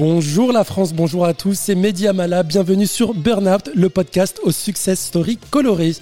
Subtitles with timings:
[0.00, 4.50] Bonjour la France, bonjour à tous, c'est Mehdi Amala, bienvenue sur Burnout, le podcast au
[4.50, 5.92] success story coloré.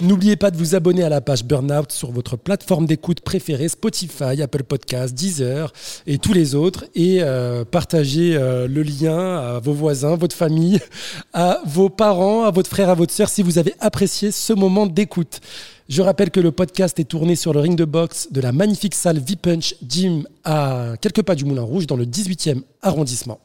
[0.00, 4.40] N'oubliez pas de vous abonner à la page Burnout sur votre plateforme d'écoute préférée, Spotify,
[4.40, 5.72] Apple Podcasts, Deezer
[6.06, 6.84] et tous les autres.
[6.94, 10.78] Et euh, partagez euh, le lien à vos voisins, votre famille,
[11.32, 14.86] à vos parents, à votre frère, à votre soeur si vous avez apprécié ce moment
[14.86, 15.40] d'écoute.
[15.88, 18.94] Je rappelle que le podcast est tourné sur le ring de boxe de la magnifique
[18.94, 23.40] salle V-Punch Gym à quelques pas du Moulin Rouge dans le 18e arrondissement.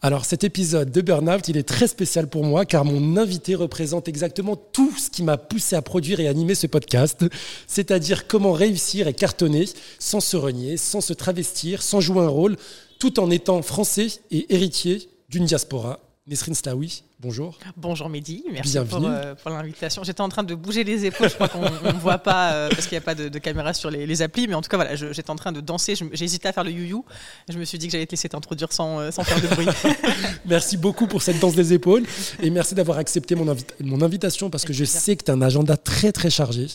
[0.00, 4.08] Alors cet épisode de Burnout, il est très spécial pour moi car mon invité représente
[4.08, 7.24] exactement tout ce qui m'a poussé à produire et animer ce podcast,
[7.66, 9.66] c'est-à-dire comment réussir et cartonner
[9.98, 12.56] sans se renier, sans se travestir, sans jouer un rôle,
[12.98, 15.98] tout en étant français et héritier d'une diaspora.
[16.30, 17.58] Nesrine Slaoui, bonjour.
[17.76, 20.04] Bonjour Mehdi, merci pour, euh, pour l'invitation.
[20.04, 22.86] J'étais en train de bouger les épaules, je crois qu'on ne voit pas euh, parce
[22.86, 25.28] qu'il n'y a pas de, caméra sur les, applis, mais en tout cas voilà, j'étais
[25.28, 27.04] en train de danser, hésité à faire le you-you,
[27.48, 29.66] je me suis dit que j'allais te laisser t'introduire sans, euh, sans, faire de bruit.
[30.46, 32.04] merci beaucoup pour cette danse des épaules
[32.40, 35.42] et merci d'avoir accepté mon, mon invitation parce que je sais que tu as un
[35.42, 36.68] agenda très très chargé.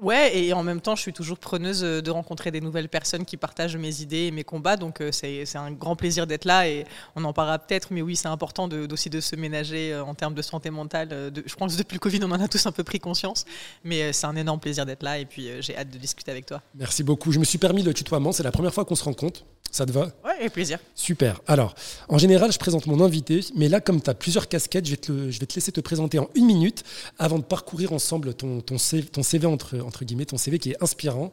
[0.00, 3.26] Ouais, et en même temps, je suis toujours preneuse euh, de rencontrer des nouvelles personnes
[3.26, 4.76] qui partagent mes idées et mes combats.
[4.76, 7.88] Donc, euh, c'est un grand plaisir d'être là et on en parlera peut-être.
[7.90, 11.08] Mais oui, c'est important de, aussi de se ménager euh, en termes de santé mentale.
[11.08, 13.44] De, je pense que depuis le Covid, on en a tous un peu pris conscience.
[13.84, 16.62] Mais c'est un énorme plaisir d'être là et puis j'ai hâte de discuter avec toi.
[16.74, 17.30] Merci beaucoup.
[17.30, 18.32] Je me suis permis le tutoiement.
[18.32, 19.44] C'est la première fois qu'on se rencontre.
[19.70, 20.06] Ça te va?
[20.24, 20.78] Ouais, avec plaisir.
[20.96, 21.40] Super.
[21.46, 21.74] Alors,
[22.08, 24.96] en général, je présente mon invité, mais là, comme tu as plusieurs casquettes, je vais,
[24.96, 26.82] te je vais, te laisser te présenter en une minute
[27.18, 30.70] avant de parcourir ensemble ton, ton, CV, ton CV entre, entre guillemets, ton CV qui
[30.70, 31.32] est inspirant.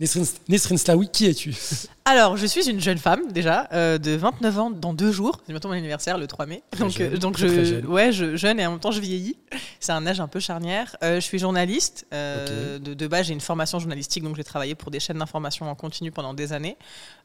[0.00, 1.54] Nesrin Slaoui, qui es-tu?
[2.04, 5.40] Alors, je suis une jeune femme déjà, euh, de 29 ans dans deux jours.
[5.46, 6.62] C'est bientôt mon anniversaire, le 3 mai.
[6.80, 7.86] donc, euh, donc je, jeune.
[7.86, 9.36] ouais, je, jeune et en même temps je vieillis.
[9.78, 10.96] C'est un âge un peu charnière.
[11.04, 12.06] Euh, je suis journaliste.
[12.10, 15.74] De, de, base, j'ai une formation journalistique, donc j'ai travaillé pour des chaînes d'information en
[15.76, 16.76] continu pendant des années.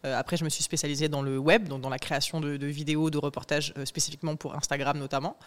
[0.03, 3.17] après, je me suis spécialisée dans le web, donc dans la création de, vidéos, de
[3.17, 5.37] reportages spécifiquement pour Instagram notamment.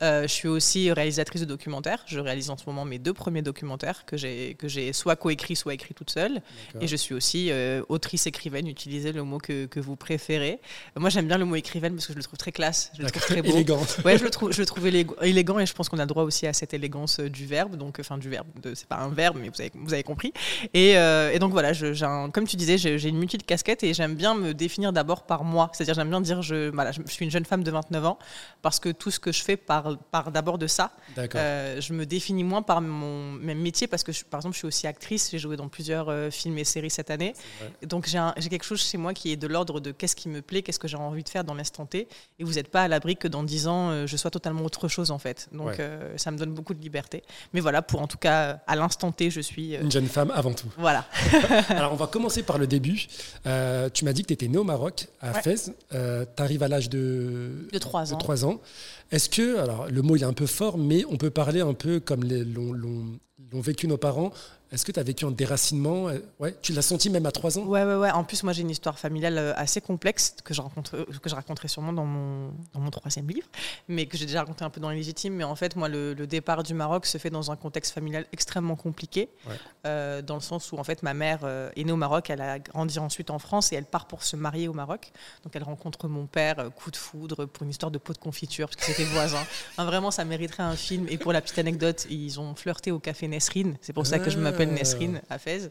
[0.00, 2.02] je suis aussi réalisatrice de documentaires.
[2.06, 5.94] Je réalise en ce moment mes deux premiers documentaires que j'ai soit coécrit, soit écrit
[5.94, 6.42] toute seule.
[6.80, 10.60] Et je suis aussi euh, autrice-écrivaine, utilisez le mot que, que vous préférez.
[10.96, 13.10] Moi, j'aime bien le mot écrivaine parce que je le trouve très classe, je le
[13.10, 13.50] trouve très beau.
[13.50, 13.80] élégant.
[14.04, 16.46] Ouais, je le trouve, je le trouve élégant et je pense qu'on a droit aussi
[16.46, 17.76] à cette élégance euh, du verbe.
[17.76, 20.32] Donc, enfin, du verbe, c'est pas un verbe, mais vous avez, vous avez compris.
[20.74, 23.82] Et, euh, et donc voilà, je, un, comme tu disais, j'ai une multitude de casquettes
[23.82, 25.70] et j'aime bien me définir d'abord par moi.
[25.72, 28.18] C'est-à-dire, j'aime bien dire, je, voilà, je suis une jeune femme de 29 ans
[28.62, 30.92] parce que tout ce que je fais part, part d'abord de ça.
[31.16, 34.86] je me définis moins par mon même métier parce que, par exemple, je suis aussi
[34.86, 35.30] actrice.
[35.30, 37.34] J'ai joué dans plusieurs films et séries cette année.
[37.86, 40.62] Donc j'ai quelque chose chez moi qui est de l'ordre de qu'est-ce qui me plaît,
[40.62, 42.08] qu'est-ce que j'ai envie de faire dans l'instant T.
[42.38, 44.88] Et vous n'êtes pas à l'abri que dans 10 ans, euh, je sois totalement autre
[44.88, 45.48] chose en fait.
[45.52, 47.22] Donc euh, ça me donne beaucoup de liberté.
[47.52, 49.76] Mais voilà, pour en tout cas, à l'instant T, je suis...
[49.76, 50.68] Euh, Une jeune femme avant tout.
[50.78, 51.06] Voilà.
[51.68, 53.06] Alors on va commencer par le début.
[53.94, 55.72] tu m'as dit que tu étais né au Maroc, à Fès.
[55.90, 55.96] tu
[56.42, 57.68] arrives à l'âge de...
[57.72, 58.16] De 3 ans.
[58.16, 58.60] De 3 ans.
[59.10, 61.74] Est-ce que, alors le mot il est un peu fort, mais on peut parler un
[61.74, 64.32] peu comme l'ont vécu nos parents,
[64.72, 67.58] est-ce que tu as vécu un déracinement euh, ouais, Tu l'as senti même à 3
[67.58, 67.64] ans?
[67.64, 68.10] Ouais, ouais, ouais.
[68.10, 71.28] En plus, moi, j'ai une histoire familiale euh, assez complexe que je, rencontre, euh, que
[71.28, 73.46] je raconterai sûrement dans mon, dans mon troisième livre,
[73.88, 75.34] mais que j'ai déjà raconté un peu dans Les Légitimes.
[75.34, 78.76] Mais en fait, moi, le, départ du Maroc se fait dans un contexte familial extrêmement
[78.76, 79.28] compliqué,
[79.84, 81.44] dans le sens où, en fait, ma mère
[81.76, 84.36] est née au Maroc, elle a grandi ensuite en France et elle part pour se
[84.36, 85.10] marier au Maroc.
[85.42, 88.68] Donc, elle rencontre mon père, coup de foudre, pour une histoire de pot de confiture,
[88.68, 89.44] parce que c'était voisin.
[89.78, 91.06] vraiment, ça mériterait un film.
[91.10, 93.76] Et pour la petite anecdote, ils ont flirté au café Nesrine.
[93.82, 95.70] C'est pour ça que je m'appelle Nesrine à Fès.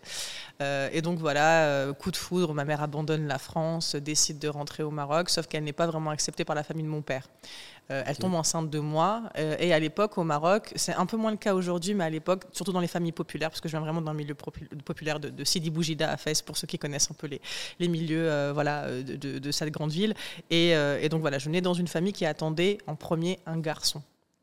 [0.62, 4.48] Euh, et donc voilà, euh, coup de foudre, ma mère abandonne la France, décide de
[4.48, 7.28] rentrer au Maroc, sauf qu'elle n'est pas vraiment acceptée par la famille de mon père.
[7.90, 9.24] Euh, elle tombe enceinte de moi.
[9.36, 12.44] et à l'époque, au Maroc, c'est un peu moins le cas aujourd'hui, mais à l'époque,
[12.54, 14.36] surtout dans les familles populaires, parce que je viens vraiment d'un milieu
[14.86, 17.42] populaire de, Sidi Boujida à Fès, pour ceux qui connaissent un peu les,
[17.80, 20.14] les milieux voilà, de, cette grande ville.
[20.50, 24.02] Et, et donc voilà, je nais dans une famille qui attendait en premier un garçon.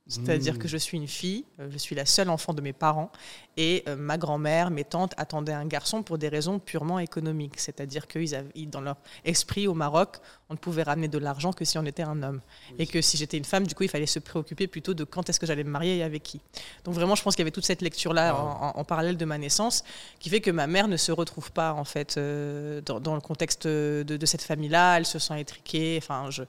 [0.08, 0.58] C'est-à-dire mmh.
[0.58, 3.12] que je suis une fille, je suis la seule enfant de mes parents,
[3.58, 7.60] et euh, ma grand-mère, mes tantes attendaient un garçon pour des raisons purement économiques.
[7.60, 8.18] C'est-à-dire que
[8.66, 10.16] dans leur esprit au Maroc,
[10.50, 12.40] on ne pouvait ramener de l'argent que si on était un homme.
[12.78, 15.28] Et que si j'étais une femme, du coup, il fallait se préoccuper plutôt de quand
[15.28, 16.40] est-ce que j'allais me marier et avec qui.
[16.84, 19.84] Donc vraiment, je pense qu'il y avait toute cette lecture-là en, parallèle de ma naissance,
[20.18, 23.66] qui fait que ma mère ne se retrouve pas, en fait, euh, dans, le contexte
[23.66, 24.96] de, cette famille-là.
[24.96, 25.98] Elle se sent étriquée.
[26.02, 26.44] Enfin, je,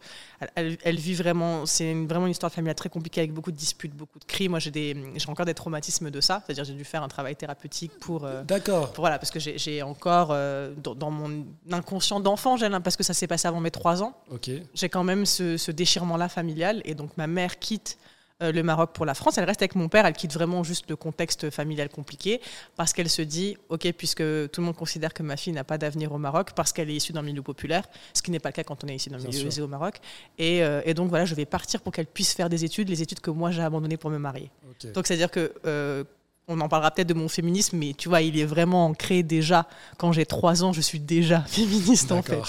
[0.55, 1.65] elle, vit vraiment...
[1.65, 4.47] C'est vraiment une histoire familiale très compliquée avec beaucoup de disputes, beaucoup de cris.
[4.47, 4.95] Moi, j'ai
[5.27, 6.41] encore des traumatismes de ça.
[6.45, 8.23] C'est-à-dire j'ai dû faire un travail thérapeutique pour.
[8.23, 8.93] Euh, D'accord.
[8.95, 13.47] Voilà, parce que j'ai encore euh, dans, mon inconscient d'enfant, parce que ça s'est passé
[13.47, 14.13] avant mes trois ans.
[14.31, 14.49] Ok.
[14.73, 17.97] J'ai quand même ce, déchirement-là familial, et donc ma mère quitte
[18.41, 19.37] euh, le Maroc pour la France.
[19.37, 22.39] Elle reste avec mon père, elle quitte vraiment juste le contexte familial compliqué
[22.77, 25.77] parce qu'elle se dit, ok, puisque tout le monde considère que ma fille n'a pas
[25.77, 27.83] d'avenir au Maroc parce qu'elle est issue d'un milieu populaire,
[28.13, 29.97] ce qui n'est pas le cas quand on est issu d'un milieu aisé au Maroc.
[30.37, 33.01] Et, euh, et, donc voilà, je vais partir pour qu'elle puisse faire des études, les
[33.01, 34.49] études que moi j'ai abandonnées pour me marier.
[34.93, 36.05] Donc c'est-à-dire que euh,
[36.49, 39.67] on en parlera peut-être de mon féminisme, mais tu vois, il est vraiment ancré déjà.
[39.97, 42.41] Quand j'ai trois ans, je suis déjà féministe en fait.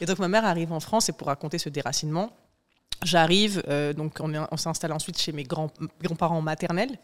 [0.00, 2.30] Et donc ma mère arrive en France et pour raconter ce déracinement,
[3.04, 5.70] J'arrive, euh, donc on, on s'installe ensuite chez mes grands,
[6.02, 6.98] grands-parents maternels.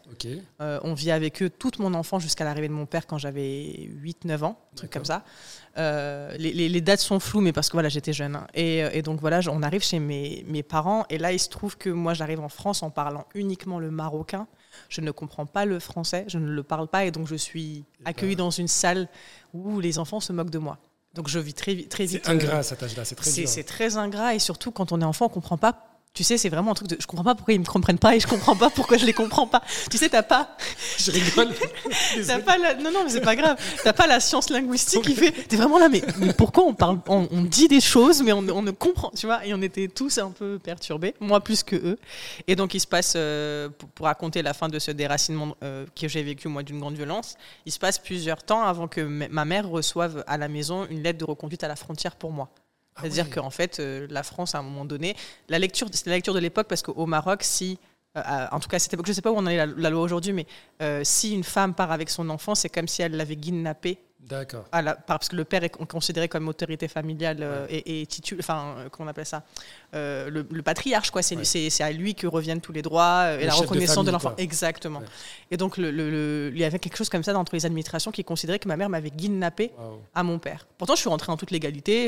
[0.59, 3.89] Euh, on vit avec eux toute mon enfance jusqu'à l'arrivée de mon père quand j'avais
[4.01, 5.23] 8-9 ans, un truc comme ça.
[5.77, 8.35] Euh, les, dates sont floues, mais parce que voilà, j'étais jeune.
[8.35, 8.47] Hein.
[8.55, 11.91] Et, donc voilà, on arrive chez mes, mes, parents, et là, il se trouve que
[11.91, 14.47] moi, j'arrive en France en parlant uniquement le marocain.
[14.89, 17.85] Je ne comprends pas le français, je ne le parle pas, et donc je suis
[18.05, 19.07] accueillie dans une salle
[19.53, 20.77] où les enfants se moquent de moi.
[21.13, 22.21] Donc je vis très, très vite.
[22.25, 25.05] C'est ingrat à cet âge-là, c'est très C'est très ingrat et surtout quand on est
[25.05, 26.97] enfant, on ne comprend pas tu sais, c'est vraiment un truc de.
[26.99, 29.13] Je comprends pas pourquoi ils me comprennent pas et je comprends pas pourquoi je les
[29.13, 29.63] comprends pas.
[29.89, 30.55] Tu sais, t'as pas.
[30.99, 31.49] Je rigole.
[32.27, 32.75] t'as pas la...
[32.75, 33.57] Non, non, mais c'est pas grave.
[33.83, 35.31] T'as pas la science linguistique qui fait.
[35.31, 36.03] T'es vraiment là, mais,
[36.37, 39.61] pourquoi on parle, on, dit des choses, mais on, ne comprend, tu vois Et on
[39.63, 41.99] était tous un peu perturbés, moi plus que eux.
[42.47, 46.07] Et donc, il se passe, euh, pour, raconter la fin de ce déracinement euh, que
[46.07, 47.35] j'ai vécu moi d'une grande violence,
[47.65, 51.17] il se passe plusieurs temps avant que ma mère reçoive à la maison une lettre
[51.19, 52.49] de reconduite à la frontière pour moi.
[52.95, 55.15] Ah C'est-à-dire qu'en fait, euh, la France, à un moment donné,
[55.49, 57.79] la lecture, c'est la lecture de l'époque parce qu'au Maroc, si,
[58.17, 59.57] euh, en tout cas à cette époque, je ne sais pas où on en est
[59.57, 60.45] la, la loi aujourd'hui, mais
[60.81, 63.97] euh, si une femme part avec son enfant, c'est comme si elle l'avait guidnappé
[64.29, 64.65] D'accord.
[65.05, 68.07] parce que le père est considéré comme autorité familiale euh, et, et
[68.39, 69.43] enfin, euh, comment on appelle ça
[69.95, 71.21] euh, le, patriarche, quoi.
[71.21, 74.33] C'est à lui que reviennent tous les droits et la reconnaissance de, l'enfant.
[74.37, 75.01] Exactement.
[75.51, 78.59] Et donc, le, il y avait quelque chose comme ça entre les administrations qui considérait
[78.59, 79.71] que ma mère m'avait guidnappé
[80.15, 80.67] à mon père.
[80.77, 82.05] Pourtant, je suis rentrée en toute légalité.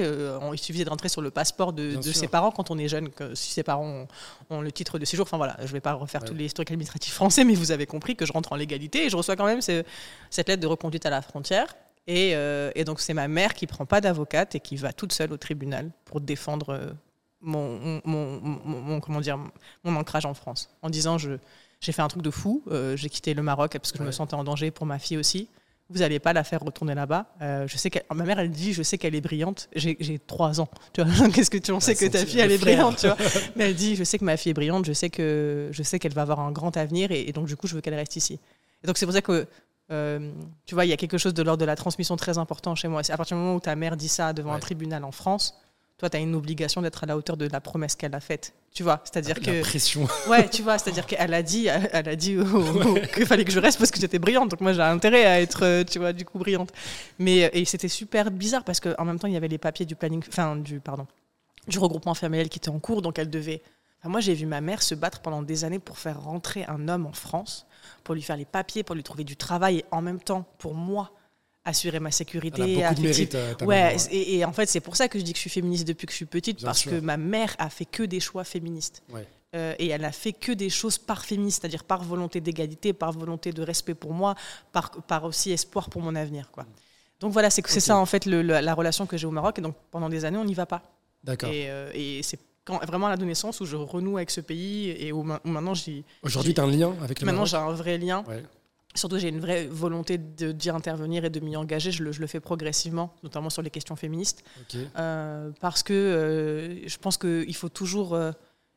[0.53, 3.35] il suffisait de rentrer sur le passeport de, ses parents quand on est jeune, que
[3.35, 4.07] si ses parents
[4.49, 5.23] ont, le titre de séjour.
[5.23, 7.85] Enfin voilà, je ne vais pas refaire tous les historiques administratifs français, mais vous avez
[7.85, 11.05] compris que je rentre en légalité et je reçois quand même cette lettre de reconduite
[11.05, 11.75] à la frontière.
[12.09, 15.33] Euh, et, donc, c'est ma mère qui prend pas d'avocate et qui va toute seule
[15.33, 16.91] au tribunal pour défendre euh,
[17.41, 19.39] mon, mon, comment dire,
[19.83, 20.69] mon ancrage en France.
[20.81, 21.31] En disant, je,
[21.79, 24.11] j'ai fait un truc de fou, euh, j'ai quitté le Maroc parce que je me
[24.11, 25.47] sentais en danger pour ma fille aussi.
[25.91, 27.27] Vous n'allez pas la faire retourner là-bas.
[27.39, 29.69] je sais ma mère, elle dit, je sais qu'elle est brillante.
[29.75, 30.67] J'ai, trois ans.
[30.93, 33.17] Tu vois, qu'est-ce que tu en sais que ta fille, elle est brillante, tu vois
[33.55, 34.85] Mais elle dit, je sais que ma fille est brillante.
[34.85, 37.55] Je sais que, je sais qu'elle va avoir un grand avenir et, et donc du
[37.55, 38.39] coup, je veux qu'elle reste ici.
[38.83, 39.47] Et donc c'est pour ça que
[39.91, 40.31] euh,
[40.65, 42.87] tu vois, il y a quelque chose de l'ordre de la transmission très important chez
[42.87, 43.01] moi.
[43.07, 45.55] À partir du moment où ta mère dit ça devant un tribunal en France,
[45.97, 48.53] toi, tu as une obligation d'être à la hauteur de la promesse qu'elle a faite.
[48.73, 49.51] Tu vois, c'est-à-dire que.
[49.51, 50.07] La pression.
[50.27, 52.35] Ouais, tu vois, c'est-à-dire qu'elle a dit, elle a dit
[53.13, 54.49] qu'il fallait que je reste parce que j'étais brillante.
[54.49, 56.73] Donc moi, j'ai intérêt à être, euh, tu vois, du coup, brillante.
[57.17, 59.95] Mais et c'était super bizarre parce qu'en même temps, il y avait les papiers du
[59.95, 61.07] planning, enfin, du, pardon,
[61.69, 63.01] du regroupement familial qui était en cours.
[63.01, 63.61] Donc elle devait.
[64.03, 67.05] moi, j'ai vu ma mère se battre pendant des années pour faire rentrer un homme
[67.05, 67.67] en France
[68.03, 70.73] pour lui faire les papiers, pour lui trouver du travail et en même temps, pour
[70.73, 71.11] moi,
[71.63, 72.61] assurer ma sécurité.
[72.61, 75.33] Elle a beaucoup de mérite, ouais, et, en fait, c'est pour ça que je dis
[75.33, 77.85] que je suis féministe depuis que je suis petite, parce que ma mère a fait
[77.85, 79.03] que des choix féministes.
[79.55, 83.13] Euh, et elle a fait que des choses par féministe, c'est-à-dire par volonté d'égalité, par
[83.13, 84.35] volonté de respect pour moi,
[84.73, 86.51] par, par aussi espoir pour mon avenir.
[86.51, 86.65] Quoi.
[87.21, 89.57] Donc voilà, c'est ça en fait la relation que j'ai au Maroc.
[89.59, 90.81] Et donc pendant des années, on n'y va pas.
[91.23, 91.49] D'accord.
[91.49, 95.11] Et, euh, et c'est quand, vraiment à l'adolescence où je renoue avec ce pays et
[95.11, 96.03] où, maintenant j'ai.
[96.23, 98.23] Aujourd'hui, tu as un lien avec le Maintenant, j'ai un vrai lien.
[98.95, 101.91] Surtout, j'ai une vraie volonté d'y intervenir et de m'y engager.
[101.91, 104.43] Je le, je le, fais progressivement, notamment sur les questions féministes.
[104.97, 108.31] Euh, parce que euh, je pense qu'il faut toujours euh,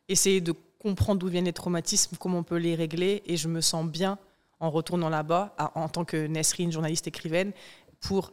[0.09, 3.23] essayer de comprendre d'où viennent les traumatismes, comment on peut les régler.
[3.27, 4.19] Et je me sens bien
[4.59, 7.53] en retournant là-bas, en tant que Nesrine, journaliste écrivaine,
[8.01, 8.33] pour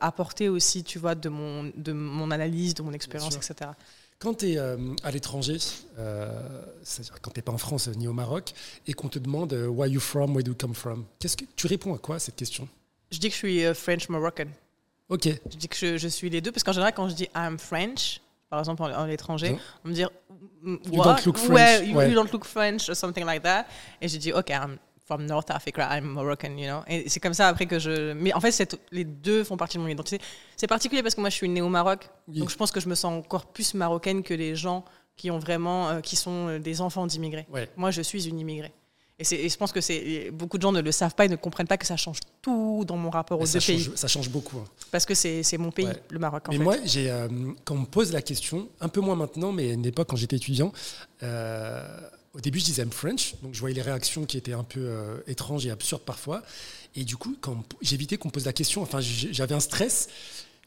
[0.00, 3.70] apporter aussi, tu vois, de mon, de mon analyse, de mon expérience, etc.
[4.18, 5.58] Quand tu es euh, à l'étranger,
[5.98, 6.30] euh,
[6.82, 8.52] c'est-à-dire quand tu n'es pas en France ni au Maroc,
[8.86, 11.44] et qu'on te demande euh, Where you from, where do you come from, qu'est-ce que
[11.54, 12.66] tu réponds à quoi à cette question?
[13.10, 14.46] Je dis que je suis French Moroccan.
[15.08, 15.28] Ok.
[15.50, 18.20] Je dis que je, suis les deux parce qu'en général quand je dis I'm French,
[18.48, 20.04] par exemple à l'étranger, on me dit
[20.64, 21.86] You don't look French.
[21.86, 23.66] you, don't look French or something like that.
[24.00, 26.82] Et je dis ok, I'm from North Africa, I'm Moroccan, you know.
[26.88, 28.12] Et c'est comme ça après que je.
[28.12, 30.20] Mais en fait, les deux font partie de mon identité.
[30.56, 32.88] C'est particulier parce que moi, je suis née au Maroc, donc je pense que je
[32.88, 34.84] me sens encore plus marocaine que les gens
[35.16, 37.46] qui ont vraiment, euh, qui sont euh, des enfants d'immigrés.
[37.76, 38.72] Moi, je suis une immigrée.
[39.18, 41.66] Et, je pense que c'est beaucoup de gens ne le savent pas et ne comprennent
[41.66, 43.90] pas que ça change tout dans mon rapport aux deux pays.
[43.94, 44.58] Ça change beaucoup.
[44.58, 44.66] Hein.
[44.90, 46.48] Parce que c'est mon pays, le Maroc.
[46.48, 46.64] En mais fait.
[46.64, 47.28] moi, j'ai euh,
[47.64, 50.16] quand on me pose la question, un peu moins maintenant, mais à une époque quand
[50.16, 50.70] j'étais étudiant,
[52.36, 54.80] au début, je disais I'm French, donc je voyais les réactions qui étaient un peu
[54.80, 56.42] euh, étranges et absurdes parfois.
[56.94, 60.08] Et du coup, quand j'évitais qu'on me pose la question, enfin, j'avais un stress.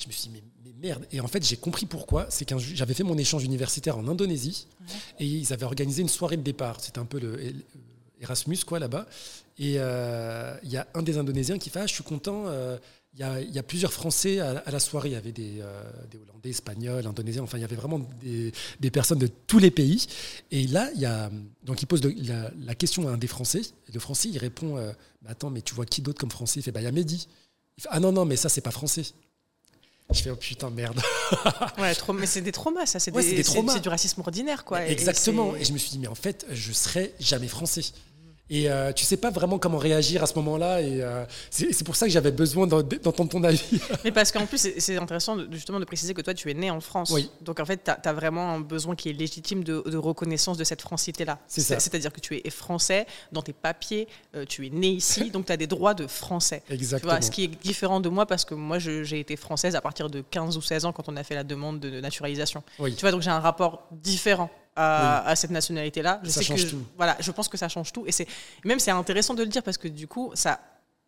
[0.01, 1.05] Je me suis dit, mais, merde.
[1.11, 2.25] Et en fait, j'ai compris pourquoi.
[2.29, 4.65] C'est que j'avais fait mon échange universitaire en Indonésie
[5.19, 6.79] et ils avaient organisé une soirée de départ.
[6.79, 7.53] C'était un peu le,
[8.21, 9.05] Erasmus, quoi, là-bas.
[9.59, 12.45] Et il y a un des Indonésiens qui fait ah, Je suis content.
[13.19, 15.09] Il y, a, plusieurs Français à, la soirée.
[15.09, 17.43] Il y avait des, Hollandais, Espagnols, Indonésiens.
[17.43, 20.07] Enfin, il y avait vraiment des, personnes de tous les pays.
[20.51, 21.29] Et là, il y a,
[21.63, 23.61] donc il pose la, question à un des Français.
[23.89, 24.77] Et le Français, il répond
[25.27, 26.59] Attends, mais tu vois qui d'autre comme Français?
[26.59, 27.27] Il fait bah, Il y a Mehdi.
[27.77, 29.03] Il fait, ah non, non, mais ça, c'est pas français.
[30.11, 30.99] Je fais oh putain merde.
[31.77, 32.99] ouais, mais c'est des traumas, ça.
[32.99, 34.85] C'est du racisme ordinaire, quoi.
[34.87, 35.55] Exactement.
[35.55, 37.83] Et, et, je me suis dit, mais en fait, je serai jamais français.
[38.49, 40.81] Et euh, tu sais pas vraiment comment réagir à ce moment-là.
[40.81, 43.79] Et euh, c'est pour ça que j'avais besoin d'entendre ton avis.
[44.03, 46.79] Mais parce qu'en plus, c'est intéressant justement de préciser que toi, tu es né en
[46.79, 47.11] France.
[47.11, 47.29] Oui.
[47.41, 50.81] Donc en fait, tu as, vraiment un besoin qui est légitime de, reconnaissance de cette
[50.81, 51.39] francité-là.
[51.47, 51.79] C'est ça.
[51.79, 55.51] C'est-à-dire que tu es français, dans tes papiers, euh, tu es né ici, donc tu
[55.51, 56.63] as des droits de français.
[56.69, 57.13] Exactement.
[57.13, 59.81] Tu vois, ce qui est différent de moi parce que moi, j'ai été française à
[59.81, 62.63] partir de 15 ou 16 ans quand on a fait la demande de naturalisation.
[62.79, 62.95] Oui.
[62.95, 66.19] Tu vois, donc j'ai un rapport différent à, cette nationalité-là.
[66.23, 66.83] Je ça change tout.
[66.97, 68.05] Voilà, je pense que ça change tout.
[68.07, 68.27] Et c'est
[68.63, 70.59] même c'est intéressant de le dire parce que du coup, ça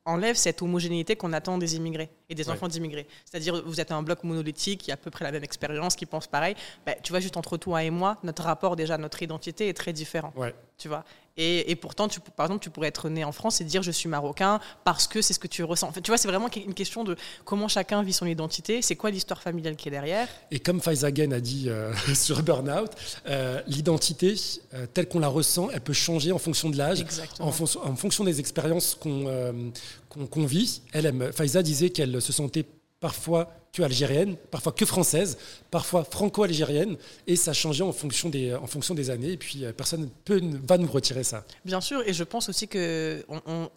[0.06, 3.08] enlève cette homogénéité qu'on attend des immigrés et des enfants d'immigrés.
[3.24, 6.06] C'est-à-dire, vous êtes un bloc monolithique qui a à peu près la même expérience, qui
[6.06, 6.56] pense pareil.
[6.86, 9.94] Ben, tu vois, juste entre toi et moi, notre rapport déjà, notre identité est très
[9.94, 10.34] différent.
[10.36, 10.56] Ouais.
[10.78, 11.04] Tu vois?
[11.38, 14.10] Et, pourtant, tu, par exemple, tu pourrais être né en France et dire je suis
[14.10, 15.88] marocain parce que c'est ce que tu ressens.
[15.88, 18.96] En fait, tu vois, c'est vraiment une question de comment chacun vit son identité, c'est
[18.96, 20.28] quoi l'histoire familiale qui est derrière.
[20.52, 22.92] Et comme Faizagen a dit euh, sur Burnout,
[23.28, 24.36] euh, l'identité
[24.74, 27.06] euh, telle qu'on la ressent, elle peut changer en fonction de l'âge,
[27.40, 30.82] en, en, fonction des expériences qu'on vit.
[30.92, 31.32] Elle aime.
[31.32, 32.66] Faiza disait qu'elle se sentait
[33.02, 35.38] parfois que algérienne, parfois que française,
[35.70, 39.74] parfois franco-algérienne, et ça changeait en fonction des, en fonction des années, et puis euh,
[39.74, 41.46] personne peut, va nous retirer ça.
[41.66, 43.26] Bien sûr, et je pense aussi que,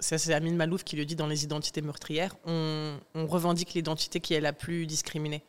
[0.00, 4.40] c'est Amine Malouf qui le dit dans Les identités meurtrières, on revendique l'identité qui est
[4.40, 5.42] la plus discriminée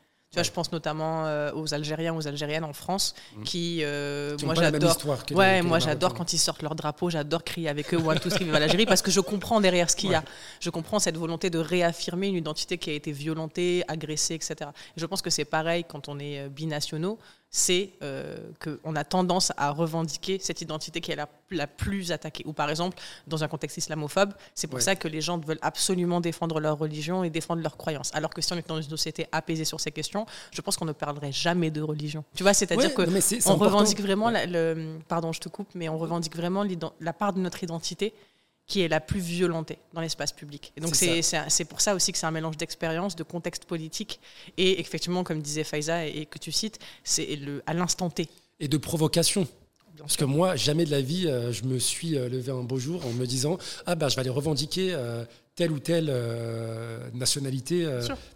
[0.44, 3.44] je pense notamment euh, aux Algériens, aux Algériennes en France, mmh.
[3.44, 4.98] qui, euh, moi j'adore.
[5.32, 8.44] Ouais, moi j'adore quand ils sortent leur drapeau, j'adore crier avec eux One, ce qui
[8.46, 10.24] va l'Algérie, parce que je comprends derrière ce qu'il y a.
[10.60, 14.56] Je comprends cette volonté de réaffirmer une identité qui a été violentée, agressée, etc.
[14.96, 17.18] Et je pense que c'est pareil quand on est euh, binationaux
[17.56, 22.44] c'est euh, qu'on a tendance à revendiquer cette identité qui est la, la, plus attaquée.
[22.46, 22.98] Ou par exemple,
[23.28, 27.24] dans un contexte islamophobe, c'est pour ça que les gens veulent absolument défendre leur religion
[27.24, 28.12] et défendre leurs croyances.
[28.14, 30.84] Alors que si on est dans une société apaisée sur ces questions, je pense qu'on
[30.84, 32.26] ne parlerait jamais de religion.
[32.36, 35.98] Tu vois, c'est-à-dire qu'on que on revendique vraiment, le, pardon, je te coupe, mais on
[35.98, 36.66] revendique vraiment
[37.00, 38.14] la part de notre identité
[38.68, 40.74] qui est la plus violentée dans l'espace public.
[40.76, 44.20] Et donc c'est pour ça aussi que c'est un mélange d'expérience, de contexte politique
[44.58, 48.28] et effectivement, comme disait Faiza et, que tu cites, c'est à l'instant T.
[48.60, 49.48] Et de provocation.
[49.98, 52.78] Parce que moi, jamais de la vie, euh, je me suis euh, levé un beau
[52.78, 55.24] jour en me disant Ah, ben, je vais aller revendiquer euh,
[55.56, 56.14] telle ou telle
[57.14, 57.88] nationalité.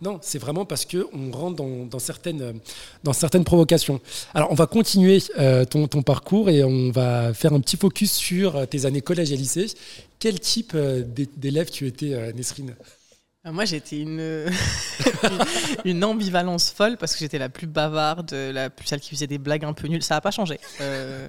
[0.01, 2.59] Non, c'est vraiment parce qu'on rentre dans, certaines,
[3.03, 3.99] dans certaines provocations.
[4.33, 5.21] Alors, on va continuer
[5.69, 9.37] ton, ton, parcours et on va faire un petit focus sur tes années collège et
[9.37, 9.67] lycée.
[10.19, 12.75] Quel type d'élève tu étais, Nesrine?
[13.45, 14.49] Moi, j'étais une,
[15.85, 19.37] une ambivalence folle parce que j'étais la plus bavarde, la plus celle qui faisait des
[19.37, 20.03] blagues un peu nulles.
[20.03, 20.59] Ça n'a pas changé.
[20.81, 21.27] Euh,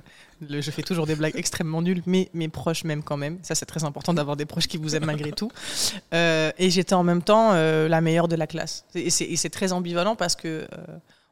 [0.48, 3.38] je fais toujours des blagues extrêmement nulles, mais mes proches m'aiment quand même.
[3.42, 5.50] Ça, c'est très important d'avoir des proches qui vous aiment malgré tout.
[6.14, 8.84] Euh, et j'étais en même temps euh, la meilleure de la classe.
[8.94, 10.66] Et c'est très ambivalent parce que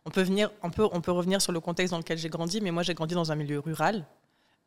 [0.04, 2.62] on peut, venir, on, peut, on peut revenir sur le contexte dans lequel j'ai grandi,
[2.62, 4.06] mais moi, j'ai grandi dans un milieu rural.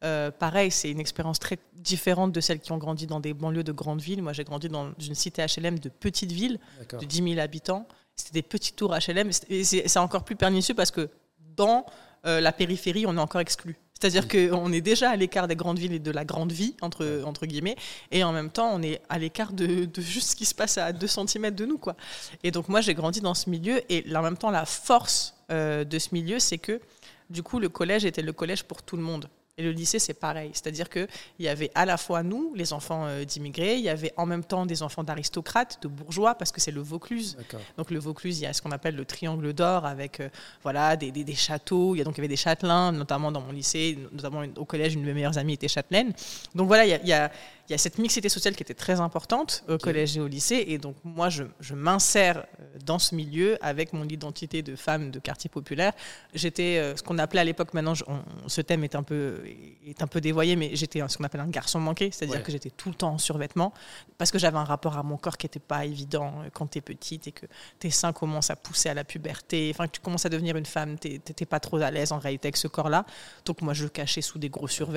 [0.04, 3.64] Euh, pareil, c'est une expérience très différente de celles qui ont grandi dans des banlieues
[3.64, 4.22] de grandes villes.
[4.22, 6.60] Moi, j'ai grandi dans une cité HLM de petite ville,
[7.00, 7.88] de 10 000 habitants.
[8.16, 9.30] C'était des petits tours HLM.
[9.50, 11.10] Et c'est encore plus pernicieux parce que
[11.56, 11.86] dans
[12.26, 13.78] euh, la périphérie, on est encore exclu.
[14.02, 17.22] C'est-à-dire qu'on est déjà à l'écart des grandes villes et de la grande vie, entre,
[17.24, 17.76] entre guillemets,
[18.10, 20.92] et en même temps, on est à l'écart de, juste ce qui se passe à
[20.92, 21.78] 2 cm de nous.
[21.78, 21.96] Quoi.
[22.44, 25.84] Et donc, moi, j'ai grandi dans ce milieu, et en même temps, la force euh,
[25.84, 26.82] de ce milieu, c'est que,
[27.30, 29.30] du coup, le collège était le collège pour tout le monde.
[29.58, 30.52] Et le lycée, c'est pareil.
[30.54, 31.08] C'est-à-dire qu'il
[31.40, 34.46] y avait à la fois nous, les enfants euh, d'immigrés, il y avait en même
[34.46, 37.38] temps des enfants d'aristocrates, de bourgeois, parce que c'est le Vaucluse.
[37.78, 40.30] Donc le Vaucluse, il y a ce qu'on appelle le triangle d'or, avec euh,
[40.64, 41.96] voilà, des, des, châteaux.
[41.96, 44.64] Il y, a, donc, il y avait des châtelains, notamment dans mon lycée, notamment au
[44.64, 46.14] collège, une de mes meilleures amies était châtelaine.
[46.56, 47.32] Donc voilà, il y a il y a
[47.78, 50.64] cette mixité sociale qui était très importante au collège et au lycée.
[50.68, 55.20] Et donc, moi, je, m'insère euh, dans ce milieu avec mon identité de femme de
[55.20, 55.94] quartier populaire.
[56.34, 57.94] J'étais euh, ce qu'on appelait à l'époque, maintenant,
[58.48, 59.42] ce thème est un, peu,
[59.86, 62.10] est un peu dévoyé, mais j'étais ce qu'on appelle un garçon manqué.
[62.12, 63.74] C'est-à-dire que j'étais tout le temps en survêtement
[64.18, 66.78] parce que j'avais un rapport à mon corps qui n'était pas évident euh, quand tu
[66.78, 67.46] es petite et que
[67.80, 69.72] tes seins commencent à pousser à la puberté.
[69.74, 72.20] Enfin, que tu commences à devenir une femme, tu n'étais pas trop à l'aise en
[72.20, 73.06] réalité avec ce corps-là.
[73.46, 74.92] Donc, moi, je cachais sous des gros survêtements.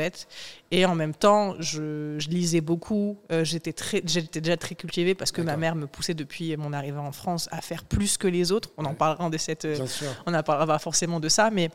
[0.71, 3.19] Et en même temps, je, je lisais beaucoup.
[3.31, 6.73] Euh, j'étais très, j'étais déjà très cultivée parce que ma mère me poussait depuis mon
[6.73, 8.71] arrivée en France à faire plus que les autres.
[8.77, 9.87] On en parlera de cette, euh,
[10.27, 11.71] on en parlera forcément de ça, mais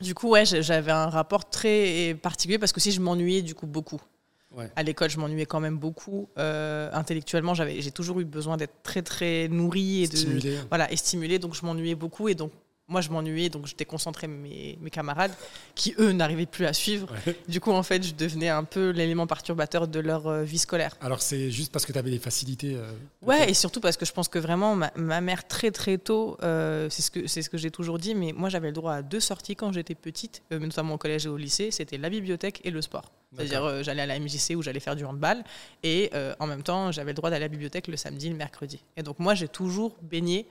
[0.00, 3.66] du coup, ouais, j'avais un rapport très particulier parce que si je m'ennuyais du coup
[3.66, 4.00] beaucoup.
[4.76, 6.28] À l'école, je m'ennuyais quand même beaucoup.
[6.38, 10.58] Euh, intellectuellement, j'ai toujours eu besoin d'être très très nourri et de Stimulé.
[10.68, 11.38] voilà et stimulé.
[11.40, 12.52] Donc je m'ennuyais beaucoup et donc
[12.86, 15.32] moi je m'ennuyais donc je déconcentrais mes, mes camarades
[15.74, 17.08] qui eux n'arrivaient plus à suivre.
[17.26, 17.34] Ouais.
[17.48, 20.96] Du coup en fait je devenais un peu l'élément perturbateur de leur euh, vie scolaire.
[21.00, 22.74] Alors c'est juste parce que tu avais des facilités.
[22.76, 25.96] euh, Ouais, et surtout parce que je pense que vraiment, ma, ma mère, très très
[25.96, 28.74] tôt, euh, c'est ce que, c'est ce que j'ai toujours dit, mais moi j'avais le
[28.74, 31.96] droit à deux sorties quand j'étais petite, euh, notamment au collège et au lycée, c'était
[31.96, 33.12] la bibliothèque et le sport.
[33.36, 35.42] C'est-à-dire, j'allais à la MJC où j'allais faire du handball,
[35.82, 38.84] et en même temps, j'avais le droit d'aller à la bibliothèque le samedi, le mercredi.
[38.96, 40.46] Et donc moi, j'ai toujours baigné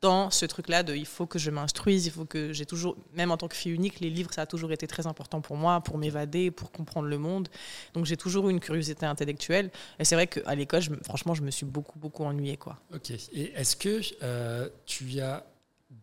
[0.00, 3.30] dans ce truc-là de il faut que je m'instruise, il faut que j'ai toujours, même
[3.30, 5.80] en tant que fille unique, les livres, ça a toujours été très important pour moi,
[5.80, 7.48] pour m'évader, pour comprendre le monde.
[7.92, 9.70] Donc j'ai toujours eu une curiosité intellectuelle.
[9.98, 12.56] Et c'est vrai qu'à l'école, je franchement, je me suis beaucoup, beaucoup ennuyée.
[12.56, 12.78] Quoi.
[12.94, 13.10] Ok.
[13.32, 15.44] Et est-ce que euh, tu as,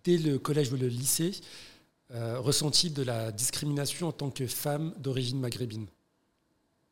[0.04, 1.32] dès le collège ou le lycée,
[2.12, 5.88] euh, ressenti de la discrimination en tant que femme d'origine maghrébine?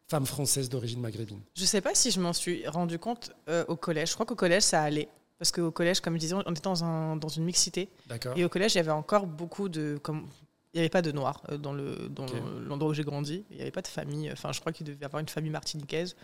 [0.07, 1.41] Femme française d'origine maghrébine?
[1.55, 4.09] Je sais pas si je m'en suis rendu compte euh, au collège.
[4.09, 5.09] Je crois qu'au collège, ça allait.
[5.37, 7.89] Parce qu'au collège, comme je disais, on était dans, un, dans une mixité.
[8.07, 8.33] D'accord.
[8.37, 9.99] Et au collège, il y avait encore beaucoup de.
[10.01, 10.27] Comme,
[10.73, 12.33] il n'y avait pas de noirs euh, dans le dans Ok.
[12.33, 13.45] le- l'endroit où j'ai grandi.
[13.49, 14.31] Il n'y avait pas de famille.
[14.31, 16.15] Enfin, je crois qu'il devait y avoir une famille martiniquaise.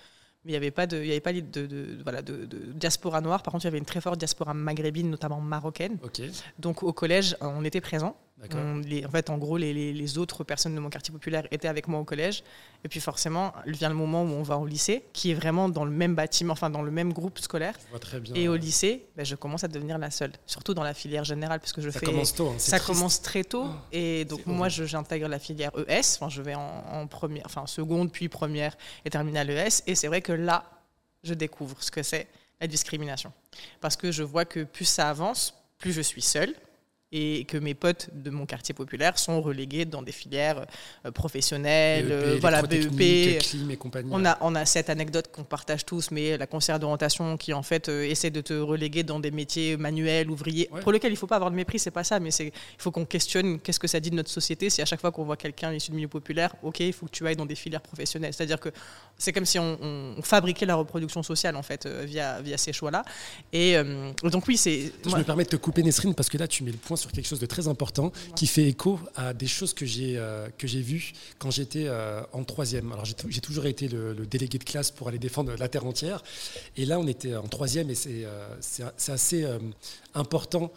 [0.43, 2.45] Mais il n'y avait pas, de, il y avait pas de, de- de- voilà, de,
[2.45, 3.43] de diaspora noire.
[3.43, 5.99] Par contre, il y avait une très forte diaspora maghrébine, notamment marocaine.
[6.57, 8.17] Donc au collège, on était présents.
[8.37, 8.59] D'accord.
[8.63, 11.45] On- les- en fait, en gros, les, les- les autres personnes de mon quartier populaire
[11.51, 12.43] étaient avec moi au collège.
[12.83, 15.85] Et puis forcément, vient le moment où on va au lycée, qui est vraiment dans
[15.85, 17.75] le même bâtiment, enfin dans le même groupe scolaire.
[17.85, 18.33] Je vois très bien.
[18.33, 21.59] Et au lycée, ben, je commence à devenir la seule, surtout dans la filière générale,
[21.59, 22.05] parce que je ça fais.
[22.07, 22.47] commence tôt.
[22.49, 22.85] hein, ça triste.
[22.91, 23.65] commence très tôt.
[23.67, 26.15] Oh, et donc, moi, j'intègre la filière ES.
[26.15, 29.83] Enfin, je vais en, en première, enfin, seconde, puis première et terminale ES.
[29.85, 30.63] Et c'est vrai que là,
[31.23, 32.27] je découvre ce que c'est
[32.59, 33.31] la discrimination.
[33.81, 36.55] Parce que je vois que plus ça avance, plus je suis seule.
[37.13, 40.65] Et que mes potes de mon quartier populaire sont relégués dans des filières
[41.05, 44.09] euh, professionnelles, BEP, euh, voilà, BEP, clim et compagnie.
[44.13, 47.63] on a, on a cette anecdote qu'on partage tous, mais la conseillère d'orientation qui en
[47.63, 50.79] fait euh, essaie de te reléguer dans des métiers manuels, ouvriers, Ouais.
[50.79, 52.51] pour lesquels il ne faut pas avoir de mépris, c'est pas ça, mais c'est il
[52.81, 54.69] faut qu'on questionne qu'est-ce que ça dit de notre société.
[54.69, 57.11] Si à chaque fois qu'on voit quelqu'un issu de milieu populaire, ok, il faut que
[57.11, 58.33] tu ailles dans des filières professionnelles.
[58.33, 58.69] C'est-à-dire que
[59.17, 62.71] c'est comme si on, on- on fabriquait la reproduction sociale en fait via, via ces
[62.71, 63.03] choix-là.
[63.51, 66.37] Et euh, donc oui, c'est Je moi- me permets de te couper Nesrine parce que
[66.37, 69.33] là tu mets le point sur quelque chose de très important qui fait écho à
[69.33, 72.91] des choses que j'ai euh, que j'ai vues quand j'étais euh, en troisième.
[72.93, 75.85] Alors j'ai tou- j'ai toujours été le, délégué de classe pour aller défendre la terre
[75.85, 76.23] entière
[76.77, 78.55] et là on était en troisième et c'est euh,
[79.07, 79.45] assez
[80.13, 80.71] important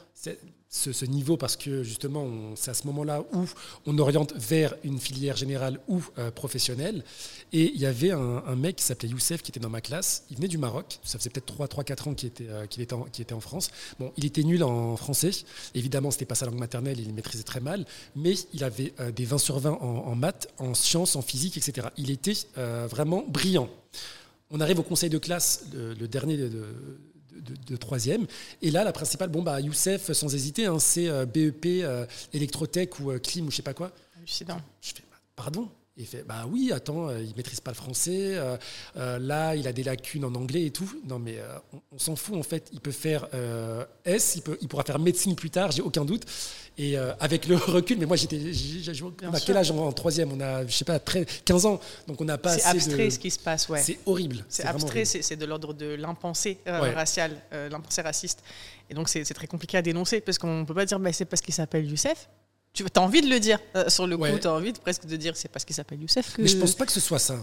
[0.76, 3.44] ce, ce niveau parce que justement c'est à ce moment-là où
[3.87, 7.04] on oriente vers une filière générale ou euh, professionnelle
[7.52, 10.24] et il y avait un, mec qui s'appelait Youssef qui était dans ma classe.
[10.30, 10.98] Il venait du Maroc.
[11.04, 13.70] Ça faisait peut-être 3-4 ans qu'il était, euh, était, en- était en France.
[14.00, 15.30] Bon, il était nul en français.
[15.76, 16.98] Évidemment, c'était pas sa langue maternelle.
[16.98, 17.87] Il maîtrisait très mal.
[18.16, 21.88] Mais il avait euh, des 20 sur 20 en, maths, en sciences, en physique, etc.
[21.96, 23.68] Il était euh, vraiment brillant.
[24.50, 26.74] On arrive au conseil de classe, le, dernier de, de-
[27.40, 28.27] de- de troisième.
[28.62, 33.01] Et là, la principale, bon, bah, Youssef, sans hésiter, hein, c'est euh, BEP, euh, électrotech
[33.01, 33.92] ou euh, clim ou je sais pas quoi.
[34.16, 34.61] hallucinant.
[34.81, 35.03] Je fais,
[35.37, 35.68] pardon?
[35.96, 38.35] Et Il fait, bah oui, attends, euh, il maîtrise pas le français.
[38.35, 38.57] euh,
[38.96, 40.90] euh, là, il a des lacunes en anglais et tout.
[41.09, 42.68] Non, mais euh, on, on s'en fout en fait.
[42.72, 43.28] Il peut faire
[44.04, 46.24] S, il, peut, il pourra faire médecine plus tard, j'ai aucun doute.
[46.76, 49.12] Et avec le recul, mais moi j'étais, sûr.
[49.46, 50.33] quel âge en, troisième?
[50.33, 51.78] On a, je sais pas, très, 15 ans.
[52.09, 53.11] Donc on n'a pas C'est abstrait de.
[53.11, 53.80] ce qui se passe, ouais.
[53.80, 54.44] C'est horrible.
[54.48, 56.90] C'est abstrait, c'est c'est de l'ordre de l'impensé Ouais.
[56.92, 58.42] racial, l'impensé raciste.
[58.90, 61.12] Et donc c'est c'est très compliqué à dénoncer parce qu'on ne peut pas dire bah,
[61.12, 62.28] c'est parce qu'il s'appelle Youssef.
[62.74, 64.38] Tu as envie de le dire euh, sur le coup, Ouais.
[64.38, 66.42] tu as envie de, presque de dire c'est parce qu'il s'appelle Youssef que.
[66.42, 67.38] Mais je pense pas que ce soit ça.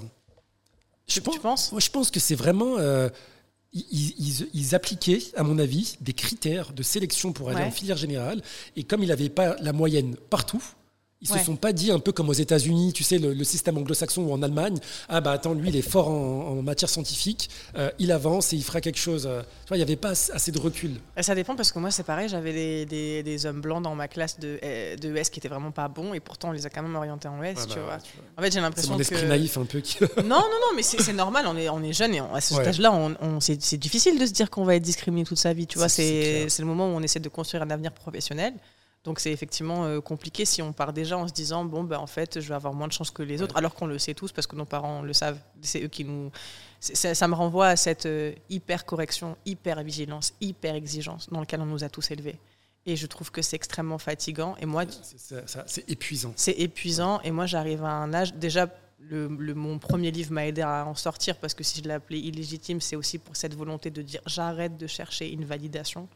[1.08, 2.78] Tu- tu penses Moi, je pense que c'est vraiment.
[2.78, 3.10] euh,
[3.74, 7.66] ils, ils- ils appliquaient, à mon avis, des critères de sélection pour aller Ouais.
[7.68, 8.42] en filière générale.
[8.76, 10.62] Et comme il n'avait pas la moyenne partout,
[11.22, 11.38] ils Ouais.
[11.40, 14.24] se sont pas dit un peu comme aux États-Unis, tu sais, le, le système anglo-saxon
[14.24, 14.78] ou en Allemagne.
[15.08, 18.56] Ah bah attends, lui, il est fort en, en matière scientifique, euh, il avance et
[18.56, 19.28] il fera quelque chose.
[19.28, 19.42] euh.
[19.42, 20.92] Tu vois, il n'y avait pas assez de recul.
[21.16, 23.94] Et Ça dépend parce que moi c'est pareil, j'avais des, des- des hommes blancs dans
[23.94, 26.66] ma classe de, euh, de S qui étaient vraiment pas bons et pourtant on les
[26.66, 27.98] a quand même orientés en S, Ah tu bah, vois.
[28.00, 28.26] tu vois.
[28.38, 29.02] En fait j'ai C'est l'impression que.
[29.02, 29.98] esprit naïf un peu qui.
[30.18, 32.42] Non, non, non, mais c'est c'est normal, on est, on est jeune et on- à
[32.42, 32.68] ce Ouais.
[32.68, 35.54] âge-là, on, on- c'est c'est difficile de se dire qu'on va être discriminé toute sa
[35.54, 35.68] vie.
[35.68, 38.54] Tu vois, c'est le moment où on essaie de construire un avenir professionnel.
[39.04, 42.06] Donc c'est effectivement euh, compliqué si on part déjà en se disant bon ben en
[42.06, 44.32] fait je vais avoir moins de chance que les autres alors qu'on le sait tous
[44.32, 45.40] parce que nos parents le savent.
[45.62, 46.32] C'est eux qui nous
[46.80, 51.62] ça, ça me renvoie à cette euh, hyper correction hyper vigilance hyper exigence dans laquelle
[51.62, 52.38] on nous a tous élevés.
[52.86, 54.56] Et je trouve que c'est extrêmement fatigant.
[54.60, 54.84] Et moi
[55.66, 56.34] c'est épuisant.
[56.36, 57.22] c'est épuisant.
[57.22, 58.68] Et moi j'arrive à un âge déjà
[59.10, 62.20] le, mon premier livre m'a aidé à en sortir parce que si je l'ai appelé
[62.20, 66.08] illégitime, c'est aussi pour cette volonté de dire j'arrête de chercher une validation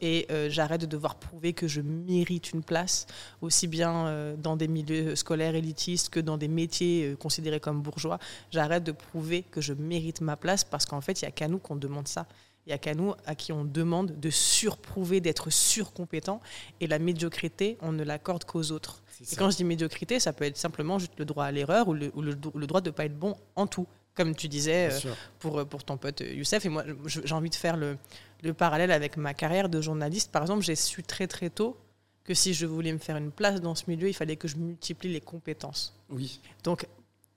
[0.00, 3.06] et euh, j'arrête de devoir prouver que je mérite une place,
[3.40, 7.80] aussi bien euh, dans des milieux scolaires élitistes que dans des métiers euh, considérés comme
[7.80, 8.18] bourgeois.
[8.50, 11.48] J'arrête de prouver que je mérite ma place parce qu'en fait, il n'y a qu'à
[11.48, 12.26] nous qu'on demande ça.
[12.66, 16.40] Il n'y a qu'à nous à qui on demande de surprouver, d'être surcompétent.
[16.80, 19.01] Et la médiocrité, on ne l'accorde qu'aux autres.
[19.20, 21.94] Et quand je dis médiocrité, ça peut être simplement juste le droit à l'erreur ou,
[21.94, 25.64] le, droit de ne pas être bon en tout, comme tu disais euh, pour, euh,
[25.64, 26.64] pour ton pote euh, Youssef.
[26.64, 27.96] Et moi, j'ai envie de faire le,
[28.42, 30.30] le parallèle avec ma carrière de journaliste.
[30.32, 31.76] Par exemple, j'ai su très très tôt
[32.24, 34.56] que si je voulais me faire une place dans ce milieu, il fallait que je
[34.56, 35.94] multiplie les compétences.
[36.08, 36.40] Oui.
[36.62, 36.86] Donc,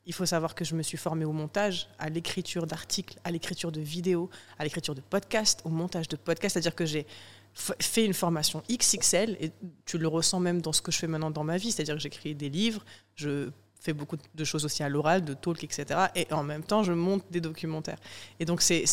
[0.05, 3.71] il faut savoir que je me suis formée au montage, à l'écriture d'articles, à l'écriture
[3.71, 6.53] de vidéos, à l'écriture de podcasts, au montage de podcasts.
[6.53, 7.07] C'est-à-dire que j'ai
[7.55, 9.51] fait une formation XXL et
[9.85, 11.71] tu le ressens même dans ce que je fais maintenant dans ma vie.
[11.71, 12.83] C'est-à-dire que j'écris des livres,
[13.15, 16.07] je fais beaucoup de choses aussi à l'oral, de talk, etc.
[16.15, 17.99] Et en même temps, je monte des documentaires.
[18.39, 18.83] Et donc, c'est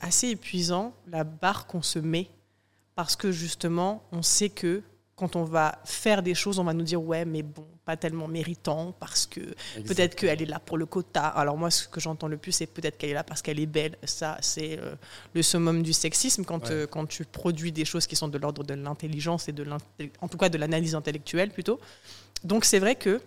[0.00, 2.30] assez épuisant la barre qu'on se met
[2.94, 4.82] parce que justement, on sait que
[5.18, 8.28] quand on va faire des choses, on va nous dire ouais, mais bon, pas tellement
[8.28, 9.40] méritant parce que
[9.84, 11.26] peut-être qu'elle est là pour le quota.
[11.26, 13.66] Alors moi, ce que j'entends le plus, c'est peut-être qu'elle est là parce qu'elle est
[13.66, 13.96] belle.
[14.04, 14.94] Ça, c'est euh,
[15.34, 18.62] le summum du sexisme quand, euh, quand tu produis des choses qui sont de l'ordre
[18.62, 19.66] de l'intelligence et de
[20.20, 21.80] en tout cas de l'analyse intellectuelle plutôt.
[22.44, 23.20] Donc c'est vrai que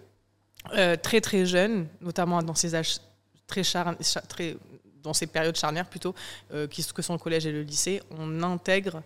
[0.74, 3.00] euh, très très jeune, notamment dans ces âges
[3.48, 3.64] très,
[4.30, 4.56] très
[5.04, 6.16] dans ces périodes charnières plutôt,
[6.70, 9.02] qui que sont le collège et le lycée, on intègre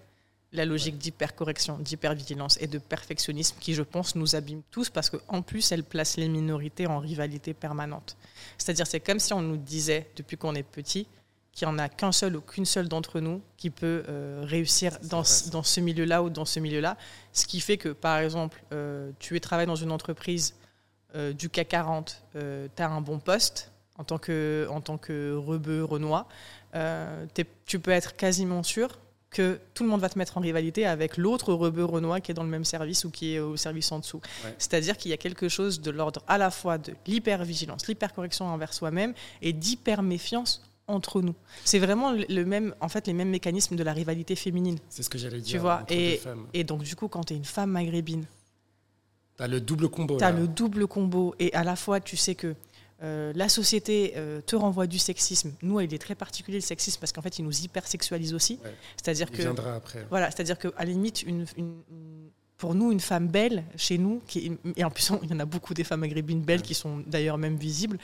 [0.55, 5.41] la logique d'hypercorrection, d'hypervigilance et de perfectionnisme qui, je pense, nous abîme tous parce qu'en
[5.41, 8.17] plus, elle place les minorités en rivalité permanente.
[8.57, 11.07] C'est-à-dire, c'est comme si on nous disait, depuis qu'on est petit,
[11.51, 14.97] qu'il n'y en a qu'un seul ou qu'une seule d'entre nous qui peut euh, réussir
[15.03, 16.97] dans, dans, ce milieu-là ou dans ce milieu-là.
[17.31, 20.55] Ce qui fait que, par exemple, euh, tu es travailles dans une entreprise
[21.15, 25.33] euh, du CAC 40, tu as un bon poste en tant que, en tant que
[25.33, 26.27] rebeu, renois,
[27.65, 28.99] tu peux être quasiment sûr
[29.35, 32.33] que tout le monde va te mettre en rivalité avec l'autre rebeu renois qui est
[32.33, 34.21] dans le même service ou qui est au service en dessous.
[34.57, 38.73] C'est-à-dire qu'il y a quelque chose de l'ordre à la fois de l'hypervigilance, l'hypercorrection envers
[38.73, 41.35] soi-même et d'hyperméfiance entre nous.
[41.65, 44.77] C'est vraiment le même, en fait, les mêmes mécanismes de la rivalité féminine.
[44.87, 45.51] C'est ce que j'allais dire.
[45.51, 46.21] Tu vois, et,
[46.53, 48.23] et donc du coup, quand tu es une femme maghrébine,
[49.35, 50.15] tu as le double combo.
[50.17, 52.55] Tu as le double combo et à la fois, tu sais que
[53.03, 55.53] euh, la société euh, te renvoie du sexisme.
[55.61, 58.59] Nous, il est très particulier le sexisme parce qu'en fait, il nous hypersexualise aussi.
[58.95, 60.05] C'est-à-dire que viendra après.
[60.09, 61.45] Voilà, c'est-à-dire que à la limite, une,
[62.57, 65.45] pour nous, une femme belle chez nous, qui, et en plus, il y en a
[65.45, 67.97] beaucoup des femmes maghrébines belles qui sont d'ailleurs même visibles.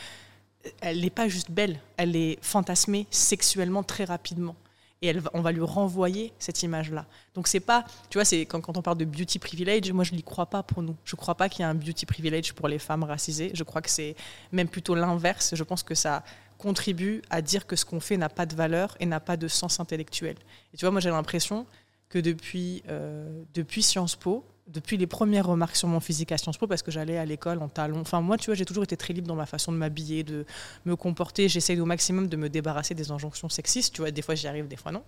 [0.81, 4.55] Elle n'est pas juste belle, elle est fantasmée sexuellement très rapidement
[5.01, 7.05] et on va lui renvoyer cette image-là.
[7.33, 10.21] Donc c'est pas, tu vois, c'est quand, on parle de beauty privilege, moi je n'y
[10.21, 10.95] crois pas pour nous.
[11.05, 13.51] Je crois pas qu'il y a un beauty privilege pour les femmes racisées.
[13.55, 14.15] Je crois que c'est
[14.51, 15.55] même plutôt l'inverse.
[15.55, 16.23] Je pense que ça
[16.59, 19.47] contribue à dire que ce qu'on fait n'a pas de valeur et n'a pas de
[19.47, 20.35] sens intellectuel.
[20.73, 21.65] Et tu vois, moi j'ai l'impression
[22.09, 26.57] que depuis, euh, depuis Sciences Po, depuis les premières remarques sur mon physique à Sciences
[26.57, 27.99] Po, parce que j'allais à l'école en talons.
[28.01, 30.45] Enfin, moi, tu vois, j'ai toujours été très libre dans ma façon de m'habiller, de
[30.85, 31.49] me comporter.
[31.49, 33.93] J'essaye au maximum de me débarrasser des injonctions sexistes.
[33.93, 35.03] Tu vois, des fois j'y arrive, des fois non.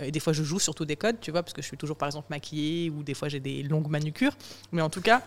[0.00, 1.76] Euh, et des fois je joue surtout des codes, tu vois, parce que je suis
[1.76, 4.36] toujours, par exemple, maquillée ou des fois j'ai des longues manucures.
[4.72, 5.22] Mais en tout cas,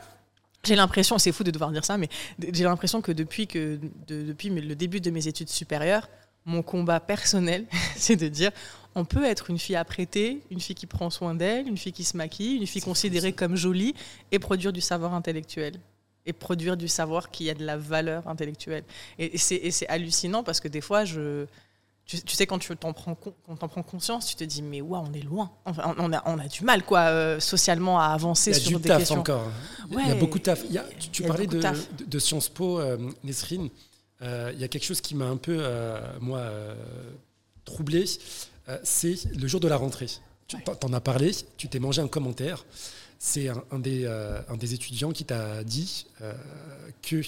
[0.63, 2.08] j'ai l'impression, c'est fou de devoir dire ça, mais
[2.39, 6.08] j'ai l'impression que depuis, que depuis le début de mes études supérieures,
[6.45, 8.51] mon combat personnel, c'est de dire
[8.93, 12.04] on peut être une fille apprêtée, une fille qui prend soin d'elle, une fille qui
[12.04, 13.95] se maquille, une fille considérée comme jolie
[14.32, 15.80] et produire du savoir intellectuel
[16.25, 18.84] et produire du savoir qui a de la valeur intellectuelle.
[19.17, 21.45] Et, c'est hallucinant parce que des fois, je,
[22.06, 25.23] tu, sais, quand tu t'en prends, prends, conscience, tu te dis, mais waouh, on est
[25.23, 25.51] loin.
[25.65, 29.19] Enfin, on, a, on a du mal, quoi, euh, socialement, à avancer sur des questions.
[29.19, 29.49] encore.
[29.89, 30.63] il y a beaucoup de taf.
[31.12, 31.62] tu, parlais de,
[32.06, 33.69] de, Sciences Po, euh, Nesrine.
[34.21, 36.43] Euh, il y a quelque chose qui m'a un peu, euh, moi,
[37.65, 38.05] troublé.
[38.69, 40.10] Euh, c'est le jour de la rentrée.
[40.47, 42.65] Tu en as parlé, tu t'es mangé un commentaire.
[43.19, 46.34] C'est un, des, euh, un, des, étudiants qui t'a dit euh,
[47.03, 47.23] qu'il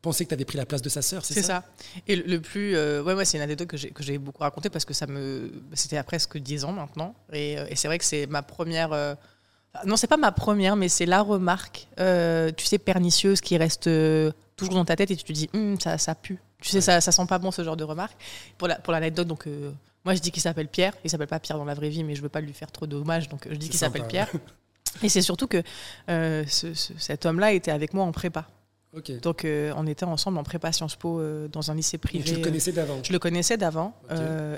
[0.00, 1.64] pensait que tu avais pris la place de sa sœur, c'est ça C'est ça?
[2.08, 2.74] Et le, plus.
[2.74, 5.52] ouais, ouais c'est une anecdote que j'ai beaucoup racontée parce que ça me.
[5.74, 7.14] C'était à presque 10 ans maintenant.
[7.32, 9.16] Et, et c'est vrai que c'est ma première.
[9.84, 13.90] non, c'est pas ma première, mais c'est la remarque, tu sais, pernicieuse qui reste
[14.56, 16.38] toujours dans ta tête et tu te dis, hum, ça, ça pue.
[16.60, 18.16] Tu sais, ça, ça sent pas bon ce genre de remarque.
[18.58, 19.48] Pour l'anecdote, la, pour donc
[20.06, 20.94] moi, je dis qu'il s'appelle Pierre.
[21.02, 22.86] Il s'appelle pas Pierre dans la vraie vie, mais je veux pas lui faire trop
[22.86, 24.30] d'hommages, donc je dis qu'il s'appelle Pierre.
[25.02, 25.62] Et c'est surtout que
[26.08, 28.46] euh, cet homme-là était avec moi en prépa.
[29.20, 32.24] Donc euh, on était ensemble en prépa Sciences Po euh, dans un lycée privé.
[32.24, 33.94] tu le connaissais d'avant Je le connaissais d'avant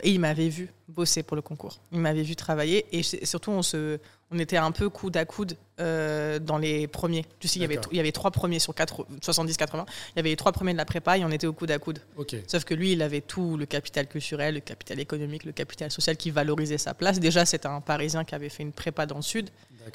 [0.02, 1.80] et il m'avait vu bosser pour le concours.
[1.92, 3.98] Il m'avait vu travailler et surtout on se,
[4.30, 7.24] On était un peu coude à coude euh, dans les premiers.
[7.38, 9.86] Tu sais, il y, avait, il y avait trois premiers sur 70-80.
[10.12, 11.78] Il y avait les trois premiers de la prépa et on était au coude à
[11.78, 12.00] coude.
[12.46, 16.16] Sauf que lui, il avait tout le capital culturel, le capital économique, le capital social
[16.16, 17.20] qui valorisait sa place.
[17.20, 19.48] Déjà, c'était un Parisien qui avait fait une prépa dans le Sud,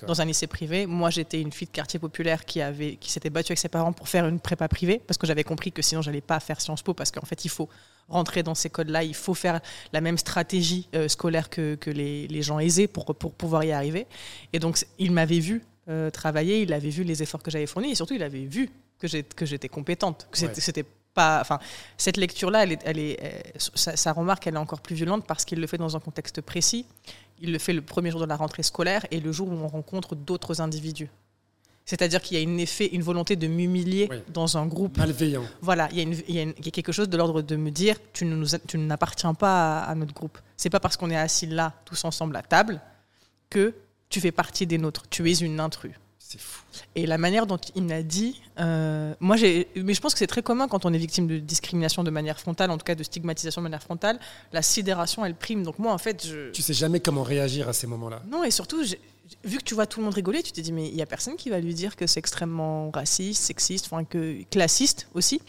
[0.07, 0.87] dans un lycée privé.
[0.87, 3.93] Moi, j'étais une fille de quartier populaire qui, avait, qui s'était battue avec ses parents
[3.93, 6.81] pour faire une prépa privée, parce que j'avais compris que sinon, j'allais pas faire Sciences
[6.81, 7.69] Po, parce qu'en fait, il faut
[8.09, 9.59] rentrer dans ces codes-là, il faut faire
[9.91, 13.71] la même stratégie euh, scolaire que, que les, les gens aisés pour, pour pouvoir y
[13.71, 14.07] arriver.
[14.51, 17.91] Et donc, il m'avait vu euh, travailler, il avait vu les efforts que j'avais fournis,
[17.91, 20.87] et surtout, il avait vu que j'étais compétente, que c'était Ouais.
[21.13, 21.41] pas...
[21.41, 21.59] Enfin,
[21.97, 25.25] cette lecture-là, elle est, elle est, euh, sa, sa remarque, elle est encore plus violente
[25.27, 26.85] parce qu'il le fait dans un contexte précis.
[27.41, 29.67] Il le fait le premier jour de la rentrée scolaire et le jour où on
[29.67, 31.09] rencontre d'autres individus.
[31.85, 34.17] C'est-à-dire qu'il y a une, effet, une volonté de m'humilier Oui.
[34.33, 34.97] dans un groupe.
[34.97, 35.43] Malveillant.
[35.61, 37.17] Voilà, il y, a une- il y a une- il y a quelque chose de
[37.17, 40.37] l'ordre de me dire tu ne nous a- tu n'appartiens pas à, à notre groupe.
[40.55, 42.79] C'est pas parce qu'on est assis là, tous ensemble à table,
[43.49, 43.73] que
[44.09, 45.03] tu fais partie des nôtres.
[45.09, 45.91] Tu es une intruse.
[46.19, 46.61] C'est fou.
[46.95, 50.25] Et la manière dont il m'a dit, euh, moi j'ai, mais je pense que c'est
[50.25, 53.03] très commun quand on est victime de discrimination de manière frontale, en tout cas de
[53.03, 54.19] stigmatisation de manière frontale,
[54.51, 55.61] la sidération elle prime.
[55.63, 58.23] Donc moi en fait, je, Tu sais jamais comment réagir à ces moments-là.
[58.31, 58.99] non et surtout, j'ai-
[59.43, 61.05] vu que tu vois tout le monde rigoler, tu te dis mais il y a
[61.05, 65.41] personne qui va lui dire que c'est extrêmement raciste, sexiste, enfin que classiste aussi.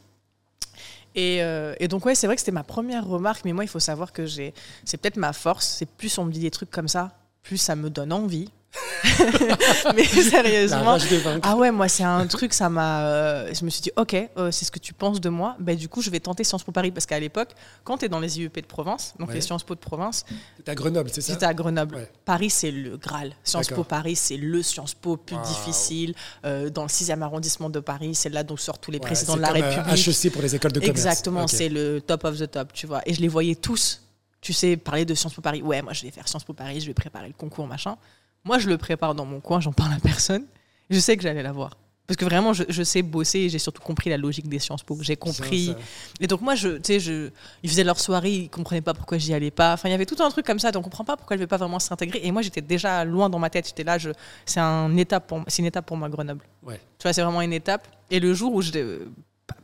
[1.14, 3.68] Et, euh, et donc ouais, c'est vrai que c'était ma première remarque, mais moi il
[3.68, 4.52] faut savoir que c'est
[5.00, 7.90] peut-être ma force, c'est plus on me dit des trucs comme ça, plus ça me
[7.90, 8.50] donne envie.
[9.94, 10.96] mais sérieusement,
[11.42, 13.04] ah ouais, moi c'est un truc, ça m'a.
[13.06, 15.56] euh, je me suis dit, ok, euh, c'est ce que tu penses de moi.
[15.60, 17.50] Ben, du coup, je vais tenter Sciences Po Paris parce qu'à l'époque,
[17.84, 19.34] quand tu es dans les IEP de province, donc Ouais.
[19.36, 20.24] les Sciences Po de province,
[20.64, 21.96] T'es à Grenoble, c'est ça j'étais à Grenoble.
[21.96, 22.10] Ouais.
[22.24, 23.32] Paris, c'est le Graal.
[23.44, 23.84] Sciences Po.
[23.84, 26.14] Paris, c'est le Sciences Po plus difficile.
[26.44, 29.36] Euh, dans le 6e arrondissement de Paris, c'est là d'où sortent tous les Ouais, présidents
[29.36, 30.08] de la comme, République.
[30.08, 30.98] HEC pour les écoles de commerce.
[30.98, 33.02] Exactement, c'est le top of the top, tu vois.
[33.06, 34.00] Et je les voyais tous,
[34.40, 35.62] tu sais, parler de Sciences Po Paris.
[35.62, 37.96] Ouais, moi je vais faire Sciences Po Paris, je vais préparer le concours, machin.
[38.44, 40.44] Moi, je le prépare dans mon coin, j'en parle à personne.
[40.90, 41.70] Je sais que j'allais l'avoir.
[42.06, 44.82] Parce que vraiment, je, je sais bosser et j'ai surtout compris la logique des Sciences
[44.82, 44.98] Po.
[45.00, 45.66] J'ai compris.
[45.68, 45.78] Ça, ça.
[46.20, 47.30] Et donc, moi, je, tu sais, je,
[47.62, 49.72] ils faisaient leur soirée, ils comprenaient pas pourquoi j'y allais pas.
[49.72, 51.40] Enfin, il y avait tout un truc comme ça, donc on comprend pas pourquoi elle
[51.40, 52.20] veut pas vraiment s'intégrer.
[52.22, 53.66] Et moi, j'étais déjà loin dans ma tête.
[53.68, 54.10] J'étais là, je,
[54.44, 56.44] c'est un étape pour, c'est une étape pour moi, Grenoble.
[56.62, 56.78] Ouais.
[56.98, 57.88] Tu vois, c'est vraiment une étape.
[58.10, 58.98] Et le jour où je.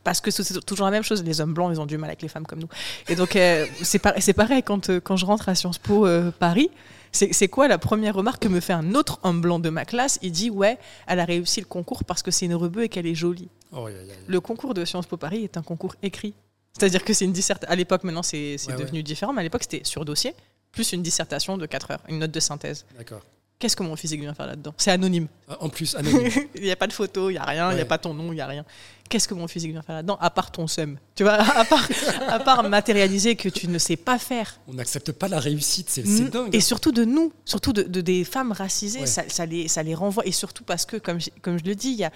[0.03, 2.23] Parce que c'est toujours la même chose, les hommes blancs, ils ont du mal avec
[2.23, 2.69] les femmes comme nous.
[3.07, 6.07] Et donc, euh, c'est par- c'est pareil quand, euh, quand je rentre à Sciences Po
[6.07, 6.71] euh, Paris.
[7.11, 10.17] C'est quoi la première remarque que me fait un autre homme blanc de ma classe?
[10.21, 13.05] Il dit Ouais, elle a réussi le concours parce que c'est une rebeu et qu'elle
[13.07, 13.49] est jolie.
[13.73, 13.87] Oh.
[14.27, 16.33] Le concours de Sciences Po Paris est un concours écrit.
[16.77, 17.71] C'est-à-dire que c'est une dissertation.
[17.71, 20.33] À l'époque, maintenant, c'est Ouais, devenu différent, mais à l'époque, c'était sur dossier,
[20.71, 22.85] plus une dissertation de 4 heures, une note de synthèse.
[22.97, 23.21] D'accord.
[23.59, 24.73] Qu'est-ce que mon physique vient faire là-dedans?
[24.77, 25.27] C'est anonyme.
[25.49, 26.29] Ah, En plus, anonyme.
[26.55, 27.81] Il n'y a pas de photo, il n'y a rien, il n'y Ouais.
[27.81, 28.65] a pas ton nom, il n'y a rien.
[29.11, 30.97] Qu'est-ce que mon physique vient faire là-dedans À part ton seum.
[31.15, 31.85] Tu vois, à part,
[32.29, 34.59] à part matérialiser que tu ne sais pas faire.
[34.67, 36.29] On n'accepte pas la réussite, c'est Mm.
[36.29, 36.55] dingue.
[36.55, 39.05] Et surtout de nous, surtout de, de- des femmes racisées, Ouais.
[39.05, 40.25] ça, ça les, ça les renvoie.
[40.25, 42.11] Et surtout parce que, comme, je- comme je le dis, il y a,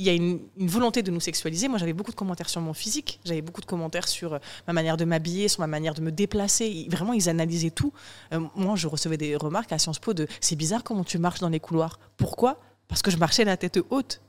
[0.00, 1.68] il y a une, une volonté de nous sexualiser.
[1.68, 4.72] Moi, j'avais beaucoup de commentaires sur mon physique, j'avais beaucoup de commentaires sur euh, ma
[4.72, 6.86] manière de m'habiller, sur ma manière de me déplacer.
[6.90, 7.92] Vraiment, ils analysaient tout.
[8.32, 11.40] Euh, moi, je recevais des remarques à Sciences Po de c'est bizarre comment tu marches
[11.40, 11.98] dans les couloirs.
[12.16, 12.60] Pourquoi?
[12.86, 14.20] Parce que je marchais la tête haute.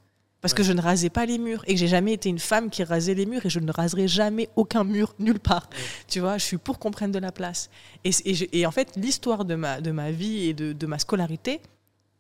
[0.41, 2.69] Parce que je ne rasais pas les murs et que j'ai jamais été une femme
[2.69, 5.69] qui rasait les murs et je ne raserai jamais aucun mur nulle part.
[6.07, 7.69] Tu vois, je suis pour qu'on prenne de la place.
[8.05, 10.85] Et, et je- et en fait, l'histoire de ma, de ma vie et de, de
[10.87, 11.59] ma scolarité,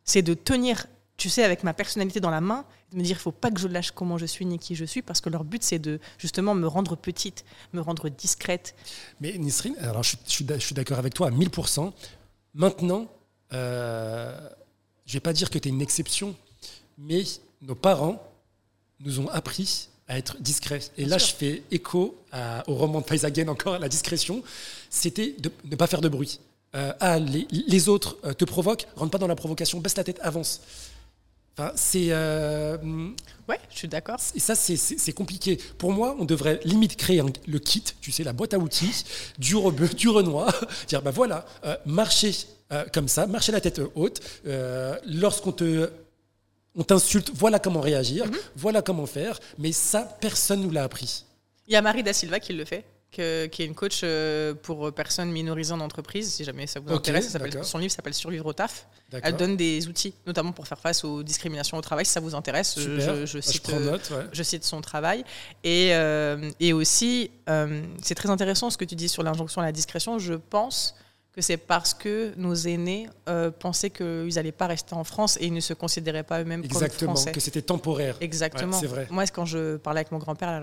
[0.03, 3.19] c'est de tenir, tu sais, avec ma personnalité dans la main, de me dire, il
[3.21, 5.45] faut pas que je lâche comment je suis ni qui je suis, parce que leur
[5.45, 8.75] but, c'est de justement me rendre petite, me rendre discrète.
[9.21, 11.93] Mais Nisrine, alors je, suis- je je suis d'accord avec toi à 1000%.
[12.53, 13.05] Maintenant,
[13.53, 14.37] euh,
[15.05, 16.35] je vais pas dire que tu es une exception,
[16.97, 17.23] mais
[17.61, 18.21] nos parents
[19.01, 20.81] nous ont appris à être discrets.
[20.97, 21.29] Et Bien là, sûr.
[21.29, 24.41] je fais écho à- au roman de Paisagen encore, la discrétion.
[24.89, 26.39] C'était de ne pas faire de bruit.
[26.75, 30.03] Euh, ah, les, les autres euh, te provoquent, rentre pas dans la provocation, baisse la
[30.03, 30.61] tête, avance.
[31.57, 32.77] Enfin, c'est euh,
[33.47, 34.17] Ouais, je suis d'accord.
[34.35, 35.57] et ça, c'est- compliqué.
[35.77, 39.03] Pour moi, on devrait limite créer un- le kit, tu sais, la boîte à outils,
[39.37, 40.53] du rebeu, du renoir.
[40.87, 42.33] Dire, bah voilà, euh, marcher
[42.93, 44.21] comme ça, marcher la tête haute.
[45.05, 45.89] Lorsqu'on te.
[46.75, 51.25] On t'insulte, voilà comment réagir, voilà comment faire, mais ça, personne nous l'a appris.
[51.67, 54.53] Il y a Marie Da Silva qui le fait, que- qui est une coach euh,
[54.53, 57.29] pour personnes minorisées en entreprise, si jamais ça vous intéresse.
[57.29, 58.87] Ça son livre s'appelle Survivre au taf.
[59.11, 62.35] Elle donne des outils, notamment pour faire face aux discriminations au travail, si ça vous
[62.35, 62.75] intéresse.
[62.77, 64.09] je- Super, je, je je, cite, prends euh, note.
[64.11, 64.25] ouais.
[64.31, 65.23] je cite son travail.
[65.63, 69.65] Et, euh, et aussi, euh, c'est très intéressant ce que tu dis sur l'injonction à
[69.65, 70.19] la discrétion.
[70.19, 70.93] Je pense
[71.39, 75.45] que c'est parce que nos aînés euh, pensaient qu'ils n'allaient pas rester en France et
[75.45, 77.31] ils ne se considéraient pas eux-mêmes comme Exactement, français.
[77.31, 78.17] que c'était temporaire.
[78.19, 78.73] Exactement.
[78.73, 79.07] Ouais, c'est vrai.
[79.09, 80.61] Moi, c'est quand je parlais avec mon grand-père,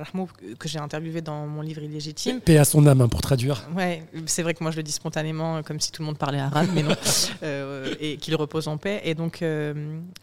[0.59, 3.67] que j'ai interviewé dans mon livre Illégitime, Paix à son âme, hein, pour traduire.
[3.75, 6.19] Ouais, c'est vrai que moi je le dis spontanément, euh, comme si tout le monde
[6.19, 6.95] parlait arabe, mais non.
[7.43, 9.01] Euh, et qu'il repose en paix.
[9.05, 9.45] Et donc,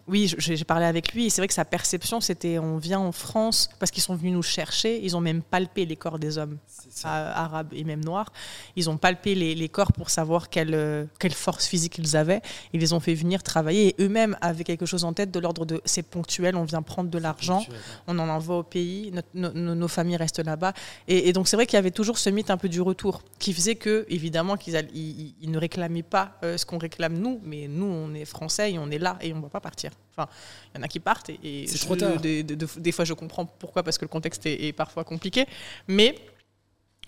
[0.08, 1.26] oui, j'ai parlé avec lui.
[1.26, 4.34] Et c'est vrai que sa perception, c'était on vient en France parce qu'ils sont venus
[4.34, 5.00] nous chercher.
[5.04, 6.58] Ils ont même palpé les corps des hommes
[7.04, 8.32] arabes et même noirs.
[8.76, 12.42] Ils ont palpé les, corps pour savoir quelle, quelle force physique ils avaient.
[12.74, 13.90] Ils les ont fait venir travailler.
[13.90, 17.10] Et eux-mêmes avaient quelque chose en tête de l'ordre de c'est ponctuel, on vient prendre
[17.10, 17.66] de l'argent,
[18.08, 20.74] on en envoie au pays, nos familles restent là-bas.
[21.08, 23.54] Et, donc c'est vrai qu'il y avait toujours ce mythe un peu du retour qui
[23.54, 27.86] faisait que, évidemment, qu'ils ils, ne réclamaient pas euh, ce qu'on réclame nous, mais nous,
[27.86, 29.92] on est français et on est là et on ne va pas partir.
[30.16, 30.30] Enfin,
[30.74, 32.20] il y en a qui partent et, c'est trop tard.
[32.20, 35.46] Des, fois, je comprends pourquoi, parce que le contexte est, est parfois compliqué,
[35.88, 36.16] mais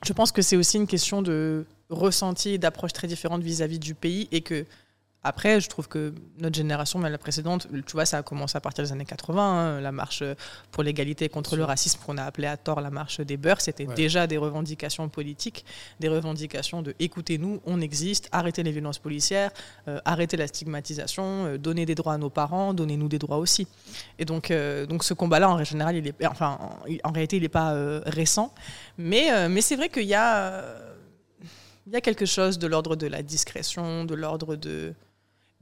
[0.04, 3.94] je pense que c'est aussi une question de ressenti et d'approche très différente vis-à-vis du
[3.96, 4.66] pays et que
[5.26, 8.62] après, je trouve que notre génération, même la précédente, tu vois, ça a commencé à
[8.62, 9.42] partir des années 80.
[9.42, 10.22] Hein, la marche
[10.70, 13.88] pour l'égalité contre le racisme, qu'on a appelé à tort la marche des beurs, c'était
[13.88, 15.66] déjà des revendications politiques,
[16.00, 19.50] des revendications de écoutez-nous, on existe, arrêtez les violences policières,
[19.88, 23.68] euh, arrêtez la stigmatisation, euh, donnez des droits à nos parents, donnez-nous des droits aussi.
[24.20, 26.60] Et donc, euh, donc ce combat-là, en général, il est, enfin,
[27.04, 27.74] en, réalité, il n'est pas
[28.06, 28.54] récent.
[29.00, 30.64] Mais, mais c'est vrai qu'il y a,
[31.88, 34.94] il y a quelque chose de l'ordre de la discrétion, de l'ordre de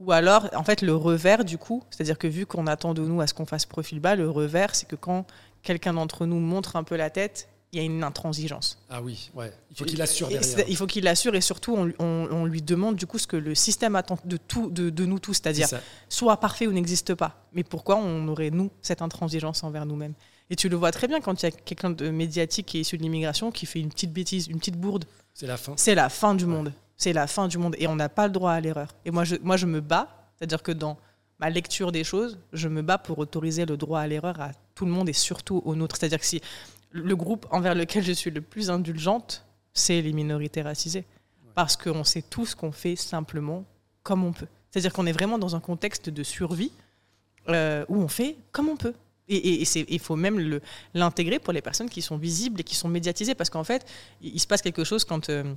[0.00, 3.20] ou alors, en fait, le revers, du coup, c'est-à-dire que vu qu'on attend de nous
[3.20, 5.26] à ce qu'on fasse profil bas, le revers, c'est que quand
[5.62, 8.78] quelqu'un d'entre nous montre un peu la tête, il y a une intransigeance.
[8.88, 9.52] Ah oui, ouais.
[9.70, 10.68] il faut qu'il assure derrière.
[10.68, 13.96] Il faut qu'il assure et surtout, on, lui demande du coup ce que le système
[13.96, 15.68] attend de, tout, de, nous tous, c'est-à-dire
[16.08, 17.44] soit parfait ou n'existe pas.
[17.52, 20.14] Mais pourquoi on aurait, nous, cette intransigeance envers nous-mêmes?
[20.50, 22.80] Et tu le vois très bien quand il y a quelqu'un de médiatique qui est
[22.82, 25.06] issu de l'immigration qui fait une petite bêtise, une petite bourde.
[25.32, 25.72] C'est la fin.
[25.76, 28.32] C'est la fin du monde c'est la fin du monde et on n'a pas le
[28.32, 28.88] droit à l'erreur.
[29.04, 30.96] Et moi je, moi, je me bats, c'est-à-dire que dans
[31.38, 34.84] ma lecture des choses, je me bats pour autoriser le droit à l'erreur à tout
[34.84, 35.96] le monde et surtout aux nôtres.
[35.96, 36.40] C'est-à-dire que si
[36.90, 41.04] le groupe envers lequel je suis le plus indulgente, c'est les minorités racisées.
[41.54, 43.64] Parce qu'on sait tous qu'on fait simplement
[44.02, 44.46] comme on peut.
[44.70, 46.72] C'est-à-dire qu'on est vraiment dans un contexte de survie
[47.48, 48.94] euh, où on fait comme on peut.
[49.28, 50.60] Et, il faut même
[50.92, 53.34] l'intégrer pour les personnes qui sont visibles et qui sont médiatisées.
[53.34, 53.86] Parce qu'en fait,
[54.20, 55.28] il, se passe quelque chose quand...
[55.30, 55.54] Euh,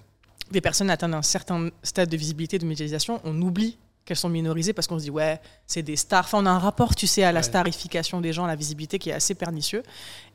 [0.51, 4.71] des personnes atteignent un certain stade de visibilité, de médiatisation, on oublie qu'elles sont minorisées
[4.73, 6.23] parce qu'on se dit ouais c'est des stars.
[6.23, 8.97] Enfin on a un rapport tu sais à la starification des gens à la visibilité
[8.97, 9.83] qui est assez pernicieux.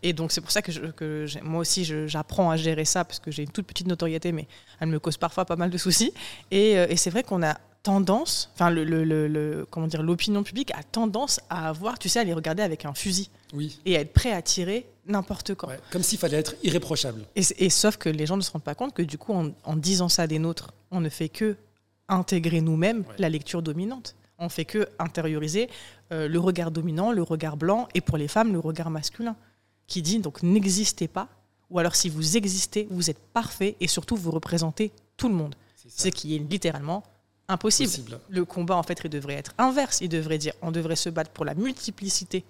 [0.02, 3.30] Et donc c'est pour ça que, que moi aussi j'apprends à gérer ça parce que
[3.30, 4.46] j'ai une toute petite notoriété mais
[4.78, 6.12] elle me cause parfois pas mal de soucis.
[6.50, 10.44] Et, euh, et c'est vrai qu'on a tendance enfin le, le, le, comment dire l'opinion
[10.44, 13.80] publique a tendance à avoir tu sais à les regarder avec un fusil oui.
[13.86, 15.68] et à être prêt à tirer n'importe quand.
[15.90, 17.24] comme s'il fallait être irréprochable.
[17.36, 20.08] Et, sauf que les gens ne se rendent pas compte que du coup, en, disant
[20.08, 21.56] ça des nôtres, on ne fait que
[22.08, 24.14] intégrer nous-mêmes la lecture dominante.
[24.38, 25.68] On fait que intérioriser
[26.12, 29.36] euh, le regard dominant, le regard blanc, et pour les femmes, le regard masculin,
[29.86, 31.28] qui dit donc n'existez pas,
[31.70, 35.54] ou alors si vous existez, vous êtes parfait, et surtout vous représentez tout le monde.
[35.88, 37.02] Ce qui est littéralement
[37.48, 38.18] impossible.
[38.28, 40.00] Le combat, en fait, il devrait être inverse.
[40.00, 42.44] Il devrait dire on devrait se battre pour la multiplicité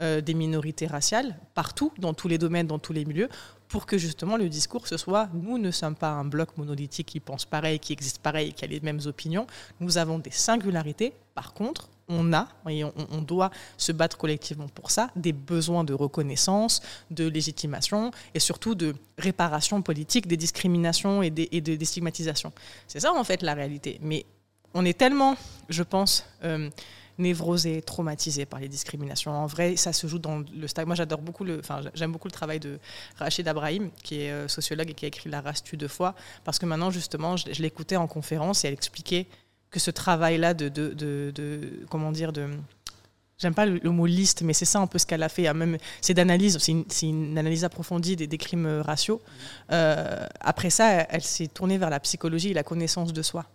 [0.00, 3.28] euh, des minorités raciales partout, dans tous les domaines, dans tous les milieux,
[3.68, 7.20] pour que justement le discours ce soit nous ne sommes pas un bloc monolithique qui
[7.20, 9.46] pense pareil, qui existe pareil, qui a les mêmes opinions.
[9.80, 11.12] Nous avons des singularités.
[11.34, 15.92] Par contre, on a, et on, doit se battre collectivement pour ça, des besoins de
[15.92, 16.80] reconnaissance,
[17.10, 22.52] de légitimation et surtout de réparation politique des discriminations et des, stigmatisations.
[22.86, 23.98] C'est ça en fait la réalité.
[24.00, 24.24] Mais
[24.74, 25.36] on est tellement,
[25.68, 26.70] je pense, euh,
[27.18, 29.32] névrosés, traumatisés par les discriminations.
[29.32, 30.86] En vrai, ça se joue dans le stade.
[30.86, 32.78] Moi, j'adore beaucoup le, enfin, j'aime beaucoup le travail de
[33.16, 36.14] Rachid Abrahim, qui est euh, sociologue et qui a écrit La race tue deux fois,
[36.44, 39.26] parce que maintenant, justement, je, l'écoutais en conférence et elle expliquait
[39.70, 42.48] que ce travail-là de, de, de, comment dire, de
[43.40, 45.52] J'aime pas le, mot liste, mais c'est ça un peu ce qu'elle a fait.
[45.54, 49.22] Même, c'est d'analyse, c'est une, analyse approfondie des, crimes raciaux.
[49.70, 53.46] Euh, après ça, elle s'est tournée vers la psychologie et la connaissance de soi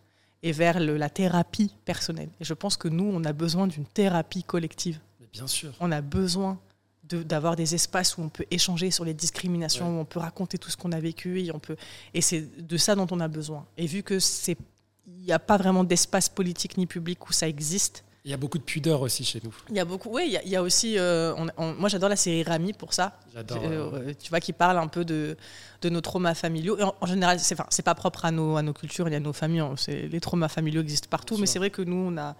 [0.43, 2.29] et vers la thérapie personnelle.
[2.39, 4.99] Et je pense que nous, on a besoin d'une thérapie collective.
[5.31, 5.73] bien sûr.
[5.79, 6.59] On a besoin
[7.03, 10.69] d'avoir des espaces où on peut échanger sur les discriminations, où on peut raconter tout
[10.69, 11.75] ce qu'on a vécu, et, on peut,
[12.13, 13.65] et c'est de ça dont on a besoin.
[13.77, 14.57] Et vu que c'est
[15.05, 18.37] il n'y a pas vraiment d'espace politique ni public où ça existe, il y a
[18.37, 19.53] beaucoup de pudeur aussi chez nous.
[19.69, 20.97] Il y a beaucoup, oui, il y a, aussi.
[20.97, 23.19] Euh, moi, j'adore la série Rami pour ça.
[23.33, 23.61] J'adore.
[23.63, 25.35] Euh, tu vois, qui parle un peu de,
[25.81, 26.77] de nos traumas familiaux.
[27.01, 29.63] en, général, c'est enfin, pas propre à nos, à nos cultures et à nos familles.
[29.87, 32.35] Les traumas familiaux existent partout, mais c'est vrai que nous, on a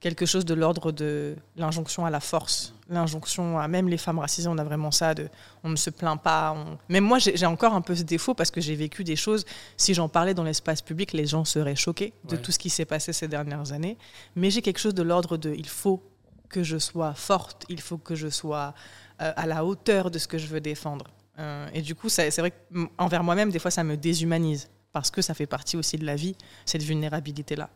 [0.00, 4.48] quelque chose de l'ordre de l'injonction à la force, l'injonction à même les femmes racisées,
[4.48, 5.28] on a vraiment ça de
[5.64, 6.54] on ne se plaint pas.
[6.88, 9.44] Même moi, j'ai encore un peu ce défaut parce que j'ai vécu des choses.
[9.76, 12.84] Si j'en parlais dans l'espace public, les gens seraient choqués de tout ce qui s'est
[12.84, 13.96] passé ces dernières années.
[14.34, 16.02] Mais j'ai quelque chose de l'ordre de il faut
[16.48, 18.74] que je sois forte, il faut que je sois
[19.20, 21.06] euh, à la hauteur de ce que je veux défendre.
[21.38, 25.20] Euh, et du coup, c'est vrai qu'envers moi-même, des fois, ça me déshumanise parce que
[25.20, 27.68] ça fait partie aussi de la vie, cette vulnérabilité-là.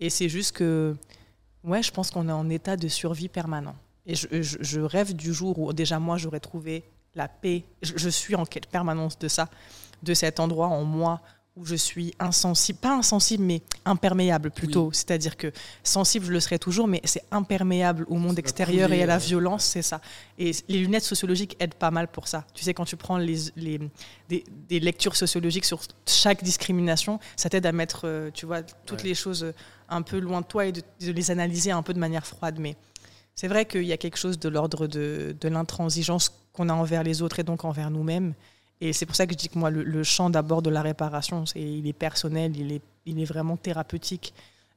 [0.00, 0.94] Et c'est juste que,
[1.66, 3.74] ouais, je pense qu'on est en état de survie permanent.
[4.06, 7.64] Et je, je- je rêve du jour où déjà moi j'aurais trouvé la paix.
[7.82, 9.48] Je, je suis en quête permanente de ça,
[10.02, 11.20] de cet endroit en moi
[11.56, 14.90] où je suis insensible, pas insensible, mais imperméable plutôt.
[14.92, 15.50] C'est-à-dire que
[15.82, 19.64] sensible, je le serai toujours, mais c'est imperméable au monde extérieur et à la violence,
[19.64, 20.02] c'est ça.
[20.38, 22.44] Et les lunettes sociologiques aident pas mal pour ça.
[22.52, 23.80] Tu sais, quand tu prends les, les-
[24.28, 28.98] des, des lectures sociologiques sur chaque discrimination, ça t'aide à mettre, euh, tu vois, toutes
[29.02, 29.08] Ouais.
[29.08, 29.52] les choses euh,
[29.88, 32.58] un peu loin de toi et de, les analyser un peu de manière froide.
[32.58, 32.76] Mais
[33.34, 37.22] c'est vrai qu'il y a quelque chose de l'ordre de, l'intransigeance qu'on a envers les
[37.22, 38.34] autres et donc envers nous-mêmes.
[38.80, 40.82] Et c'est pour ça que je dis que moi, le, le champ d'abord de la
[40.82, 44.34] réparation, c'est, il est personnel, il est, il est vraiment thérapeutique.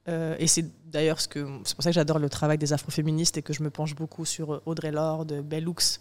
[0.08, 3.38] Euh, et c'est d'ailleurs ce que c'est pour ça que j'adore le travail des afroféministes
[3.38, 6.00] et que je me penche beaucoup sur Audrey Lorde, Bell Hooks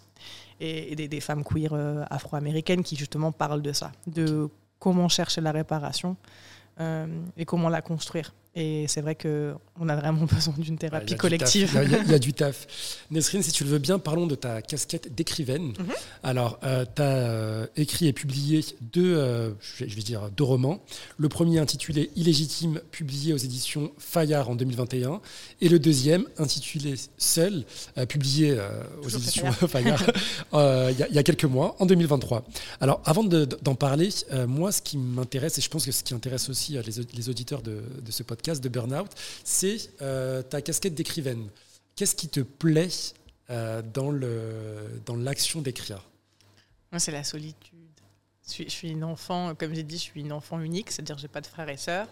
[0.61, 4.49] et, et des, des femmes queer euh, afro-américaines qui justement parlent de ça, de
[4.79, 6.17] comment chercher la réparation
[6.81, 7.07] euh,
[7.37, 8.33] et comment la construire.
[8.61, 11.79] Et c'est vrai qu'on a vraiment besoin d'une thérapie collective.
[11.85, 12.67] Il y, a- il y a du taf.
[13.13, 15.69] Nesrine, si tu le veux bien, parlons de ta casquette d'écrivaine.
[15.69, 15.87] Mhm.
[16.25, 16.59] Alors,
[16.97, 20.81] tu as écrit et publié deux, euh, je vais dire, deux romans.
[21.19, 25.21] Le premier intitulé Illégitime, publié aux éditions Fayard en 2021.
[25.61, 27.65] Et le deuxième, intitulé Seul,
[27.97, 30.03] euh, publié euh, aux éditions Fayard
[30.55, 32.45] euh, il y, a- il y a quelques mois, en 2023.
[32.81, 36.03] Alors, avant de- d'en parler, euh, moi, ce qui m'intéresse, et je pense que ce
[36.03, 39.09] qui intéresse aussi euh, les, au- les auditeurs de, de ce podcast, de Burnout,
[39.45, 41.49] c'est euh, ta casquette d'écrivaine.
[41.95, 42.89] Qu'est-ce qui te plaît
[43.51, 46.03] euh, dans le- dans l'action d'écrire?
[46.93, 47.79] Moi, c'est la solitude.
[48.47, 51.17] Je suis, je suis une enfant, comme j'ai dit, je suis une enfant unique, c'est-à-dire
[51.17, 52.09] que j'ai pas de frères et sœurs.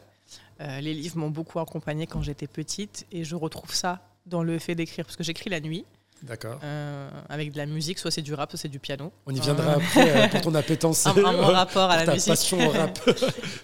[0.61, 4.59] Euh, les livres m'ont beaucoup accompagnée quand j'étais petite et je retrouve ça dans le
[4.59, 5.85] fait d'écrire, parce que j'écris la nuit
[6.23, 6.59] D'accord.
[6.65, 9.13] euh, avec de la musique, soit c'est du rap, soit c'est du piano.
[9.27, 11.07] On y viendra Euh, après euh, pour ton appétence.
[11.07, 12.29] un, mon rapport à la ta musique.
[12.29, 12.99] passion au rap.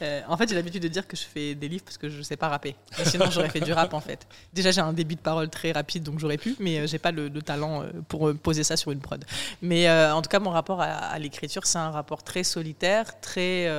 [0.03, 2.23] Euh, en fait, j'ai l'habitude de dire que je fais des livres parce que je
[2.23, 2.75] sais pas rapper.
[3.01, 4.27] Et sinon, j'aurais fait du rap en fait.
[4.53, 7.13] Déjà, j'ai un débit de parole très rapide, donc j'aurais pu, mais euh, j'ai pas
[7.13, 9.25] le, le talent pour poser ça sur une prod.
[9.61, 13.71] Mais en tout cas, mon rapport à, à l'écriture, c'est un rapport très solitaire, très.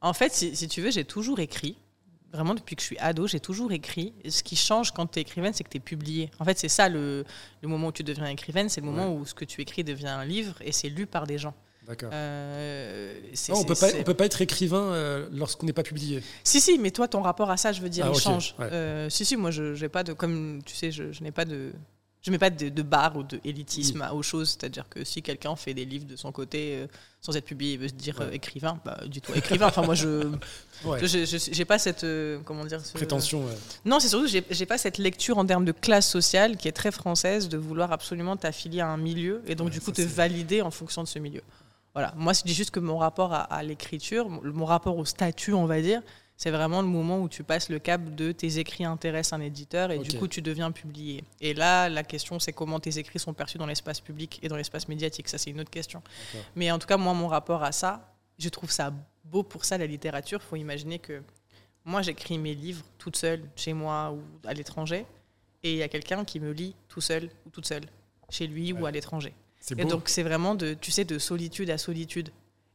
[0.00, 1.76] En fait, si, si tu veux, j'ai toujours écrit.
[2.32, 4.14] Vraiment, depuis que je suis ado, j'ai toujours écrit.
[4.24, 6.30] Et ce qui change quand tu es écrivaine, c'est que tu es publié.
[6.38, 7.24] En fait, c'est ça le,
[7.60, 10.06] le moment où tu deviens écrivaine, c'est le moment où ce que tu écris devient
[10.08, 11.54] un livre et c'est lu par des gens.
[11.86, 12.10] D'accord.
[12.12, 16.22] Euh, on c'est- peut pas, être écrivain euh, lorsqu'on n'est pas publié.
[16.44, 18.54] si, si, mais toi, ton rapport à ça, je veux dire, Ah, il change.
[18.58, 18.68] ouais.
[18.72, 20.12] Euh, si, si, moi, je n'ai pas de.
[20.12, 21.72] Comme tu sais, je, je n'ai pas de.
[22.24, 24.50] Je mets pas de, de barre ou de élitisme à- aux choses.
[24.50, 26.86] C'est-à-dire que si quelqu'un fait des livres de son côté euh,
[27.20, 28.26] sans être publié, il veut se dire Ouais.
[28.26, 29.66] euh, écrivain, bah, du tout écrivain.
[29.66, 30.30] Enfin, moi, je
[30.84, 31.00] Ouais.
[31.06, 32.04] j'ai pas cette.
[32.04, 33.44] euh, comment dire ce- Prétention.
[33.44, 33.54] ouais.
[33.84, 36.72] Non, c'est surtout que j'ai- pas cette lecture en termes de classe sociale qui est
[36.72, 40.62] très française de vouloir absolument t'affilier à un milieu et donc du coup te valider
[40.62, 41.42] en fonction de ce milieu.
[41.94, 42.14] Voilà.
[42.16, 45.52] Moi, je dis juste que mon rapport à, à l'écriture, mon mon rapport au statut,
[45.52, 46.00] on va dire,
[46.42, 49.92] c'est vraiment le moment où tu passes le cap de tes écrits intéressent un éditeur
[49.92, 51.22] et du coup tu deviens publié.
[51.40, 54.56] Et là, la question c'est comment tes écrits sont perçus dans l'espace public et dans
[54.56, 55.28] l'espace médiatique.
[55.28, 56.02] Ça, c'est une autre question.
[56.56, 59.78] Mais en tout cas, moi, mon rapport à ça, je trouve ça beau pour ça,
[59.78, 60.40] la littérature.
[60.42, 61.22] Il faut imaginer que
[61.84, 65.06] moi, j'écris mes livres toute seule, chez moi ou à l'étranger,
[65.62, 67.84] et il y a quelqu'un qui me lit tout seul ou toute seule,
[68.30, 69.32] chez lui ou à l'étranger.
[69.78, 72.30] Et donc, c'est vraiment de, tu sais, de solitude à solitude.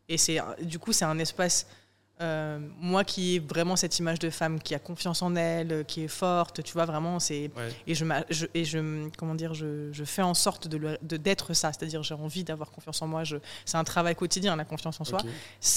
[0.08, 1.68] Et c'est, du coup, c'est un espace,
[2.20, 5.84] euh, moi qui ai vraiment cette image de femme qui a confiance en elle, euh,
[5.84, 7.52] qui est forte, tu vois, vraiment, c'est.
[7.56, 7.70] Ouais.
[7.86, 10.98] Et je, m'a- je- et je comment dire, je, je fais en sorte de, le-
[11.04, 13.24] de- d'être ça, c'est-à-dire j'ai envie d'avoir confiance en moi.
[13.66, 15.20] C'est un travail quotidien, la confiance en soi.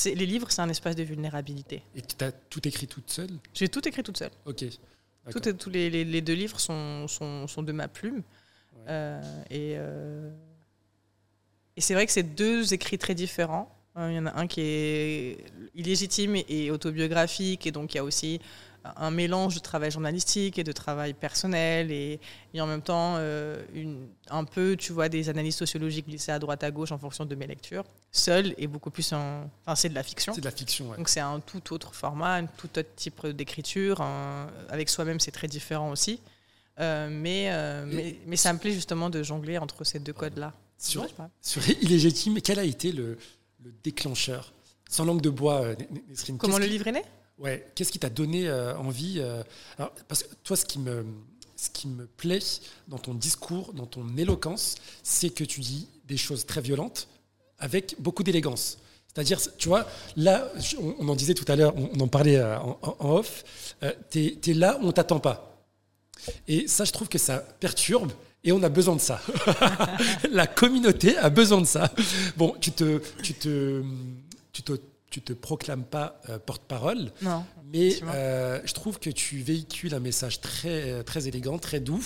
[0.06, 1.82] Les livres, c'est un espace de vulnérabilité.
[1.94, 3.30] Et tu as tout écrit toute seule?
[3.52, 4.32] J'ai tout écrit toute seule.
[4.46, 4.64] Ok.
[5.30, 8.16] Tout tous les, les- les deux livres sont, sont, sont de ma plume.
[8.76, 8.84] Ouais.
[8.88, 10.30] Euh, et euh,
[11.76, 13.74] et c'est vrai que c'est deux écrits très différents.
[13.96, 18.00] Euh, Il y en a un qui est illégitime et autobiographique, et donc il y
[18.00, 18.40] a aussi
[18.96, 22.18] un mélange de travail journalistique et de travail personnel, et,
[22.54, 26.38] et en même temps euh, une, un peu, tu vois, des analyses sociologiques glissées à
[26.38, 27.84] droite à gauche en fonction de mes lectures.
[28.10, 29.50] Seul et beaucoup plus en...
[29.66, 30.32] Enfin, c'est de la fiction.
[30.32, 30.88] C'est de la fiction.
[30.90, 30.96] ouais.
[30.96, 34.00] Donc c'est un tout autre format, un tout autre type d'écriture.
[34.00, 36.18] un- Avec soi-même, c'est très différent aussi.
[36.78, 40.14] Euh, mais, euh, mais, mais ça me plaît justement de jongler entre ces deux.
[40.78, 41.28] Sur, je sais pas?
[41.42, 43.18] sur Illégitime, quel a été le,
[43.64, 44.52] le déclencheur
[44.88, 45.76] Sans langue de bois, euh,
[46.08, 46.38] Nesrine.
[46.38, 47.02] Comment le qui- livre est né?
[47.38, 49.42] Ouais, qu'est-ce qui t'a donné euh, envie euh,
[49.78, 51.06] alors, Parce que toi, ce qui, me,
[51.56, 52.40] ce qui me plaît
[52.88, 57.08] dans ton discours, dans ton éloquence, c'est que tu dis des choses très violentes
[57.58, 58.78] avec beaucoup d'élégance.
[59.06, 59.86] C'est-à-dire, tu vois,
[60.16, 60.52] là,
[60.98, 63.74] on, en disait tout à l'heure, on, en parlait en, off,
[64.10, 65.66] t'es es là où on t'attend pas?
[66.46, 68.12] Et ça, je trouve que ça perturbe.
[68.42, 69.20] Et on a besoin de ça.
[70.30, 71.92] La communauté a besoin de ça.
[72.36, 73.82] Bon, tu te, tu te,
[74.52, 74.72] tu te,
[75.10, 77.12] tu te proclames pas euh, porte-parole.
[77.20, 77.44] Non.
[77.72, 82.04] Mais euh, je trouve que tu véhicules un message très, très élégant, très doux,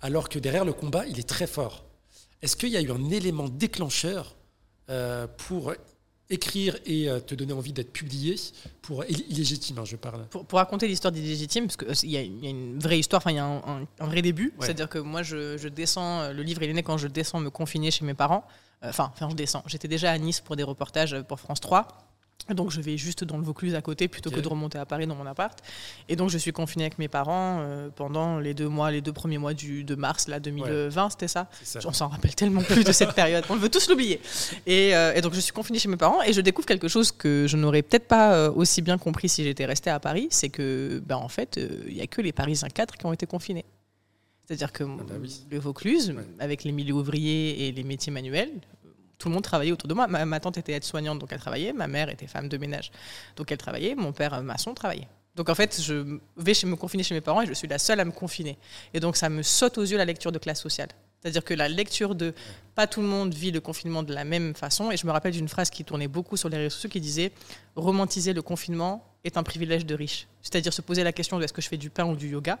[0.00, 1.84] alors que derrière le combat, il est très fort.
[2.42, 4.36] Est-ce qu'il y a eu un élément déclencheur
[4.88, 5.72] euh, pour
[6.28, 8.36] écrire et te donner envie d'être publié
[8.82, 10.26] pour illégitime, hein, je parle.
[10.26, 13.44] Pour, raconter l'histoire d'illégitime, parce qu'il y, a une vraie histoire, enfin il y a
[13.44, 16.98] un, vrai début, c'est-à-dire que moi je, je, descends, le livre il est né quand
[16.98, 18.44] je descends me confiner chez mes parents,
[18.82, 22.05] enfin, enfin je descends, j'étais déjà à Nice pour des reportages pour France 3,
[22.54, 25.06] donc je vais juste dans le Vaucluse à côté plutôt que de remonter à Paris
[25.06, 25.58] dans mon appart.
[26.08, 29.12] Et donc je suis confinée avec mes parents euh, pendant les deux mois, les deux
[29.12, 31.48] premiers mois du, de mars là 2020, c'était ça,
[31.84, 34.20] On s'en rappelle tellement plus de cette période, on veut tous l'oublier.
[34.68, 37.46] Euh, et, donc je suis confinée chez mes parents et je découvre quelque chose que
[37.48, 41.02] je n'aurais peut-être pas euh, aussi bien compris si j'étais restée à Paris, c'est que
[41.04, 41.58] ben, en fait
[41.88, 43.64] il n'y a que les Parisiens 4 qui ont été confinés.
[44.46, 45.14] C'est-à-dire que ah bah
[45.50, 48.52] le Vaucluse, avec les milieux ouvriers et les métiers manuels,
[49.18, 50.06] tout le monde travaillait autour de moi.
[50.06, 51.72] Ma, tante était aide-soignante, donc elle travaillait.
[51.72, 52.90] Ma mère était femme de ménage,
[53.36, 53.94] donc elle travaillait.
[53.94, 55.08] Mon père, euh, maçon, travaillait.
[55.34, 57.78] Donc en fait, je vais chez, me confiner chez mes parents et je suis la
[57.78, 58.58] seule à me confiner.
[58.94, 60.88] Et donc ça me saute aux yeux la lecture de classe sociale.
[61.20, 62.34] C'est-à-dire que la lecture de
[62.74, 64.90] pas tout le monde vit le confinement de la même façon.
[64.90, 67.32] Et je me rappelle d'une phrase qui tournait beaucoup sur les réseaux sociaux qui disait
[67.74, 70.26] romantiser le confinement est un privilège de riche.
[70.42, 72.58] C'est-à-dire se poser la question de est-ce que je fais du pain ou du yoga,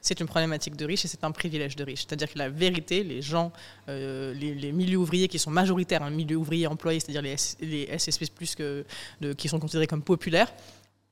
[0.00, 2.06] c'est une problématique de riche et c'est un privilège de riche.
[2.06, 3.52] C'est-à-dire que la vérité, les gens,
[3.88, 8.26] euh, les, milieux ouvriers qui sont majoritaires, un milieu ouvrier employé, c'est-à-dire les, les SSP
[8.34, 8.84] plus que
[9.20, 10.52] de, qui sont considérés comme populaires,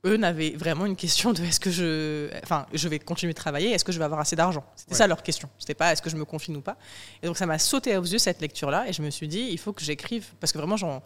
[0.05, 3.71] eux n'avaient vraiment une question de est-ce que je, enfin, je vais continuer de travailler,
[3.71, 4.65] est-ce que je vais avoir assez d'argent?
[4.77, 5.49] C'était ça leur question.
[5.59, 6.77] C'était pas est-ce que je me confine ou pas?
[7.23, 9.59] Et donc ça m'a sauté aux yeux cette lecture-là, et je me suis dit il
[9.59, 11.03] faut que j'écrive parce que vraiment j'en,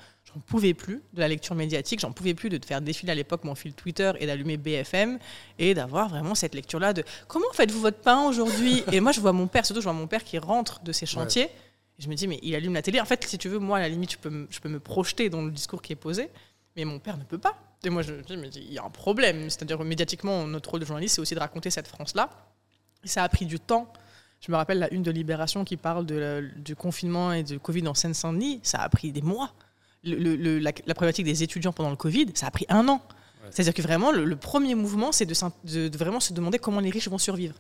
[0.47, 3.55] pouvais plus de la lecture médiatique, j'en pouvais plus de faire défiler à l'époque mon
[3.55, 5.19] fil Twitter et d'allumer BFM
[5.59, 8.85] et d'avoir vraiment cette lecture-là de comment faites-vous votre pain aujourd'hui?
[8.93, 11.07] Et moi je vois mon père, surtout je vois mon père qui rentre de ses
[11.07, 11.45] chantiers.
[11.99, 13.01] Et je me dis mais il allume la télé.
[13.01, 15.31] En fait si tu veux moi à la limite je peux, je peux me projeter
[15.31, 16.29] dans le discours qui est posé,
[16.77, 18.85] mais mon père ne peut pas et moi, je me dis, mais il y a
[18.85, 19.49] un problème.
[19.51, 22.29] C'est-à-dire, médiatiquement, notre rôle de journaliste, c'est aussi de raconter cette France-là.
[23.05, 23.93] Et ça a pris du temps.
[24.41, 27.87] Je me rappelle la une de Libération qui parle de, du confinement et du Covid
[27.89, 28.61] en Seine-Saint-Denis.
[28.63, 29.53] Ça a pris des mois.
[30.05, 33.01] Le, la, problématique des étudiants pendant le Covid, ça a pris un an.
[33.51, 37.19] C'est-à-dire que vraiment, le, premier mouvement, c'est de, vraiment se demander comment les riches vont
[37.19, 37.55] survivre.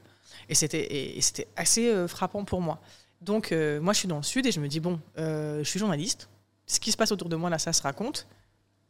[0.49, 2.81] Et c'était assez euh, frappant pour moi.
[3.21, 5.69] Donc, euh, moi, je suis dans le Sud et je me dis, bon, euh, je
[5.69, 6.29] suis journaliste.
[6.67, 8.27] Ce qui se passe autour de moi, là, ça se raconte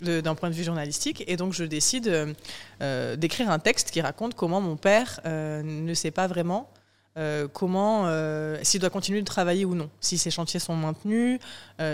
[0.02, 1.24] d'un point de vue journalistique.
[1.26, 2.32] Et donc, je décide euh,
[2.82, 6.70] euh, d'écrire un texte qui raconte comment mon père euh, ne sait pas vraiment
[7.52, 8.06] comment,
[8.62, 11.40] s'il doit continuer de travailler ou non, si ses chantiers sont maintenus,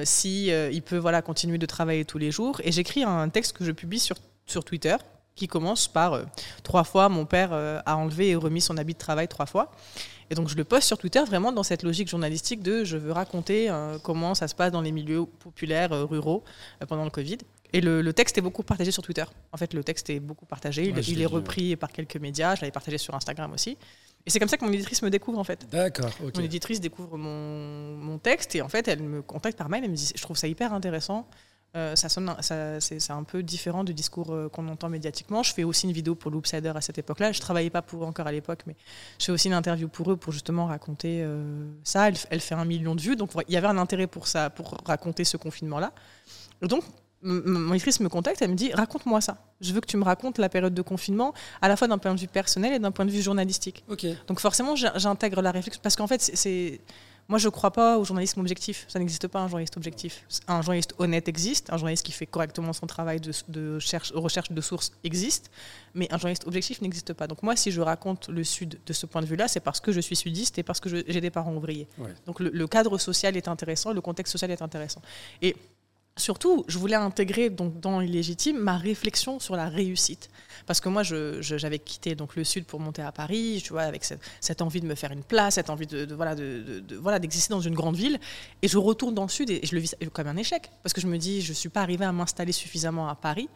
[0.03, 2.61] si il peut voilà continuer de travailler tous les jours.
[2.63, 4.97] Et j'écris un texte que je publie sur, sur Twitter
[5.35, 6.21] qui commence par
[6.63, 9.73] trois fois mon père a enlevé et remis son habit de travail trois fois.
[10.29, 13.13] Et donc je le poste sur Twitter vraiment dans cette logique journalistique de je veux
[13.13, 16.45] raconter comment ça se passe dans les milieux populaires ruraux
[16.87, 17.39] pendant le Covid.
[17.75, 19.25] Et le, texte est beaucoup partagé sur Twitter.
[19.51, 20.95] En fait, le texte est beaucoup partagé.
[21.09, 22.55] il, est repris par quelques médias.
[22.55, 23.77] Je l'avais partagé sur Instagram aussi.
[24.25, 25.67] Et c'est comme ça que mon éditrice me découvre, en fait.
[25.71, 26.13] D'accord.
[26.23, 29.83] Mon éditrice découvre mon, mon, texte et en fait, elle me contacte par mail.
[29.83, 31.27] Elle me dit Je trouve ça hyper intéressant.
[31.77, 35.43] Euh, ça sonne, ça, c'est, un peu différent du discours euh, qu'on entend médiatiquement.
[35.43, 37.33] Je fais aussi une vidéo pour Loopsider à cette époque-là.
[37.33, 38.77] Je travaillais pas pour eux encore à l'époque, mais
[39.19, 42.07] je fais aussi une interview pour eux pour justement raconter euh, ça.
[42.07, 44.51] Elle, elle, fait un million de vues, donc il y avait un intérêt pour ça,
[44.51, 45.93] pour raconter ce confinement-là.
[46.63, 46.85] Donc
[47.25, 49.39] mon éditrice me contacte, elle me dit raconte-moi ça.
[49.61, 52.15] Je veux que tu me racontes la période de confinement, à la fois d'un point
[52.15, 53.85] de vue personnel et d'un point de vue journalistique.
[54.29, 56.81] Donc forcément, j'intègre la réflexion parce qu'en fait, c'est
[57.29, 58.85] moi, je ne crois pas au journalisme objectif.
[58.89, 60.27] Ça n'existe pas un journaliste objectif.
[60.47, 63.79] Un journaliste honnête existe, un journaliste qui fait correctement son travail de, de
[64.15, 65.51] recherche de sources existe,
[65.95, 67.27] mais un journaliste objectif n'existe pas.
[67.27, 69.91] Donc moi, si je raconte le Sud de ce point de vue-là, c'est parce que
[69.91, 71.89] je suis sudiste et parce que j'ai des parents ouvriers.
[72.27, 75.01] Donc le, le, cadre social est intéressant, le contexte social est intéressant.
[75.41, 75.57] Et
[76.17, 80.31] Surtout, je voulais intégrer donc dans l'illégitime ma réflexion sur la réussite,
[80.65, 84.05] parce que moi, j'avais quitté donc le sud pour monter à Paris, tu vois, avec
[84.05, 87.61] cette, envie de me faire une place, cette envie de, voilà de, voilà d'exister dans
[87.61, 88.21] une grande ville,
[88.63, 91.01] et je retourne dans le sud et, je le vis comme un échec, parce que
[91.01, 93.49] je me dis je suis pas arrivée à m'installer suffisamment à Paris,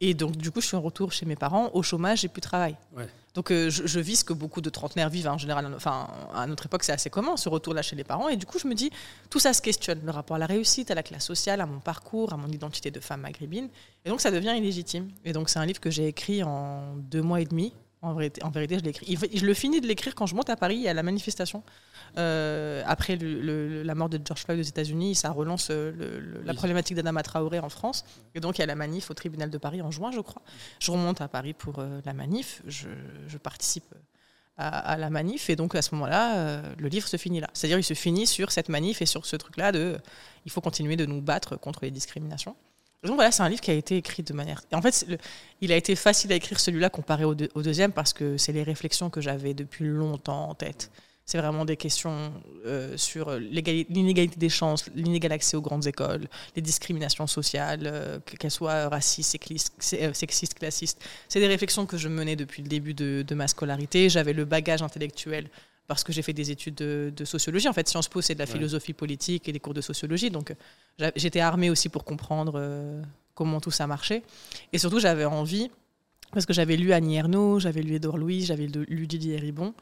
[0.00, 2.40] et donc du coup je suis en retour chez mes parents au chômage, j'ai plus
[2.40, 2.76] de travail.
[3.34, 5.72] Donc euh, je, vis ce que beaucoup de trentenaires vivent hein, en général.
[5.74, 8.28] Enfin, à notre époque, c'est assez commun, ce retour-là chez les parents.
[8.28, 8.90] Et du coup, je me dis,
[9.28, 11.78] tout ça se questionne, le rapport à la réussite, à la classe sociale, à mon
[11.78, 13.68] parcours, à mon identité de femme maghrébine.
[14.04, 15.10] Et donc, ça devient illégitime.
[15.24, 17.72] Et donc, c'est un livre que j'ai écrit en deux mois et demi.
[18.02, 19.18] En vérité, en vérité je l'écris.
[19.34, 21.62] Je le finis de l'écrire quand je monte à Paris à la manifestation.
[22.16, 27.22] Euh, après la mort de George Floyd aux États-Unis, ça relance euh, la problématique d'Adama
[27.22, 28.04] Traoré en France.
[28.34, 30.40] Et donc, il y a la manif au tribunal de Paris en juin, je crois.
[30.78, 32.62] Je remonte à Paris pour euh, la manif.
[32.66, 32.88] Je,
[33.36, 33.94] participe
[34.56, 35.50] à, la manif.
[35.50, 37.48] Et donc, à ce moment-là, le livre se finit là.
[37.52, 39.98] C'est-à-dire, il se finit sur cette manif et sur ce truc-là de
[40.44, 42.56] il faut continuer de nous battre contre les discriminations.
[43.04, 44.60] Donc voilà, c'est un livre qui a été écrit de manière.
[44.72, 45.06] En fait,
[45.62, 49.08] il a été facile à écrire celui-là comparé au, deuxième parce que c'est les réflexions
[49.08, 50.90] que j'avais depuis longtemps en tête.
[51.24, 52.32] C'est vraiment des questions
[52.66, 56.26] euh, sur l'inégalité des chances, l'inégal accès aux grandes écoles,
[56.56, 59.38] les discriminations sociales, euh, qu'elles soient racistes,
[59.94, 61.00] euh, sexistes, classistes.
[61.28, 64.08] C'est des réflexions que je menais depuis le début de ma scolarité.
[64.08, 65.48] J'avais le bagage intellectuel
[65.90, 67.68] parce que j'ai fait des études de, de, sociologie.
[67.68, 70.30] En fait, Sciences Po, c'est de la philosophie politique et des cours de sociologie.
[70.30, 70.54] Donc,
[71.16, 73.02] j'étais armée aussi pour comprendre euh,
[73.34, 74.22] comment tout ça marchait.
[74.72, 75.68] Et surtout, j'avais envie,
[76.30, 79.74] parce que j'avais lu Annie Ernaux, j'avais lu Édouard Louis, j'avais lu Didier Ribon.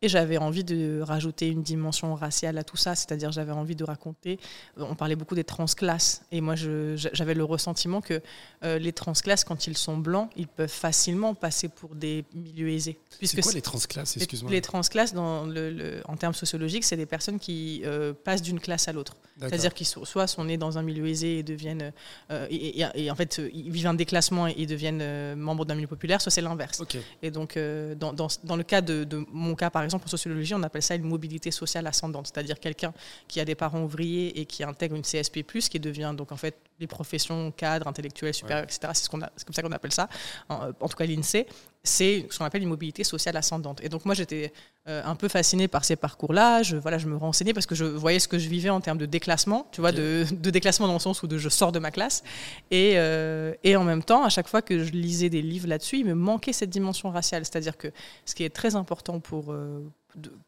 [0.00, 3.82] Et j'avais envie de rajouter une dimension raciale à tout ça, c'est-à-dire j'avais envie de
[3.82, 4.38] raconter.
[4.76, 8.22] On parlait beaucoup des transclasses, et moi j'avais le ressentiment que
[8.62, 12.96] euh, les transclasses, quand ils sont blancs, ils peuvent facilement passer pour des milieux aisés.
[13.20, 14.52] C'est quoi les transclasses Excuse-moi?
[14.52, 18.86] Les, transclasses, dans le, en termes sociologiques, c'est des personnes qui euh, passent d'une classe
[18.86, 19.16] à l'autre.
[19.40, 21.92] C'est-à-dire qu'ils sont, soit sont nés dans un milieu aisé et deviennent,
[22.30, 26.30] euh, et, en fait, ils vivent un déclassement et deviennent membres d'un milieu populaire, soit
[26.30, 26.82] c'est l'inverse.
[27.22, 27.58] Et donc,
[27.98, 30.82] dans, dans, dans, le cas de, de mon cas, par exemple, en sociologie, on appelle
[30.82, 32.92] ça une mobilité sociale ascendante, c'est-à-dire quelqu'un
[33.26, 36.56] qui a des parents ouvriers et qui intègre une CSP+, qui devient donc en fait
[36.80, 38.80] les professions cadres, intellectuels, supérieurs, etc.
[38.94, 40.08] C'est ce comme ça qu'on appelle ça,
[40.48, 41.46] en, tout cas l'INSEE,
[41.84, 43.80] c'est ce qu'on appelle une mobilité sociale ascendante.
[43.82, 44.52] Et donc moi j'étais
[44.88, 47.84] euh, un peu fascinée par ces parcours-là, je, voilà, je me renseignais parce que je
[47.84, 50.98] voyais ce que je vivais en termes de déclassement, tu vois, de, déclassement dans le
[50.98, 52.22] sens où de, je sors de ma classe.
[52.70, 55.98] Et, euh, et en même temps, à chaque fois que je lisais des livres là-dessus,
[55.98, 57.44] il me manquait cette dimension raciale.
[57.44, 57.88] C'est-à-dire que
[58.24, 59.84] ce qui est très important pour, euh,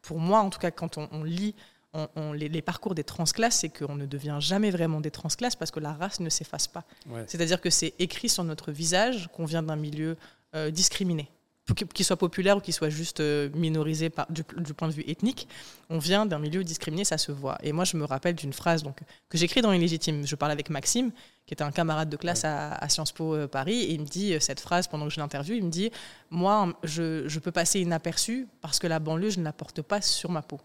[0.01, 1.55] pour moi, en tout cas quand on, lit
[1.93, 5.79] on, les, parcours des transclasses, c'est qu'on ne devient jamais vraiment des transclasses parce que
[5.79, 6.83] la race ne s'efface pas.
[7.27, 10.17] C'est-à-dire que c'est écrit sur notre visage qu'on vient d'un milieu
[10.55, 11.29] euh, discriminé
[11.73, 15.47] qu'il soit populaire ou qu'il soit juste euh, minorisé par, du, point de vue ethnique,
[15.89, 17.57] on vient d'un milieu discriminé, ça se voit.
[17.63, 18.99] Et moi, je me rappelle d'une phrase donc,
[19.29, 20.25] que j'écris dans Illégitime.
[20.25, 21.11] Je parle avec Maxime,
[21.45, 24.35] qui était un camarade de classe à, Sciences Po euh, Paris, et il me dit
[24.39, 25.91] cette phrase pendant que je l'interviewe, il me dit,
[26.29, 30.01] moi, je, je, peux passer inaperçu parce que la banlieue, je ne la porte pas
[30.01, 30.59] sur ma peau.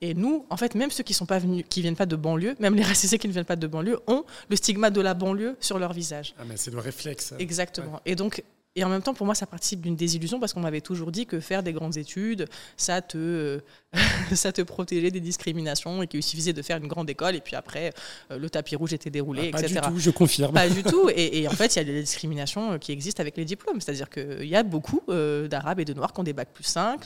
[0.00, 2.56] Et nous, en fait, même ceux qui sont pas venus, qui viennent pas de banlieue,
[2.58, 5.56] même les racisés qui ne viennent pas de banlieue, ont le stigmate de la banlieue
[5.60, 6.34] sur leur visage.
[6.38, 7.34] Ah, mais c'est le réflexe.
[7.38, 8.00] Exactement.
[8.04, 8.42] Et donc,
[8.74, 11.26] et en même temps, pour moi, ça participe d'une désillusion parce qu'on m'avait toujours dit
[11.26, 12.46] que faire des grandes études,
[12.78, 13.60] ça te, euh,
[14.34, 17.54] ça te protégeait des discriminations et qu'il suffisait de faire une grande école et puis
[17.54, 17.92] après,
[18.30, 19.74] euh, le tapis rouge était déroulé, ah, etc.
[19.74, 20.54] Pas du tout, je confirme.
[20.54, 21.10] Pas du tout.
[21.14, 23.80] Et, en fait, il y a des discriminations euh, qui existent avec les diplômes.
[23.80, 27.04] C'est-à-dire qu'il y a beaucoup d'Arabes et de Noirs qui ont des bacs plus 5,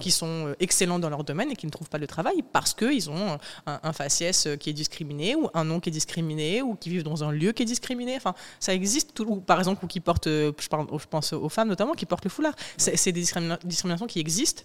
[0.00, 3.10] qui sont excellents dans leur domaine et qui ne trouvent pas le travail parce qu'ils
[3.10, 6.90] ont un, un, faciès qui est discriminé ou un nom qui est discriminé ou qui
[6.90, 8.16] vivent dans un lieu qui est discriminé.
[8.16, 11.94] Enfin, ça existe, tout, par exemple, ou qui portent, je parle, pense aux femmes notamment
[11.94, 12.54] qui portent le foulard.
[12.76, 14.62] C'est des discriminations qui existent.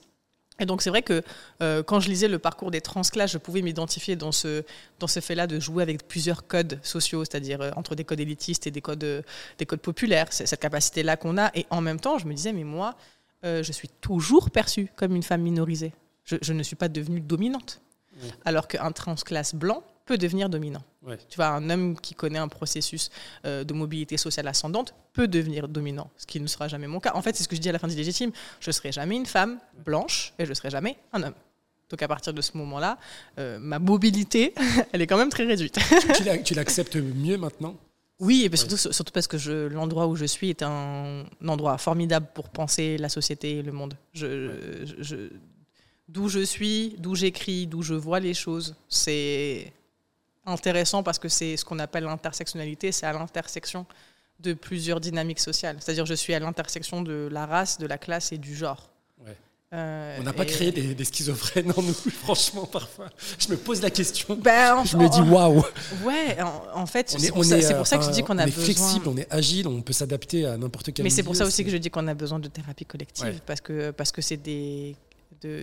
[0.59, 1.23] Et donc c'est vrai que
[1.61, 4.63] euh, quand je lisais le parcours des transclasses, je pouvais m'identifier dans ce,
[4.99, 8.67] dans ce fait-là de jouer avec plusieurs codes sociaux, c'est-à-dire euh, entre des codes élitistes
[8.67, 9.21] et des codes, euh,
[9.57, 11.49] des codes populaires, c'est cette capacité-là qu'on a.
[11.55, 12.95] Et en même temps, je me disais, mais moi,
[13.43, 15.91] je suis toujours perçue comme une femme minorisée.
[16.23, 17.81] Je, je ne suis pas devenue dominante.
[18.45, 20.83] Alors qu'un transclasse blanc, peut devenir dominant.
[21.29, 23.09] Tu vois, un homme qui connaît un processus
[23.45, 27.11] euh, de mobilité sociale ascendante peut devenir dominant, ce qui ne sera jamais mon cas.
[27.13, 28.91] En fait, c'est ce que je dis à la fin du légitime, je ne serai
[28.91, 31.33] jamais une femme blanche et je ne serai jamais un homme.
[31.89, 32.97] Donc à partir de ce moment-là,
[33.37, 34.53] euh, ma mobilité,
[34.91, 35.77] elle est quand même très réduite.
[36.43, 37.75] tu l'acceptes mieux maintenant?
[38.19, 42.49] Oui, et surtout, surtout, parce que l'endroit où je suis est un, endroit formidable pour
[42.49, 43.95] penser la société et le monde.
[44.13, 45.29] je,
[46.07, 49.73] d'où je suis, d'où j'écris, d'où je vois les choses, c'est
[50.45, 53.85] intéressant parce que c'est ce qu'on appelle l'intersectionnalité, c'est à l'intersection
[54.39, 55.77] de plusieurs dynamiques sociales.
[55.79, 58.89] C'est-à-dire je suis à l'intersection de la race, de la classe et du genre.
[59.73, 63.09] Euh, on n'a pas créé des, schizophrènes en nous, franchement, parfois.
[63.39, 64.35] Je me pose la question.
[64.39, 65.63] Ben, je me dis waouh.
[66.03, 66.37] Ouais,
[66.75, 68.61] en, fait, c'est pour, ça que je dis qu'on a besoin.
[68.61, 71.01] On est flexible, on est agile, on peut s'adapter à n'importe quel.
[71.01, 73.61] Mais c'est pour ça aussi que je dis qu'on a besoin de thérapie collective, parce
[73.61, 74.95] que parce que c'est des,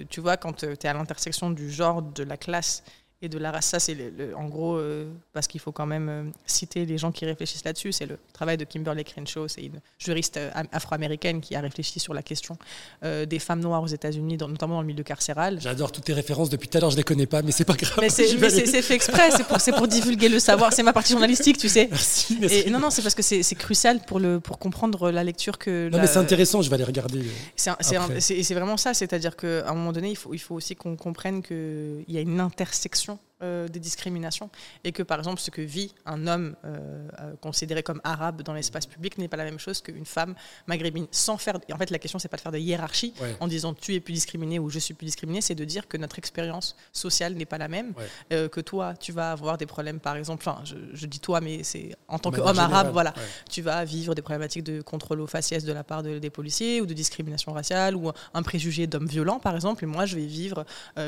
[0.08, 2.82] tu vois, quand tu es à l'intersection du genre, de la classe
[3.22, 3.66] et de la race.
[3.66, 7.12] Ça, c'est le, en gros, euh, parce qu'il faut quand même euh, citer les gens
[7.12, 7.92] qui réfléchissent là-dessus.
[7.92, 12.14] C'est le travail de Kimberly Crenshaw, c'est une juriste euh, afro-américaine qui a réfléchi sur
[12.14, 12.56] la question
[13.02, 15.60] des femmes noires aux États-Unis, notamment dans le milieu carcéral.
[15.60, 16.50] J'adore toutes tes références.
[16.50, 17.98] Depuis tout à l'heure, je les connais pas, mais c'est pas grave.
[18.00, 19.30] Mais c'est fait exprès.
[19.30, 20.72] C'est pour, pour, divulguer le savoir.
[20.72, 21.88] C'est ma partie journalistique, tu sais.
[21.90, 22.38] Merci.
[22.42, 25.88] Et, non, non, c'est parce que c'est crucial pour le pour comprendre la lecture que.
[25.90, 26.62] Non, mais c'est intéressant.
[26.62, 27.22] Je vais aller regarder.
[27.56, 28.94] C'est vraiment ça.
[28.94, 32.20] C'est-à-dire qu'à un moment donné, il faut il faut aussi qu'on comprenne qu'il y a
[32.20, 33.09] une intersection
[33.42, 34.50] euh, des discriminations
[34.84, 38.52] et que par exemple ce que vit un homme euh, euh, considéré comme arabe dans
[38.52, 40.34] l'espace public n'est pas la même chose qu'une femme
[40.66, 41.06] maghrébine.
[41.10, 43.94] Sans faire en fait la question c'est pas de faire de hiérarchie en disant tu
[43.94, 47.32] es plus discriminé ou je suis plus discriminé c'est de dire que notre expérience sociale
[47.32, 47.94] n'est pas la même
[48.28, 51.96] que toi tu vas avoir des problèmes par exemple enfin je, dis toi mais c'est
[52.08, 53.14] en tant qu'homme arabe voilà.
[53.48, 56.86] tu vas vivre des problématiques de contrôle aux faciès de la part des policiers ou
[56.86, 59.84] de discrimination raciale ou un préjugé d'homme violent par exemple.
[59.84, 60.66] Et moi je vais vivre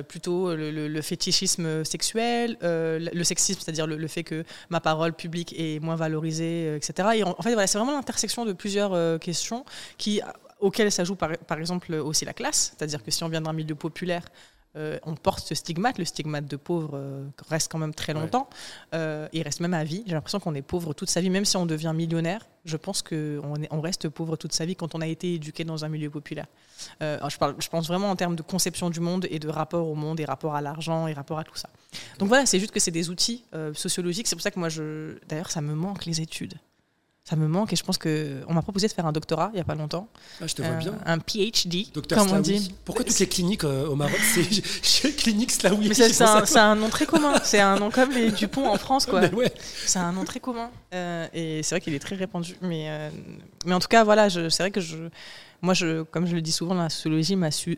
[0.08, 2.21] plutôt le fétichisme sexuel
[2.62, 7.08] euh, le sexisme, c'est-à-dire le, fait que ma parole publique est moins valorisée, euh, etc.
[7.16, 9.64] Et en, fait, c'est vraiment l'intersection de plusieurs euh, questions
[10.60, 14.22] auxquelles s'ajoute par, exemple aussi la classe, c'est-à-dire que si on vient d'un milieu populaire,
[14.76, 15.98] euh, on porte ce stigmate.
[15.98, 18.48] Le stigmate de pauvre euh, reste quand même très longtemps.
[18.94, 20.02] Euh, il reste même à vie.
[20.06, 22.46] J'ai l'impression qu'on est pauvre toute sa vie, même si on devient millionnaire.
[22.64, 25.84] Je pense qu'on on reste pauvre toute sa vie quand on a été éduqué dans
[25.84, 26.46] un milieu populaire.
[27.00, 29.96] je, parle, je pense vraiment en termes de conception du monde et de rapport au
[29.96, 31.68] monde et rapport à l'argent et rapport à tout ça.
[32.18, 33.44] Donc voilà, c'est juste que c'est des outils
[33.74, 34.28] sociologiques.
[34.28, 35.18] C'est pour ça que moi, je...
[35.28, 36.54] d'ailleurs, ça me manque les études
[37.24, 39.58] ça me manque et je pense que on m'a proposé de faire un doctorat il
[39.58, 40.08] y a pas longtemps.
[40.40, 40.94] Ah, je te vois bien.
[41.06, 42.74] Un PhD, comme on dit.
[42.84, 44.18] Pourquoi toutes les cliniques euh, au Maroc
[44.82, 47.34] c'est clinique Slaoui Mais c'est un, nom très commun.
[47.44, 49.20] C'est un nom comme les Dupont en France, quoi.
[49.86, 52.56] C'est un nom très commun euh, et c'est vrai qu'il est très répandu.
[52.60, 53.10] Mais euh,
[53.66, 55.08] mais en tout cas, voilà, c'est vrai que je
[55.64, 57.76] moi, je, comme je le dis souvent, la sociologie m'a, je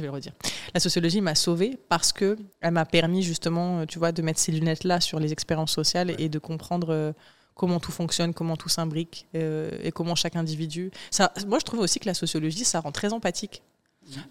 [0.00, 0.32] vais le redire,
[0.72, 4.52] la sociologie m'a sauvée parce que elle m'a permis justement, tu vois, de mettre ces
[4.52, 7.14] lunettes là sur les expériences sociales et de comprendre
[7.54, 10.90] comment tout fonctionne, comment tout s'imbrique euh, et comment chaque individu.
[11.10, 13.62] Ça, moi, je trouve aussi que la sociologie, ça rend très empathique.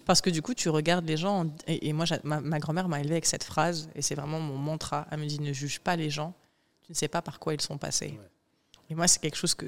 [0.04, 3.26] Parce que du coup, tu regardes les gens, et, moi, ma, grand-mère m'a élevé avec
[3.26, 5.08] cette phrase, et c'est vraiment mon mantra.
[5.10, 6.32] Elle me dit ne juge pas les gens,
[6.84, 8.16] tu ne sais pas par quoi ils sont passés.
[8.88, 9.66] Et moi, c'est quelque chose que,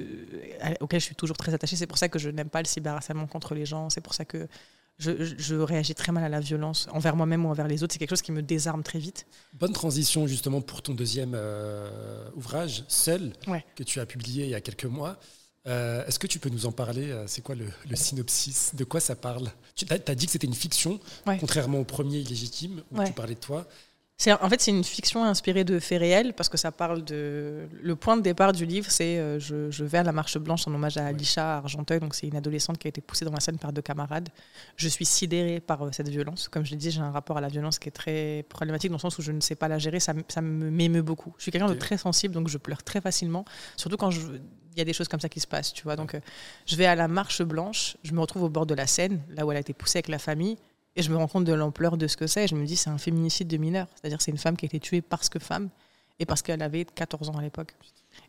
[0.79, 1.75] auquel je suis toujours très attachée.
[1.75, 3.89] C'est pour ça que je n'aime pas le cyberharcèlement contre les gens.
[3.89, 4.47] C'est pour ça que
[4.99, 7.93] je, réagis très mal à la violence envers moi-même ou envers les autres.
[7.93, 9.27] C'est quelque chose qui me désarme très vite.
[9.53, 13.33] Bonne transition justement pour ton deuxième euh, ouvrage, Seul,
[13.75, 15.17] que tu as publié il y a quelques mois.
[15.67, 18.73] Euh, est-ce que tu peux nous en parler euh, C'est quoi le, synopsis?
[18.73, 19.51] De quoi ça parle?
[19.75, 20.99] Tu as, dit que c'était une fiction,
[21.39, 23.67] contrairement au premier illégitime où tu parlais de toi
[24.25, 27.67] en fait, c'est une fiction inspirée de faits réels parce que ça parle de.
[27.81, 30.73] Le point de départ du livre, c'est euh, je, vais à la Marche Blanche en
[30.73, 31.99] hommage à Alisha Argenteuil.
[31.99, 34.29] Donc, c'est une adolescente qui a été poussée dans la scène par deux camarades.
[34.75, 36.47] Je suis sidérée par euh, cette violence.
[36.47, 38.97] Comme je l'ai dit, j'ai un rapport à la violence qui est très problématique dans
[38.97, 39.99] le sens où je ne sais pas la gérer.
[39.99, 41.35] Ça, ça m'émeut beaucoup.
[41.37, 43.45] Je suis quelqu'un de très sensible, donc je pleure très facilement.
[43.75, 44.09] Surtout quand
[44.77, 45.95] il y a des choses comme ça qui se passent, tu vois.
[45.95, 46.19] Donc, euh,
[46.65, 47.97] je vais à la Marche Blanche.
[48.03, 50.07] Je me retrouve au bord de la Seine, là où elle a été poussée avec
[50.07, 50.57] la famille.
[50.97, 52.47] Et je me rends compte de l'ampleur de ce que c'est.
[52.47, 53.87] Je me dis, c'est un féminicide de mineur.
[53.95, 55.69] C'est-à-dire, c'est une femme qui a été tuée parce que femme
[56.19, 57.75] et parce qu'elle avait 14 ans à l'époque.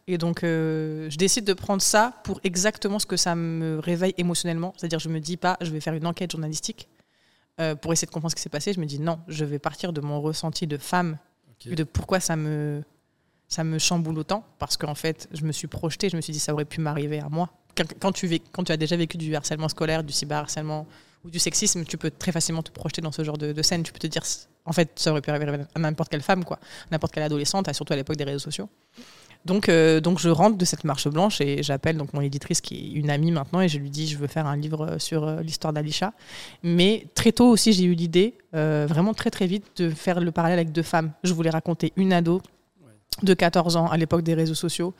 [0.07, 4.13] Et donc, euh, je décide de prendre ça pour exactement ce que ça me réveille
[4.19, 4.75] émotionnellement.
[4.77, 6.89] C'est-à-dire, je me dis pas, je vais faire une enquête journalistique
[7.59, 8.75] euh, pour essayer de comprendre ce qui s'est passé.
[8.75, 11.17] Je me dis, non, je vais partir de mon ressenti de femme
[11.65, 12.83] et de pourquoi ça me,
[13.49, 14.45] ça me chamboule autant.
[14.59, 17.21] Parce qu'en fait, je me suis projetée, je me suis dit, ça aurait pu m'arriver
[17.21, 17.49] à moi.
[17.99, 20.87] Quand tu, quand tu as déjà vécu du harcèlement scolaire, du cyberharcèlement,
[21.29, 23.83] ou du sexisme, tu peux très facilement te projeter dans ce genre de, scène.
[23.83, 24.23] Tu peux te dire,
[24.65, 26.59] en fait, ça aurait pu arriver à n'importe quelle femme, quoi,
[26.91, 28.69] n'importe quelle adolescente, surtout à l'époque des réseaux sociaux.
[29.45, 32.75] Donc, euh, donc je rentre de cette marche blanche et j'appelle donc mon éditrice qui
[32.75, 35.41] est une amie maintenant et je lui dis je veux faire un livre sur euh,
[35.43, 36.13] l'histoire d'Alisha.
[36.65, 40.33] Mais très tôt aussi j'ai eu l'idée, euh, vraiment très très vite, de faire le
[40.33, 41.13] parallèle avec deux femmes.
[41.23, 42.43] Je voulais raconter une ado
[43.23, 44.93] de 14 ans à l'époque des réseaux sociaux,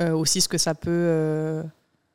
[0.00, 1.62] aussi ce que ça peut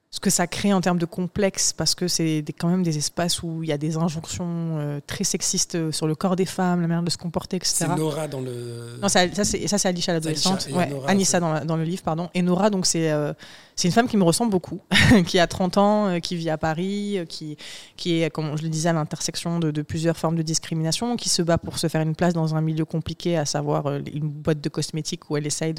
[0.10, 3.44] ce que ça crée en termes de complexe, parce que c'est quand même des espaces
[3.44, 6.80] où il y a des injonctions euh, très sexistes euh, sur le corps des femmes,
[6.80, 7.76] la manière de se comporter, etc.
[7.80, 8.98] C'est Nora dans le.
[9.02, 10.70] Non, ça, c'est Alicia l'adolescente.
[10.72, 12.30] Ouais, Anissa dans, dans, le livre, pardon.
[12.34, 13.34] Et Nora, donc c'est euh,
[13.84, 14.80] une femme qui me ressemble beaucoup,
[15.28, 17.58] qui a 30 ans, qui vit à Paris, qui,
[17.98, 21.28] qui est, comme je le disais, à l'intersection de, de, plusieurs formes de discrimination, qui
[21.28, 24.62] se bat pour se faire une place dans un milieu compliqué, à savoir une boîte
[24.62, 25.76] de cosmétiques où elle essaye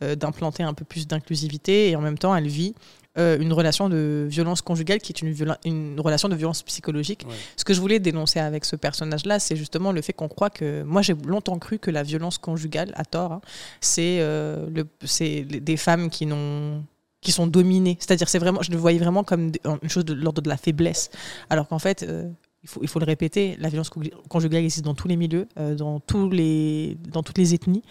[0.00, 2.74] d'implanter un peu plus d'inclusivité et en même temps elle vit
[3.16, 7.26] euh, une relation de violence conjugale qui est une, une relation de violence psychologique.
[7.56, 10.82] Ce que je voulais dénoncer avec ce personnage-là, c'est justement le fait qu'on croit que.
[10.82, 13.40] Moi, j'ai longtemps cru que la violence conjugale, à tort, hein,
[13.80, 14.66] c'est euh,
[15.00, 16.82] des femmes qui n'ont
[17.24, 17.96] qui sont dominées.
[17.98, 19.50] C'est-à-dire, c'est vraiment, je le voyais vraiment comme
[19.82, 21.10] une chose de l'ordre de la faiblesse.
[21.50, 22.30] Alors qu'en fait, euh,
[22.62, 23.90] il faut, il faut le répéter, la violence
[24.28, 27.82] conjugale existe dans tous les milieux, euh, dans, tous les, dans toutes les ethnies,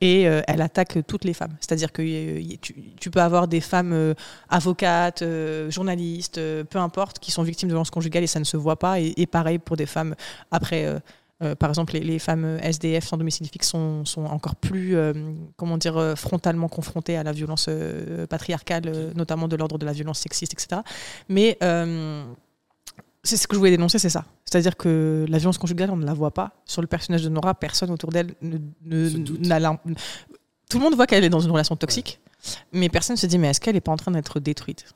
[0.00, 1.56] et euh, elle attaque toutes les femmes.
[1.60, 4.14] C'est-à-dire que euh, tu, peux avoir des femmes
[4.48, 5.24] avocates,
[5.68, 9.00] journalistes, peu importe, qui sont victimes de violence conjugale et ça ne se voit pas.
[9.00, 10.14] Et, pareil pour des femmes,
[10.50, 10.86] après,
[11.58, 14.96] par exemple, les, femmes SDF sans domicile fixe sont, sont encore plus,
[15.56, 17.70] comment dire, frontalement confrontées à la violence
[18.28, 20.82] patriarcale, notamment de l'ordre de la violence sexiste, etc.
[21.28, 21.58] Mais
[23.24, 24.24] c'est ce que je voulais dénoncer, c'est ça.
[24.44, 26.52] C'est-à-dire que la violence conjugale, on ne la voit pas.
[26.64, 29.08] Sur le personnage de Nora, personne autour d'elle ne, ne-
[30.70, 32.20] Tout le monde voit qu'elle est dans une relation toxique,
[32.72, 34.86] mais personne ne se dit, mais est-ce qu'elle n'est pas en train d'être détruite?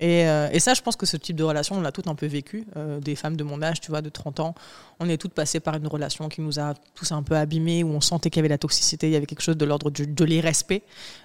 [0.00, 2.16] Et, euh, et ça, je pense que ce type de relation, on l'a toutes un
[2.16, 2.66] peu vécu.
[2.76, 4.54] Euh, des femmes de mon âge, tu vois, de 30 ans,
[4.98, 7.88] on est toutes passées par une relation qui nous a tous un peu abîmés, où
[7.90, 10.24] on sentait qu'il y avait la toxicité, il y avait quelque chose de l'ordre de
[10.24, 10.82] l'irrespect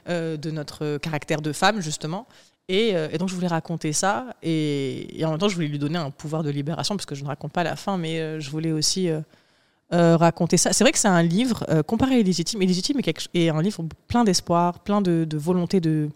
[0.09, 2.27] euh, de notre caractère de femme, justement.
[2.69, 4.25] Et, euh, et donc, je voulais raconter ça.
[4.43, 7.15] Et, et en même temps, je voulais lui donner un pouvoir de libération, parce que
[7.15, 9.21] je ne raconte pas la fin, mais euh, je voulais aussi euh,
[10.17, 10.73] raconter ça.
[10.73, 13.49] C'est vrai que c'est un livre, euh, comparé à Illégitime, Illégitime est, quelque ch- est
[13.49, 16.09] un livre plein d'espoir, plein de, de volonté de,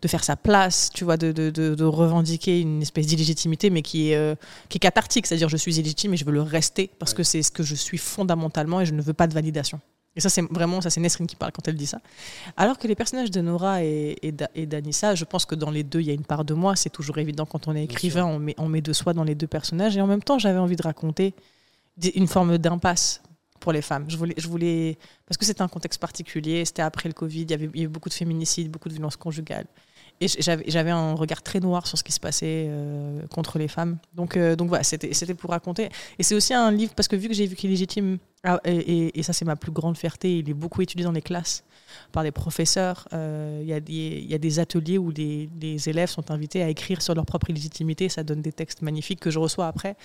[0.00, 3.82] de faire sa place, tu vois, de, de, de- de revendiquer une espèce d'illégitimité, mais
[3.82, 4.36] qui est, euh,
[4.68, 5.26] qui est cathartique.
[5.26, 7.16] C'est-à-dire, je suis illégitime et je veux le rester, parce Ouais.
[7.18, 9.80] que c'est ce que je suis fondamentalement et je ne veux pas de validation.
[10.14, 11.98] Et ça, c'est vraiment, ça, c'est Nesrine qui parle quand elle dit ça.
[12.56, 15.70] Alors que les personnages de Nora et, et d'A- et d'Anissa, je pense que dans
[15.70, 16.76] les deux, il y a une part de moi.
[16.76, 19.34] C'est toujours évident quand on est écrivain, on met, on met de soi dans les
[19.34, 19.96] deux personnages.
[19.96, 21.34] Et en même temps, j'avais envie de raconter
[22.14, 23.22] une forme d'impasse
[23.58, 24.04] pour les femmes.
[24.08, 26.64] Je voulais, je voulais parce que c'était un contexte particulier.
[26.66, 27.42] C'était après le Covid.
[27.42, 29.66] Il y avait, il y avait beaucoup de féminicides, beaucoup de violences conjugales.
[30.22, 33.98] Et j'avais un regard très noir sur ce qui se passait euh, contre les femmes.
[34.14, 35.88] Donc, euh, voilà, c'était pour raconter.
[36.16, 38.60] Et c'est aussi un livre, parce que vu que j'ai vu qu'il est légitime, ah,
[38.64, 41.64] et, ça c'est ma plus grande fierté, il est beaucoup étudié dans les classes
[42.12, 43.08] par des professeurs.
[43.12, 43.74] Euh, Il y,
[44.34, 45.48] a des- ateliers où les,
[45.88, 48.08] élèves sont invités à écrire sur leur propre illégitimité.
[48.08, 49.96] Ça donne des textes magnifiques que je reçois après.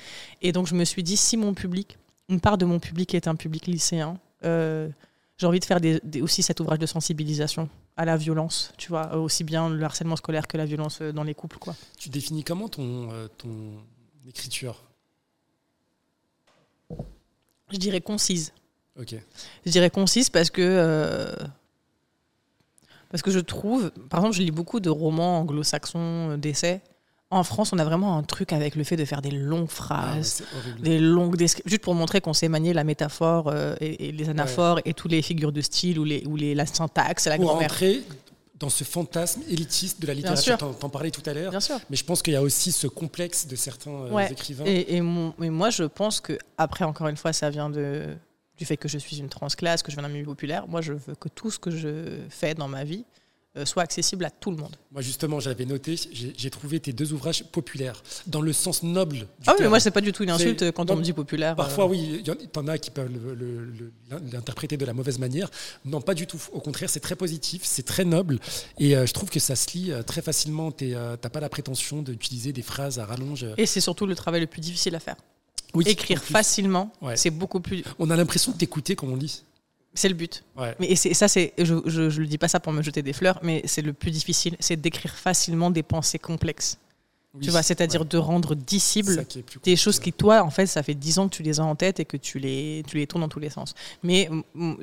[0.42, 3.28] Et donc je me suis dit, si mon public, une part de mon public est
[3.28, 5.80] un public lycéen, j'ai envie de faire
[6.22, 10.48] aussi cet ouvrage de sensibilisation à la violence, tu vois, aussi bien le harcèlement scolaire
[10.48, 11.76] que la violence euh, dans les couples, quoi.
[11.98, 13.84] Tu définis comment ton, euh, ton
[14.28, 14.84] écriture?
[17.72, 18.54] Je dirais concise.
[19.00, 19.16] Ok.
[19.66, 21.36] Je dirais concise parce que euh,
[23.10, 26.82] parce que je trouve, par exemple, je lis beaucoup de romans anglo-saxons euh, d'essais.
[27.30, 29.74] En France, on a vraiment un truc avec le fait de faire des longues Ah,
[29.74, 34.08] phrases, ouais, des longues descriptions, juste pour montrer qu'on sait manier la métaphore euh, et,
[34.08, 37.26] et les anaphores et tous les figures de style ou les ou les la syntaxe,
[37.28, 37.70] la Pour grammaire.
[38.58, 41.78] dans ce fantasme élitiste de la littérature, t'en parlais tout à l'heure, Bien sûr.
[41.90, 44.32] mais je pense qu'il y a aussi ce complexe de certains euh, Ouais.
[44.32, 44.64] écrivains.
[44.66, 48.06] Et, et mon- moi, je pense que après, encore une fois, ça vient de,
[48.58, 50.66] du fait que je suis une transclasse, que je viens d'un milieu populaire.
[50.70, 53.04] Moi, je veux que tout ce que je fais dans ma vie
[53.66, 54.76] soit accessible à tout le monde.
[54.92, 59.24] Moi, justement, j'avais noté, j'ai trouvé tes deux ouvrages populaires, dans le sens noble du
[59.46, 61.02] Ah oui, mais moi, c'est pas du tout une insulte C'est- quand non, on me
[61.04, 61.56] dit populaire.
[61.56, 63.10] Parfois, euh, oui, il y en- as qui peuvent
[64.32, 65.50] l'interpréter de la mauvaise manière.
[65.86, 66.42] Non, pas du tout.
[66.52, 68.40] Au contraire, c'est très positif, c'est très noble.
[68.80, 70.72] Et euh, je trouve que ça se lit euh, très facilement.
[70.82, 73.46] Euh, T'as pas la prétention d'utiliser des phrases à rallonge.
[73.58, 75.16] Et c'est surtout le travail le plus difficile à faire.
[75.74, 77.18] Oui, Écrire facilement, Ouais.
[77.18, 77.84] c'est beaucoup plus.
[78.00, 79.44] On a l'impression de t'écouter quand on lit.
[79.98, 80.44] C'est le but.
[80.56, 80.76] Ouais.
[80.80, 83.14] Mais et ça, c'est, je, je, je le dis pas ça pour me jeter des
[83.14, 86.78] fleurs, mais c'est le plus difficile, c'est d'écrire facilement des pensées complexes.
[87.34, 88.08] Oui, tu vois, c'est-à dire ouais.
[88.08, 90.84] de rendre C'est dissible ça qui est plus des choses qui, toi, en fait, ça
[90.84, 93.08] fait 10 ans que tu les as en tête et que tu les, tu les
[93.08, 93.74] tournes dans tous les sens.
[94.04, 94.30] Mais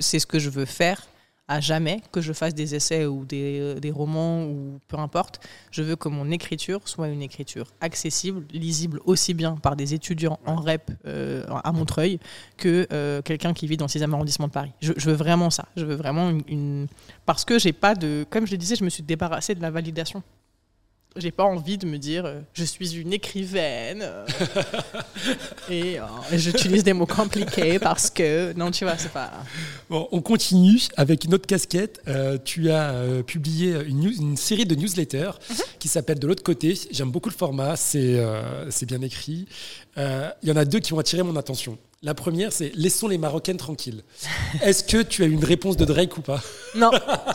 [0.01, 1.07] c'est ce que je veux faire
[1.47, 5.41] à jamais, que je fasse des essais ou des, euh, des romans ou peu importe.
[5.71, 10.39] Je veux que mon écriture soit une écriture accessible, lisible aussi bien par des étudiants
[10.47, 12.19] en REP euh, à Montreuil
[12.57, 14.73] que euh, quelqu'un qui vit dans le 6e arrondissement de Paris.
[14.81, 15.67] Je, je veux vraiment ça.
[15.77, 16.43] Je veux vraiment une...
[16.49, 16.87] une-
[17.27, 18.25] Parce que j'ai pas de...
[18.31, 20.23] Comme je le disais, je me suis débarrassée de la validation.
[21.17, 24.27] J'ai pas envie de me dire euh, je suis une écrivaine euh,
[25.71, 29.31] et euh, j'utilise des mots compliqués parce que non tu vois c'est pas
[29.89, 32.01] Bon, on continue avec une autre casquette.
[32.09, 32.93] Euh, tu as
[33.27, 35.57] publié une, news- une série de newsletters Mhm.
[35.79, 36.77] qui s'appelle De l'autre côté.
[36.91, 38.21] J'aime beaucoup le format, c'est
[38.71, 39.47] c'est bien écrit.
[39.97, 41.79] Il y en a deux qui ont attiré mon attention.
[42.05, 44.03] La première, c'est Laissons les Marocaines tranquilles.
[44.63, 46.41] Est-ce que tu as une réponse de Drake ou pas?
[46.77, 46.91] Non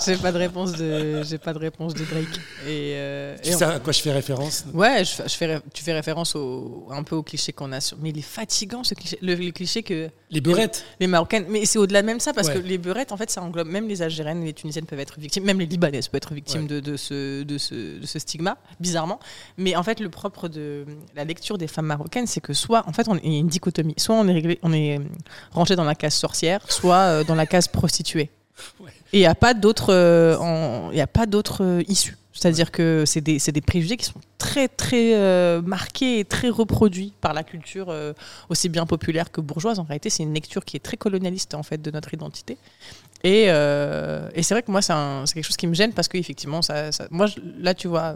[0.05, 2.27] j'ai pas de réponse de j'ai pas de réponse de Drake
[2.67, 4.65] et, euh, Tu et sais à quoi je fais référence?
[4.73, 7.71] Ouais, je, fais- je fais, ré- tu fais référence au, un peu au cliché qu'on
[7.71, 7.97] a sur.
[7.99, 9.17] Mais il est fatigant ce cliché.
[9.23, 11.45] Le, le cliché que Les beurettes les Marocaines.
[11.49, 12.55] Mais c'est au-delà même ça, parce Ouais.
[12.55, 13.67] que les beurettes, en fait, ça englobe.
[13.69, 15.45] Même les Algériennes, les Tunisiennes peuvent être victimes.
[15.45, 16.67] Même les Libanaises peuvent être victimes Ouais.
[16.67, 19.19] de, de ce, de, ce, de ce stigma, bizarrement.
[19.57, 22.83] Mais en fait, le propre de la lecture des femmes marocaines, c'est que soit.
[22.87, 23.95] En fait, on, il y a une dichotomie.
[23.97, 25.03] Soit on est, réglé, on est euh,
[25.51, 28.29] rangé dans la case sorcière, soit euh, dans la case prostituée.
[28.81, 28.91] Ouais.
[29.13, 32.17] Et il n'y a pas d'autres euh, en- il y a pas d'autres euh, issues.
[32.33, 37.13] C'est-à-dire que c'est des, des préjugés qui sont très, très euh, marqués et très reproduits
[37.21, 38.13] par la culture euh,
[38.49, 39.79] aussi bien populaire que bourgeoise.
[39.79, 42.57] En réalité, c'est une lecture qui est très colonialiste en fait de notre identité.
[43.23, 44.93] Et, et c'est vrai que moi, c'est
[45.33, 48.15] quelque chose qui me gêne parce qu'effectivement, ça, ça- moi, je- là, tu vois,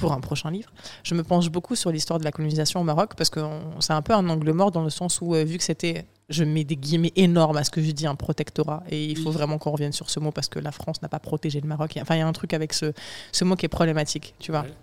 [0.00, 0.70] pour un prochain livre,
[1.04, 3.40] je me penche beaucoup sur l'histoire de la colonisation au Maroc parce que
[3.78, 6.42] c'est un peu un angle mort dans le sens où, euh, vu que c'était, je
[6.42, 9.58] mets des guillemets énormes à ce que je dis, un protectorat, et il faut vraiment
[9.58, 11.98] qu'on revienne sur ce mot parce que la France n'a pas protégé le Maroc.
[12.00, 12.92] Enfin, il y a un truc avec ce,
[13.32, 14.62] ce mot qui est problématique, tu vois.
[14.62, 14.74] Ouais.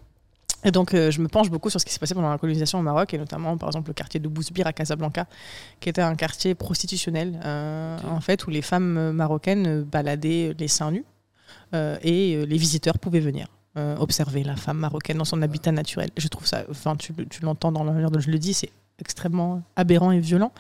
[0.63, 2.80] Et donc, euh, je me penche beaucoup sur ce qui s'est passé pendant la colonisation
[2.80, 5.26] au Maroc, et notamment, par exemple, le quartier de Bousbir à Casablanca,
[5.80, 10.91] qui était un quartier prostitutionnel, euh, en fait, où les femmes marocaines baladaient les seins
[10.91, 11.05] nus,
[11.74, 13.47] euh, et les visiteurs pouvaient venir.
[13.99, 16.09] Observer la femme marocaine dans son habitat naturel.
[16.17, 18.71] Je trouve ça, enfin, tu, tu l'entends dans la manière dont je le dis, c'est
[19.00, 20.52] extrêmement aberrant et violent.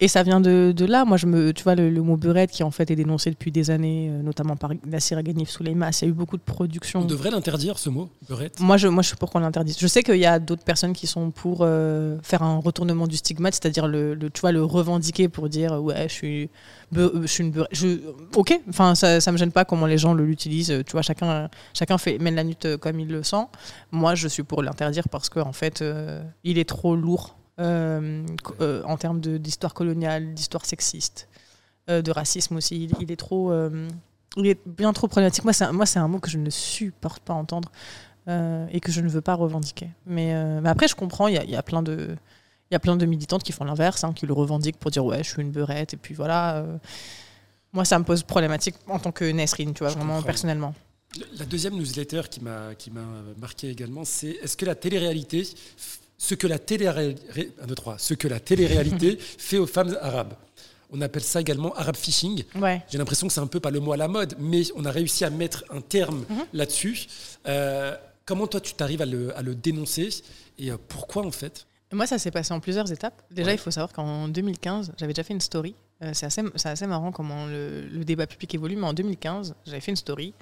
[0.00, 1.04] Et ça vient de, de, là.
[1.04, 3.70] Moi, je me, tu vois, le, mot beurette qui en fait est dénoncé depuis des
[3.70, 7.00] années, euh, notamment par Nassir Aghanif Souleimas, il y a eu beaucoup de productions.
[7.00, 9.78] On devrait l'interdire, ce mot, beurette moi je, moi, je suis pour qu'on l'interdise.
[9.78, 13.16] Je sais qu'il y a d'autres personnes qui sont pour euh, faire un retournement du
[13.16, 16.50] stigmate, c'est-à-dire le, tu vois, le revendiquer pour dire ouais, je suis,
[16.92, 17.70] je suis une beurette.
[17.72, 17.98] Je,
[18.34, 20.82] ok, enfin, ça, ça me gêne pas comment les gens l'utilisent.
[20.86, 23.46] Tu vois, chacun, chacun fait, mène la lutte comme il le sent.
[23.92, 27.20] Moi, je suis pour l'interdire parce qu'en en fait, euh, il est trop lourd euh,
[27.20, 31.28] euh, en termes d'histoire coloniale, d'histoire sexiste,
[31.90, 32.88] euh, de racisme aussi.
[33.00, 33.52] Il, est trop,
[34.36, 35.44] il est bien trop problématique.
[35.44, 37.70] Moi, c'est un, moi, c'est un mot que je ne supporte pas entendre
[38.28, 39.88] et que je ne veux pas revendiquer.
[40.06, 41.28] Mais, mais après, je comprends.
[41.28, 42.16] Il y a, y a, plein de
[42.70, 45.04] il y a plein de militantes qui font l'inverse, hein, qui le revendiquent pour dire
[45.04, 46.64] ouais, je suis une beurette et puis voilà.
[47.72, 50.74] moi, ça me pose problématique en tant que Nesrine, tu vois, vraiment personnellement.
[51.38, 53.06] La deuxième newsletter qui m'a qui m'a
[53.38, 55.48] marqué également, c'est est-ce que la télé-réalité
[56.18, 60.34] ce que la télé-réalité fait aux femmes arabes.
[60.90, 62.44] On appelle ça également Arab phishing.
[62.88, 64.90] J'ai l'impression que c'est un peu pas le mot à la mode, mais on a
[64.90, 66.46] réussi à mettre un terme mhm.
[66.52, 67.06] là-dessus.
[67.46, 70.08] Euh, comment toi tu t'arrives à le, dénoncer
[70.58, 71.66] et euh, pourquoi en fait?
[71.92, 73.22] Moi ça s'est passé en plusieurs étapes.
[73.30, 75.74] Déjà il faut savoir qu'en 2015 j'avais déjà fait une story.
[76.02, 79.80] Euh, c'est assez, assez, marrant comment le, le, débat public évolue, mais en 2015 j'avais
[79.80, 80.34] fait une story.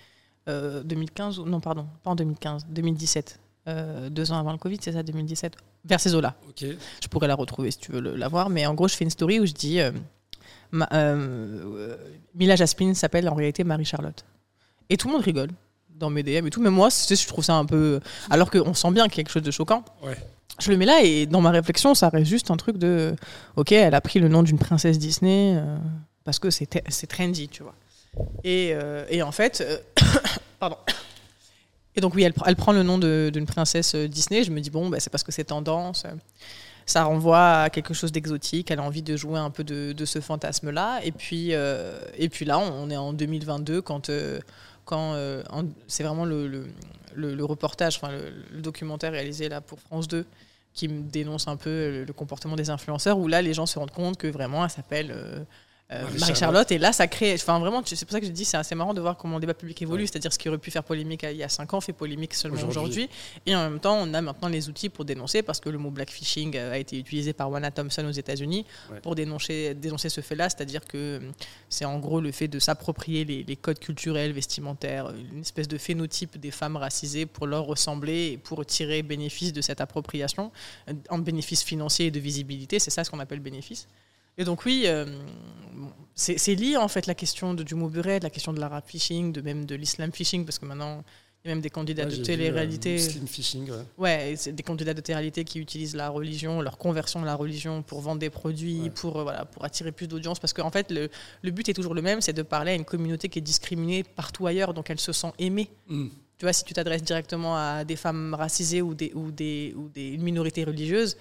[0.49, 5.03] 2015 non pardon pas en 2015 2017 euh, deux ans avant le Covid, c'est ça,
[5.03, 5.55] 2017,
[5.85, 6.35] vers ces eaux-là.
[6.61, 9.11] Je pourrais la retrouver si tu veux la voir, mais en gros, je fais une
[9.11, 9.91] story où je dis euh,
[10.93, 11.97] euh,
[12.35, 14.25] Mila Jasmine s'appelle en réalité Marie-Charlotte.
[14.89, 15.51] Et tout le monde rigole
[15.91, 18.01] dans mes DM et tout, mais moi, je trouve ça un peu.
[18.31, 19.85] Alors qu'on sent bien quelque chose de choquant.
[20.61, 23.15] Je le mets là et dans ma réflexion, ça reste juste un truc de
[23.57, 25.61] Ok, elle a pris le nom d'une princesse Disney
[26.25, 27.75] parce que c'est trendy, tu vois.
[28.45, 28.75] Et,
[29.11, 29.65] et en fait,
[30.61, 30.77] pardon.
[31.97, 34.45] Et donc oui, elle, prend le nom d'une princesse euh, Disney.
[34.45, 36.05] Je me dis, bon, bah, c'est parce que c'est tendance.
[36.85, 38.71] Ça renvoie à quelque chose d'exotique.
[38.71, 41.01] Elle a envie de jouer un peu de, ce fantasme-là.
[41.03, 44.41] Et, puis euh, et puis là, on est en 2022 quand, euh,
[44.85, 45.17] quand
[45.89, 46.69] c'est vraiment le,
[47.15, 50.25] le, reportage, le, documentaire réalisé là pour France 2
[50.75, 54.19] qui dénonce un peu le comportement des influenceurs, où là, les gens se rendent compte
[54.19, 55.47] que vraiment, elle s'appelle
[55.91, 56.71] Marie-Charlotte.
[56.73, 57.35] Et là, ça crée.
[57.35, 59.41] Enfin, vraiment, c'est pour ça que je dis c'est assez marrant de voir comment le
[59.41, 60.07] débat public évolue.
[60.07, 62.67] C'est-à-dire ce qui aurait pu faire polémique il y a 5 ans fait polémique seulement
[62.67, 63.09] aujourd'hui.
[63.47, 65.91] Et en même temps, on a maintenant les outils pour dénoncer parce que le mot
[65.91, 68.67] blackfishing a été utilisé par Wana Thompson aux États-Unis
[69.03, 70.49] pour dénoncer, dénoncer ce fait-là.
[70.49, 71.33] C'est-à-dire que hum,
[71.69, 76.39] c'est en gros le fait de s'approprier les, codes culturels, vestimentaires, une espèce de phénotype
[76.39, 80.51] des femmes racisées pour leur ressembler et pour tirer bénéfice de cette appropriation,
[81.09, 82.79] en bénéfice financier et de visibilité.
[82.79, 83.87] C'est ça ce qu'on appelle bénéfice.
[84.39, 85.07] Et donc oui, euh,
[86.15, 89.33] c'est lié en fait la question de, du mot de la question de l'arabe phishing,
[89.33, 91.05] de même de l'islam phishing, parce que maintenant
[91.47, 92.97] il y a même des candidats de télé-réalité.
[92.97, 93.85] Euh, phishing, ouais.
[93.99, 97.83] Ouais, c'est des candidats de télé-réalité qui utilisent la religion, leur conversion de la religion
[97.83, 100.41] pour vendre des produits, pour, euh, voilà, pour attirer plus d'audience.
[100.41, 101.09] Parce qu'en fait, le,
[101.43, 104.03] le, but est toujours le même, c'est de parler à une communauté qui est discriminée
[104.03, 105.71] partout ailleurs, donc elle se sent aimée.
[105.87, 106.09] Mm.
[106.39, 109.89] Tu vois, si tu t'adresses directement à des femmes racisées ou, des, ou, des, ou
[109.89, 111.17] des minorités religieuses,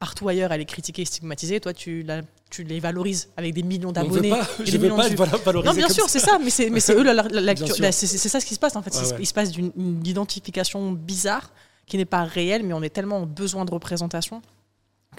[0.00, 3.62] partout ailleurs elle est critiquée et stigmatisée, toi tu, la, tu les valorises avec des
[3.62, 4.32] millions d'abonnés.
[4.64, 5.72] Je ne veux pas valorisé.
[5.72, 8.76] Non, bien sûr, c'est ça, mais c'est eux la, c'est ça ce qui se passe
[8.76, 8.92] en fait.
[9.18, 9.72] il, se passe d'une
[10.04, 11.52] identification bizarre
[11.86, 14.42] qui n'est pas réelle, mais on est tellement en besoin de représentation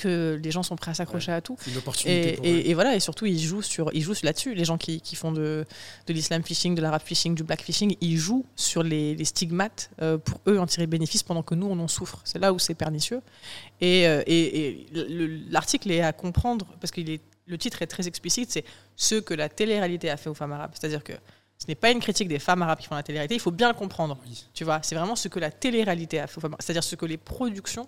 [0.01, 1.57] que les gens sont prêts à s'accrocher à tout.
[1.67, 4.55] Une opportunité et, et, voilà, et surtout ils jouent sur, ils jouent là-dessus.
[4.55, 5.65] Les gens qui, qui font de,
[6.07, 9.89] de l'islam phishing, de l'arabe phishing, du black phishing, ils jouent sur les, les stigmates
[10.01, 12.19] euh, pour eux en tirer bénéfice pendant que nous on en souffre.
[12.23, 13.21] C'est là où c'est pernicieux.
[13.79, 14.85] Et, euh, et
[15.49, 17.01] l'article est à comprendre parce que
[17.47, 18.51] le titre est très explicite.
[18.51, 20.71] C'est ce que la télé-réalité a fait aux femmes arabes.
[20.73, 21.13] C'est-à-dire que
[21.57, 23.35] ce n'est pas une critique des femmes arabes qui font la télé-réalité.
[23.35, 24.17] Il faut bien le comprendre.
[24.53, 26.55] Tu vois, c'est vraiment ce que la télé-réalité a fait aux femmes.
[26.59, 27.87] C'est-à-dire ce que les productions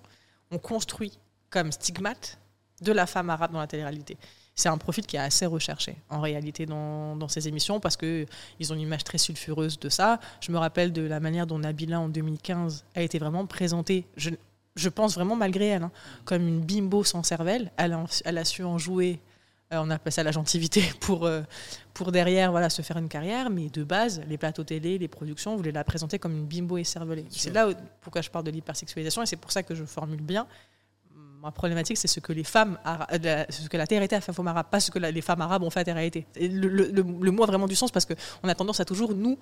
[0.52, 1.18] ont construit
[1.54, 2.40] comme stigmate
[2.82, 4.18] de la femme arabe dans la télé-réalité.
[4.56, 8.28] C'est un profil qui est assez recherché en réalité dans, dans ces émissions parce qu'ils
[8.72, 10.20] ont une image très sulfureuse de ça.
[10.42, 14.32] Je me rappelle de la manière dont Nabila en 2015 a été vraiment présentée, je,
[14.76, 15.92] je pense vraiment malgré elle, hein,
[16.26, 17.72] comme une bimbo sans cervelle.
[17.78, 19.20] Elle a, elle a su en jouer,
[19.74, 21.42] euh, on appelle ça la gentilité, pour, euh,
[21.94, 25.56] pour derrière voilà, se faire une carrière, mais de base, les plateaux télé, les productions
[25.56, 27.26] voulaient la présenter comme une bimbo et cervelée.
[27.30, 27.70] C'est là
[28.02, 30.48] pourquoi je parle de l'hypersexualisation et c'est pour ça que je formule bien
[31.44, 34.34] ma problématique, c'est ce que les femmes, euh, ce que la TRT a fait aux
[34.34, 36.26] femmes arabes, pas ce que les femmes arabes ont fait à la TRT.
[36.40, 39.38] Le, le, le, mot a vraiment du sens parce qu'on a tendance à toujours, nous,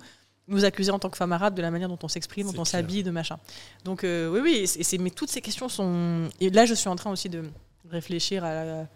[0.48, 2.64] nous accuser en tant que femmes arabes de la manière dont on s'exprime, dont on
[2.64, 3.38] s'habille, de machin.
[3.84, 6.28] Donc euh, oui, oui, mais toutes ces questions sont...
[6.40, 7.44] Et là, je suis en train aussi de
[7.88, 8.86] réfléchir à,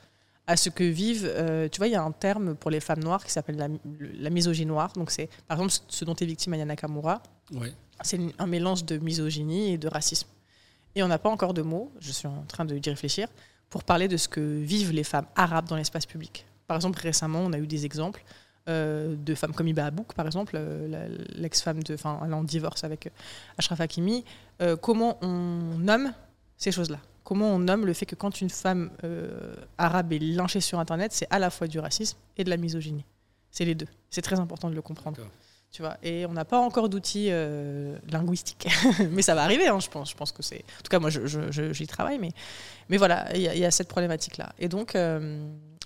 [0.48, 1.30] à ce que vivent...
[1.32, 3.68] Euh, tu vois, il y a un terme pour les femmes noires qui s'appelle la,
[4.18, 4.92] la, misogynie noire.
[4.94, 7.22] Donc c'est, par exemple, ce dont est victime Ayana Nakamura.
[7.52, 7.72] Ouais.
[8.02, 10.26] C'est un mélange de misogynie et de racisme.
[10.96, 13.28] Et on n'a pas encore de mots, je suis en train d'y réfléchir,
[13.68, 16.46] pour parler de ce que vivent les femmes arabes dans l'espace public.
[16.66, 18.24] Par exemple, récemment, on a eu des exemples
[18.68, 23.06] euh, de femmes comme Iba Abouk, par exemple, euh, l'ex-femme enfin, elle en divorce avec
[23.06, 23.10] euh,
[23.58, 24.24] Ashraf Hakimi.
[24.80, 26.12] comment on nomme
[26.56, 26.98] ces choses-là?
[27.22, 28.90] Comment on nomme le fait que quand une femme
[29.78, 33.04] arabe est lynchée sur Internet, c'est à la fois du racisme et de la misogynie?
[33.50, 33.88] C'est les deux.
[34.10, 35.20] C'est très important de le comprendre.
[36.02, 37.30] Et on n'a pas encore d'outils
[38.08, 38.68] linguistiques.
[39.10, 40.10] mais ça va arriver, hein, je pense.
[40.10, 40.64] Je pense que c'est.
[40.78, 42.18] En tout cas, moi, j'y travaille.
[42.18, 42.30] Mais,
[42.88, 44.52] mais voilà, il y, a cette problématique-là.
[44.58, 44.96] Et donc,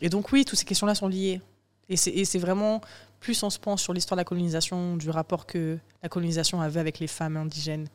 [0.01, 1.41] et donc, oui, toutes ces questions-là sont liées.
[1.89, 2.81] Et c'est vraiment,
[3.19, 6.81] plus on se pense sur l'histoire de la colonisation, du rapport que la colonisation avait
[6.81, 7.89] avec les femmes indigènes.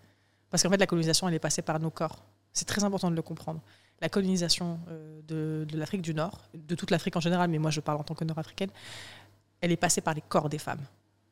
[0.50, 2.24] Parce qu'en fait, la colonisation, elle est passée par nos corps.
[2.52, 3.62] C'est très important de le comprendre.
[4.02, 7.72] La colonisation euh, de, de l'Afrique du Nord, de toute l'Afrique en général, mais moi
[7.72, 8.70] je parle en tant que nord-africaine,
[9.62, 10.82] elle est passée par les corps des femmes.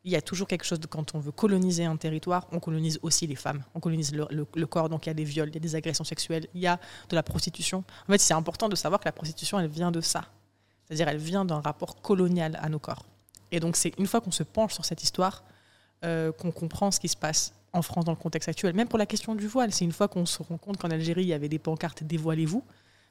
[0.05, 2.99] Il y a toujours quelque chose de quand on veut coloniser un territoire, on colonise
[3.03, 5.57] aussi les femmes, on colonise le, corps, donc il y a des viols, il y
[5.57, 6.77] a des agressions sexuelles, il y a
[7.09, 7.85] de la prostitution.
[8.07, 10.25] En fait, c'est important de savoir que la prostitution, elle vient de ça.
[10.85, 13.05] C'est-à-dire elle vient d'un rapport colonial à nos corps.
[13.51, 15.43] Et donc c'est une fois qu'on se penche sur cette histoire
[16.03, 18.75] euh, qu'on comprend ce qui se passe en France dans le contexte actuel.
[18.75, 21.23] Même pour la question du voile, c'est une fois qu'on se rend compte qu'en Algérie,
[21.23, 22.61] il y avait des pancartes Dévoilez-vous,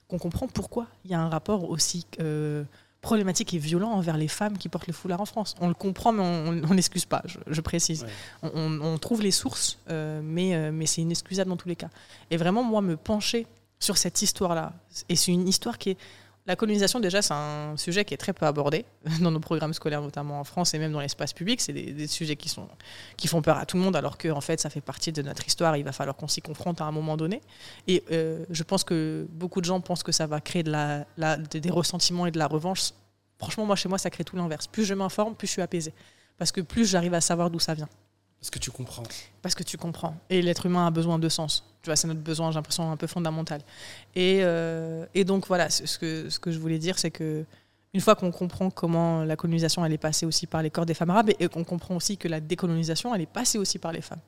[0.08, 2.64] qu'on comprend pourquoi il y a un rapport aussi euh,
[3.02, 5.54] problématique et violent envers les femmes qui portent le foulard en France.
[5.60, 8.06] On le comprend, mais on n'excuse pas, je, précise.
[8.42, 11.90] On, trouve les sources, euh, mais, mais c'est inexcusable dans tous les cas.
[12.30, 13.46] Et vraiment, moi, me pencher
[13.80, 14.72] sur cette histoire-là,
[15.08, 15.98] et c'est une histoire qui est
[16.44, 18.84] la colonisation, déjà, c'est un sujet qui est très peu abordé
[19.20, 21.60] dans nos programmes scolaires, notamment en France et même dans l'espace public.
[21.60, 22.68] C'est des, sujets qui, sont,
[23.16, 25.22] qui font peur à tout le monde, alors que en fait, ça fait partie de
[25.22, 25.76] notre histoire.
[25.76, 27.40] Il va falloir qu'on s'y confronte à un moment donné.
[27.86, 32.26] Et euh, je pense que beaucoup de gens pensent que ça va créer des ressentiments
[32.26, 32.90] et de la revanche.
[33.38, 34.66] Franchement, moi, chez moi, ça crée tout l'inverse.
[34.66, 35.94] Plus je m'informe, plus je suis apaisée.
[36.38, 37.88] Parce que plus j'arrive à savoir d'où ça vient.
[38.42, 39.04] Parce que tu comprends.
[39.40, 40.16] Parce que tu comprends.
[40.28, 41.64] Et l'être humain a besoin de sens.
[41.80, 43.60] Tu vois, c'est notre besoin, j'ai l'impression, un peu fondamental.
[44.16, 47.44] Et, euh, et donc, voilà, ce que, ce que je voulais dire, c'est que
[47.94, 50.94] une fois qu'on comprend comment la colonisation, elle est passée aussi par les corps des
[50.94, 54.00] femmes arabes, et, qu'on comprend aussi que la décolonisation, elle est passée aussi par les
[54.00, 54.20] femmes.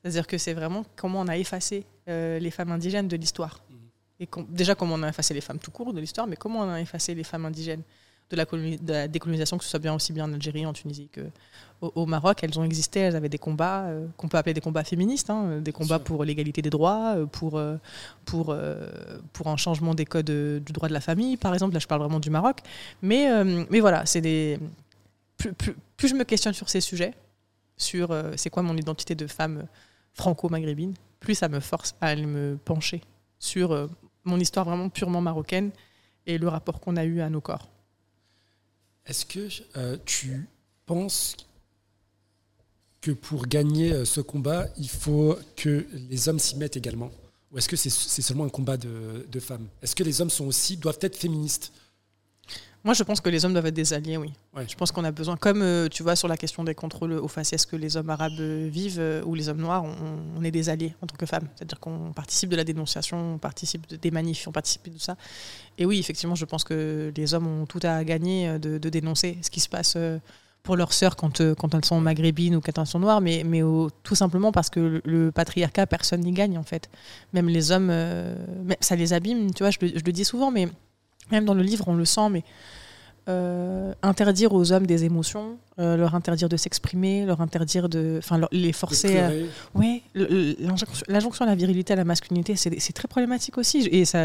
[0.00, 3.60] C'est-à-dire que c'est vraiment comment on a effacé euh, les femmes indigènes de l'histoire.
[3.68, 3.74] Mmh.
[4.20, 6.70] Et déjà, comment on a effacé les femmes tout court de l'histoire, mais comment on
[6.70, 7.82] a effacé les femmes indigènes
[8.30, 11.08] de la, de la, décolonisation, que ce soit bien aussi bien en Algérie, en Tunisie
[11.10, 11.22] que
[11.80, 12.42] au, Maroc.
[12.42, 15.60] Elles ont existé, elles avaient des combats euh, qu'on peut appeler des combats féministes, hein,
[15.60, 17.76] des combats pour l'égalité des droits, euh, pour, euh,
[18.24, 18.56] pour,
[19.32, 21.74] pour un changement des codes du droit de la famille, par exemple.
[21.74, 22.60] Là, je parle vraiment du Maroc.
[23.02, 23.28] Mais,
[23.70, 24.58] mais voilà, c'est des.
[25.36, 27.14] Plus, plus, plus, je me questionne sur ces sujets,
[27.76, 29.64] sur c'est quoi mon identité de femme
[30.12, 33.00] franco-maghrébine, plus ça me force à aller me pencher
[33.38, 33.88] sur
[34.24, 35.70] mon histoire vraiment purement marocaine
[36.26, 37.68] et le rapport qu'on a eu à nos corps.
[39.06, 40.48] Est-ce que euh, tu
[40.86, 41.36] penses
[43.00, 47.10] que pour gagner euh, ce combat, il faut que les hommes s'y mettent également
[47.50, 49.66] Ou est-ce que c'est seulement un combat de, femmes?
[49.82, 51.72] Est-ce que les hommes sont aussi, doivent être féministes?
[52.82, 54.32] Moi, je pense que les hommes doivent être des alliés, oui.
[54.66, 57.28] Je pense qu'on a besoin, comme euh, tu vois sur la question des contrôles aux
[57.28, 61.06] faciès que les hommes arabes vivent ou les hommes noirs, on, est des alliés en
[61.06, 61.46] tant que femmes.
[61.56, 65.16] C'est-à-dire qu'on participe de la dénonciation, on participe des manifs, on participe de tout ça.
[65.76, 69.36] Et oui, effectivement, je pense que les hommes ont tout à gagner euh, de, dénoncer
[69.42, 70.18] ce qui se passe euh,
[70.62, 73.62] pour leurs sœurs quand, quand elles sont maghrébines ou quand elles sont noires, mais, mais
[74.02, 76.90] tout simplement parce que le, patriarcat, personne n'y gagne en fait.
[77.32, 77.92] Même les hommes,
[78.80, 80.68] ça les abîme, tu vois, je le dis souvent, mais
[81.30, 82.44] même dans le livre, on le sent, mais
[83.28, 88.16] euh, interdire aux hommes des émotions, euh, leur interdire de s'exprimer, leur interdire de.
[88.18, 89.18] Enfin, les forcer.
[89.18, 89.30] À,
[89.74, 93.88] oui, l'injonction à la virilité, à la masculinité, c'est très problématique aussi.
[93.92, 94.24] Et ça,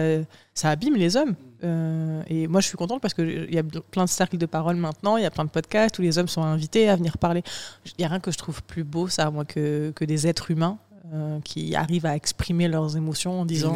[0.53, 1.35] ça abîme les hommes.
[1.63, 4.75] Euh, et moi, je suis contente parce qu'il y a plein de cercles de parole
[4.75, 7.43] maintenant, il y a plein de podcasts où les hommes sont invités à venir parler.
[7.85, 10.51] Il n'y a rien que je trouve plus beau, ça, moi, que, que des êtres
[10.51, 10.77] humains
[11.45, 13.73] qui arrivent à exprimer leurs émotions en disant.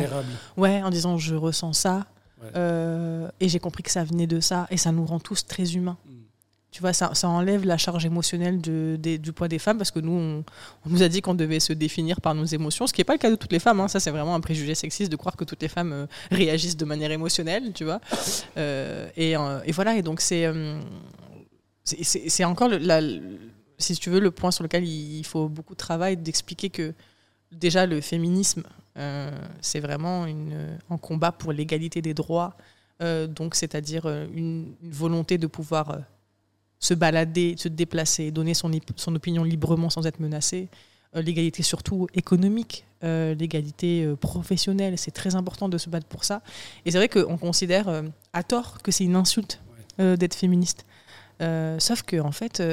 [0.57, 2.05] Ouais, en disant je ressens ça.
[2.55, 4.67] Euh, et j'ai compris que ça venait de ça.
[4.71, 5.97] Et ça nous rend tous très humains.
[6.05, 6.11] Mm.
[6.71, 9.99] Tu vois, ça, ça, enlève la charge émotionnelle de, du poids des femmes parce que
[9.99, 10.43] nous, on,
[10.85, 13.19] nous a dit qu'on devait se définir par nos émotions, ce qui n'est pas le
[13.19, 13.79] cas de toutes les femmes.
[13.79, 13.87] Hein.
[13.87, 16.85] Ça, c'est vraiment un préjugé sexiste de croire que toutes les femmes euh, réagissent de
[16.85, 17.99] manière émotionnelle, tu vois.
[18.57, 19.31] Euh, et,
[19.65, 20.47] et, voilà, et donc c'est
[21.83, 23.01] c'est encore, le, la,
[23.79, 26.93] si tu veux, le point sur lequel il faut beaucoup de travail d'expliquer que
[27.51, 28.63] déjà le féminisme,
[29.61, 32.55] c'est vraiment une, un combat pour l'égalité des droits,
[33.01, 35.99] euh, donc c'est-à-dire euh, une, volonté de pouvoir
[36.79, 40.69] se balader, se déplacer, donner son, son opinion librement sans être menacé.
[41.15, 46.23] Euh, l'égalité surtout économique, euh, l'égalité euh, professionnelle, c'est très important de se battre pour
[46.23, 46.41] ça.
[46.85, 48.03] Et c'est vrai qu'on considère
[48.33, 49.61] à tort que c'est une insulte
[49.97, 50.85] d'être féministe.
[51.79, 52.63] sauf que en fait,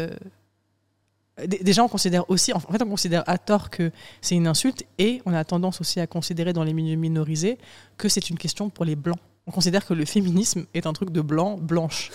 [1.44, 3.90] déjà on considère aussi, en fait on considère à tort que
[4.22, 7.58] c'est une insulte et on a tendance aussi à considérer dans les milieux minorisés
[7.98, 9.18] que c'est une question pour les blancs.
[9.46, 12.10] On considère que le féminisme est un truc de blanc, blanche.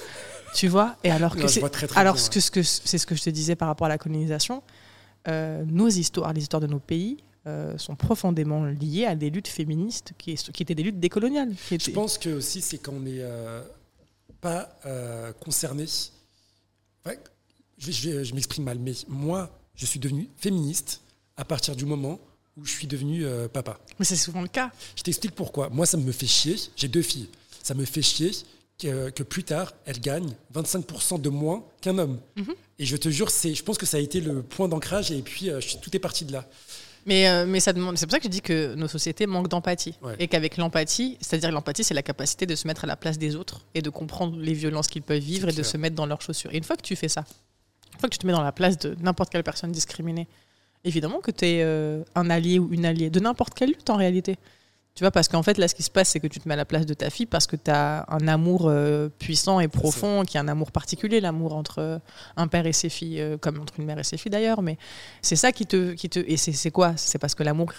[0.53, 0.98] Tu vois?
[1.03, 1.64] Et alors que c'est
[1.95, 3.98] alors ce que, ce que c'est ce que je te disais par rapport à la
[3.98, 4.64] colonisation,
[5.27, 9.48] euh, nos histoires, les histoires de nos pays, euh, sont profondément liées à des luttes
[9.48, 11.53] féministes qui, qui étaient des luttes décoloniales.
[11.69, 13.61] Je pense que aussi c'est quand on n'est euh,
[14.41, 14.69] pas
[15.39, 15.85] concerné.
[17.81, 21.01] Je, je, m'exprime mal, mais moi, je suis devenu féministe
[21.37, 22.19] à partir du moment
[22.57, 23.79] où je suis devenu papa.
[23.97, 24.71] Mais c'est souvent le cas.
[24.95, 25.69] Je t'explique pourquoi.
[25.69, 26.57] Moi, ça me fait chier.
[26.75, 27.29] J'ai deux filles.
[27.63, 28.31] Ça me fait chier
[28.81, 32.19] que, plus tard, elle gagne 25% de moins qu'un homme.
[32.35, 32.53] Mhm.
[32.79, 35.49] Et je te jure, je pense que ça a été le point d'ancrage et puis
[35.49, 36.47] euh, tout est parti de là.
[37.05, 39.47] Mais, euh, mais ça demande, c'est pour ça que je dis que nos sociétés manquent
[39.47, 39.95] d'empathie.
[40.19, 43.35] Et qu'avec l'empathie, c'est-à-dire l'empathie, c'est la capacité de se mettre à la place des
[43.35, 46.21] autres et de comprendre les violences qu'ils peuvent vivre et de se mettre dans leurs
[46.21, 46.53] chaussures.
[46.53, 47.25] Et une fois que tu fais ça,
[47.93, 50.27] une fois que tu te mets dans la place de n'importe quelle personne discriminée,
[50.84, 53.97] évidemment que tu es euh, un allié ou une alliée de n'importe quelle lutte en
[53.97, 54.38] réalité.
[54.93, 56.53] Tu vois, parce qu'en fait, là, ce qui se passe, c'est que tu te mets
[56.53, 59.69] à la place de ta fille parce que tu as un amour euh, puissant et
[59.69, 61.99] profond, qui est un amour particulier, l'amour entre euh,
[62.35, 64.61] un père et ses filles, euh, comme entre une mère et ses filles d'ailleurs.
[64.61, 64.77] Mais
[65.22, 66.19] c'est ça qui te, qui te.
[66.19, 66.93] Et c'est quoi?
[66.97, 67.72] C'est parce que l'amour,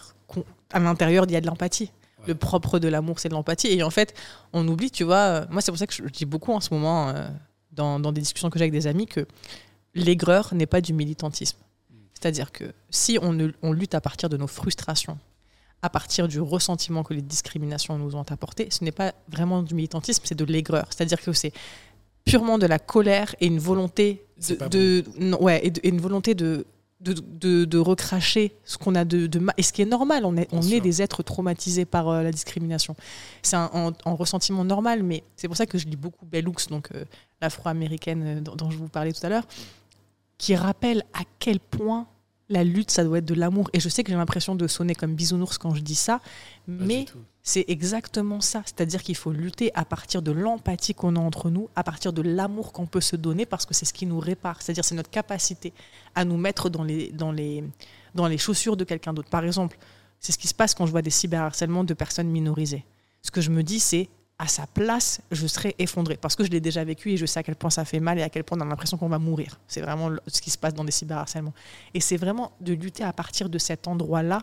[0.72, 1.92] à l'intérieur, il y a de l'empathie.
[2.26, 3.68] Le propre de l'amour, c'est de l'empathie.
[3.68, 4.14] Et en fait,
[4.54, 5.44] on oublie, tu vois.
[5.50, 7.12] Moi, c'est pour ça que je dis beaucoup en ce moment,
[7.72, 9.26] dans, dans, des discussions que j'ai avec des amis, que
[9.94, 11.58] l'aigreur n'est pas du militantisme.
[11.90, 11.94] Mm.
[12.14, 15.18] C'est-à-dire que si on, on lutte à partir de nos frustrations,
[15.82, 19.74] à partir du ressentiment que les discriminations nous ont apporté, ce n'est pas vraiment du
[19.74, 20.86] militantisme, c'est de l'aigreur.
[20.90, 21.52] C'est-à-dire que c'est
[22.24, 24.24] purement de la colère et une volonté
[24.70, 25.04] de,
[25.40, 26.66] ouais, et, une volonté de
[27.00, 30.46] de, de, recracher ce qu'on a de, de, et ce qui est normal on est,
[30.52, 32.94] on est des êtres traumatisés par euh, la discrimination
[33.42, 36.90] c'est un, ressentiment normal mais c'est pour ça que je lis beaucoup Bell Hooks donc
[36.94, 37.04] euh,
[37.40, 39.42] l'afro-américaine euh, dont, dont, je vous parlais tout à l'heure
[40.42, 42.08] qui rappelle à quel point
[42.48, 43.70] la lutte, ça doit être de l'amour.
[43.74, 46.20] Et je sais que j'ai l'impression de sonner comme bisounours quand je dis ça,
[46.66, 47.06] mais
[47.44, 48.62] c'est exactement ça.
[48.64, 52.22] C'est-à-dire qu'il faut lutter à partir de l'empathie qu'on a entre nous, à partir de
[52.22, 54.60] l'amour qu'on peut se donner, parce que c'est ce qui nous répare.
[54.60, 55.72] C'est-à-dire c'est notre capacité
[56.16, 57.62] à nous mettre dans les, dans les,
[58.16, 59.30] dans les chaussures de quelqu'un d'autre.
[59.30, 59.78] Par exemple,
[60.18, 62.84] c'est ce qui se passe quand je vois des cyberharcèlements de personnes minorisées.
[63.22, 64.08] Ce que je me dis, c'est
[64.42, 66.16] à sa place, je serais effondrée.
[66.16, 68.18] Parce que je l'ai déjà vécu et je sais à quel point ça fait mal
[68.18, 69.60] et à quel point on a l'impression qu'on va mourir.
[69.68, 71.54] C'est vraiment ce qui se passe dans des cyberharcèlements.
[71.94, 74.42] Et c'est vraiment de lutter à partir de cet endroit-là,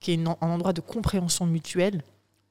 [0.00, 2.02] qui est un endroit de compréhension mutuelle,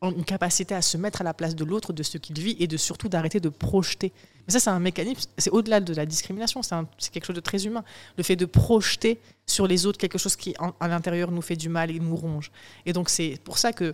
[0.02, 2.68] une capacité à se mettre à la place de l'autre, de ce qu'il vit et
[2.68, 4.14] de surtout d'arrêter de projeter.
[4.48, 7.66] Mais ça, c'est un mécanisme, c'est au-delà de la discrimination, c'est quelque chose de très
[7.66, 7.84] humain.
[8.16, 11.68] Le fait de projeter sur les autres quelque chose qui, à l'intérieur, nous fait du
[11.68, 12.52] mal et nous ronge.
[12.86, 13.94] Et donc, c'est pour ça que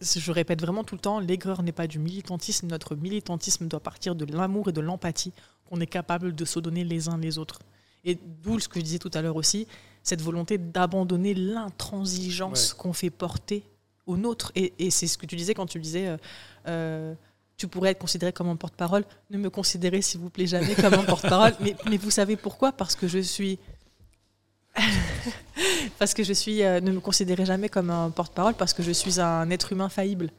[0.00, 2.66] je répète vraiment tout le temps, l'aigreur n'est pas du militantisme.
[2.66, 5.32] Notre militantisme doit partir de l'amour et de l'empathie
[5.68, 7.60] qu'on est capable de se donner les uns les autres.
[8.04, 9.66] Et d'où ce que je disais tout à l'heure aussi,
[10.02, 13.64] cette volonté d'abandonner l'intransigeance qu'on fait porter
[14.06, 14.50] aux nôtres.
[14.54, 16.16] Et, c'est ce que tu disais quand tu disais, euh,
[16.66, 17.14] euh,
[17.56, 19.04] tu pourrais être considéré comme un porte-parole.
[19.30, 21.54] Ne me considérez s'il vous plaît jamais comme un porte-parole.
[21.60, 22.72] mais, mais vous savez pourquoi?
[22.72, 23.58] Parce que je suis
[25.98, 28.92] parce que je suis, euh, ne me considérez jamais comme un porte-parole parce que je
[28.92, 30.30] suis un être humain faillible.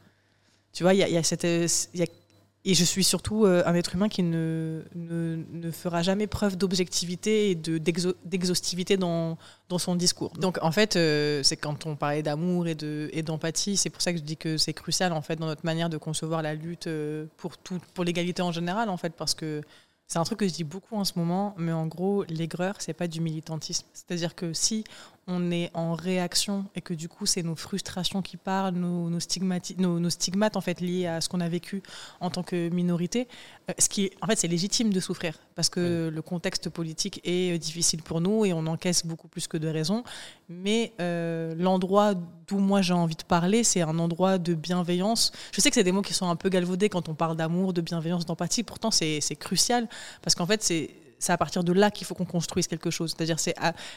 [0.72, 4.24] Tu vois, il y a, cette, et je suis surtout euh, un être humain qui
[4.24, 9.38] ne, ne, fera jamais preuve d'objectivité et d'exhaustivité dans,
[9.68, 10.32] dans son discours.
[10.32, 12.74] Donc en fait, euh, c'est quand on parlait d'amour et
[13.22, 15.64] d'empathie, et c'est pour ça que je dis que c'est crucial en fait dans notre
[15.64, 16.88] manière de concevoir la lutte
[17.36, 17.52] pour,
[17.94, 19.62] pour l'égalité en général en fait, parce que
[20.06, 22.92] c'est un truc que je dis beaucoup en ce moment, mais en gros, l'aigreur, c'est
[22.92, 23.86] pas du militantisme.
[23.92, 24.84] C'est-à-dire que si
[25.26, 30.00] on est en réaction et que du coup, c'est nos frustrations qui parlent, nos, nos,
[30.00, 31.82] nos, stigmates en fait liés à ce qu'on a vécu
[32.20, 33.26] en tant que minorité,
[33.70, 37.54] euh, ce qui, en fait, c'est légitime de souffrir parce que le contexte politique est
[37.54, 40.04] euh, difficile pour nous et on encaisse beaucoup plus que de raisons.
[40.48, 42.14] Mais euh, l'endroit
[42.46, 45.32] d'où moi j'ai envie de parler, c'est un endroit de bienveillance.
[45.52, 47.72] Je sais que c'est des mots qui sont un peu galvaudés quand on parle d'amour,
[47.72, 48.62] de bienveillance, d'empathie.
[48.62, 49.88] Pourtant, c'est crucial
[50.22, 50.90] parce qu'en fait, c'est
[51.24, 53.14] c'est à partir de là qu'il faut qu'on construise quelque chose.
[53.16, 53.54] C'est-à-dire, c'est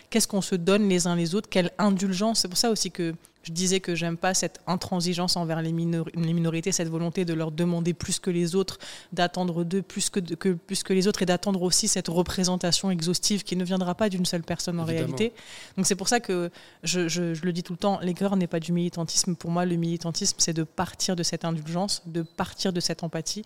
[0.09, 2.39] qu'est-ce qu'on se donne les uns les autres, quelle indulgence.
[2.39, 6.33] C'est pour ça aussi que je disais que j'aime pas cette intransigeance envers les, les,
[6.33, 8.77] minorités, cette volonté de leur demander plus que les autres,
[9.13, 13.43] d'attendre d'eux plus que, que, plus que les autres et d'attendre aussi cette représentation exhaustive
[13.43, 15.33] qui ne viendra pas d'une seule personne en réalité.
[15.77, 16.49] Donc c'est pour ça que
[16.83, 19.35] je, je, je, le dis tout le temps, l'aigreur n'est pas du militantisme.
[19.35, 23.43] Pour moi, le militantisme, c'est de partir de cette indulgence, de partir de cette empathie.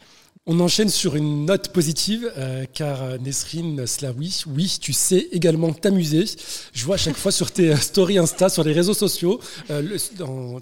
[0.47, 5.71] On enchaîne sur une note positive, euh, car euh, Nesrine Slaoui, oui, tu sais également
[5.71, 6.25] t'amuser.
[6.73, 9.39] Je vois à chaque fois sur tes stories Insta, sur les réseaux sociaux,
[9.69, 9.80] euh,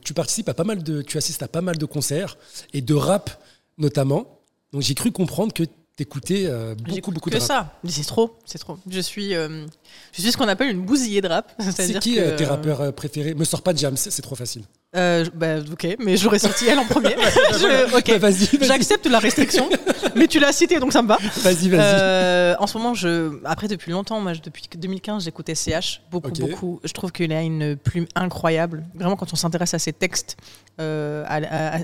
[0.04, 2.38] tu participes à pas mal de, tu assistes à pas mal de concerts
[2.74, 3.30] et de rap
[3.78, 4.40] notamment.
[4.74, 5.64] Donc j'ai cru comprendre que
[5.96, 7.80] t'écoutais euh, beaucoup, beaucoup de que ça.
[7.88, 8.78] C'est trop, c'est trop.
[8.90, 9.66] Je suis, euh,
[10.14, 11.54] je suis ce qu'on appelle une bousillée de rap.
[11.76, 13.34] C'est qui tes rappeurs préférés?
[13.34, 14.64] Me sors pas de Jam, c'est trop facile.
[14.96, 17.16] Euh, bah, ok, mais j'aurais sorti elle en premier.
[17.96, 19.70] ok, vas-y, j'accepte la restriction,
[20.16, 21.18] mais tu l'as cité donc ça me va.
[21.44, 21.80] Vas-y, vas-y.
[21.80, 26.80] Euh, en ce moment, je, après depuis longtemps, moi, depuis 2015, j'écoutais CH beaucoup, beaucoup.
[26.84, 28.84] Je trouve qu'il a une plume incroyable.
[28.96, 30.38] Vraiment, quand on s'intéresse à ses textes,
[30.82, 31.24] euh,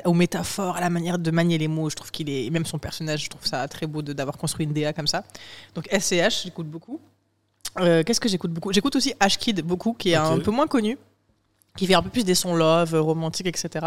[0.06, 2.80] aux métaphores, à la manière de manier les mots, je trouve qu'il est, même son
[2.80, 5.24] personnage, je trouve ça très beau d'avoir construit une DA comme ça.
[5.76, 7.00] Donc SCH, j'écoute beaucoup.
[7.78, 8.74] Qu'est-ce que j'écoute beaucoup?
[8.74, 10.98] J'écoute aussi H-Kid beaucoup, qui est un peu moins connu
[11.76, 13.86] qui fait un peu plus des sons love, romantiques, etc.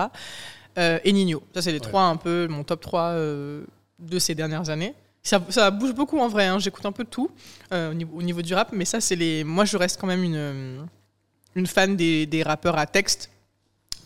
[0.78, 1.42] Euh, et Nino.
[1.54, 3.64] Ça, c'est les trois, un peu, mon top 3 euh,
[3.98, 4.94] de ces dernières années.
[5.22, 6.58] Ça, ça, bouge beaucoup en vrai, hein.
[6.58, 7.30] j'écoute un peu de tout
[7.72, 9.44] euh, au, niveau, au, niveau, du rap, mais ça, c'est les.
[9.44, 10.86] Moi, je reste quand même une,
[11.54, 13.30] une fan des, des rappeurs à texte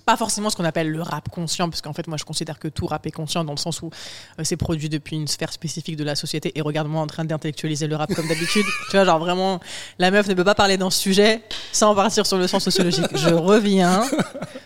[0.05, 2.69] pas forcément ce qu'on appelle le rap conscient, parce qu'en fait, moi, je considère que
[2.69, 3.91] tout rap est conscient dans le sens où
[4.39, 6.53] euh, c'est produit depuis une sphère spécifique de la société.
[6.57, 8.65] Et regarde-moi en train d'intellectualiser le rap comme d'habitude.
[8.91, 9.61] tu vois, genre vraiment,
[9.99, 11.43] la meuf ne peut pas parler dans ce sujet
[11.73, 13.07] sans partir sur le sens sociologique.
[13.15, 14.05] Je reviens,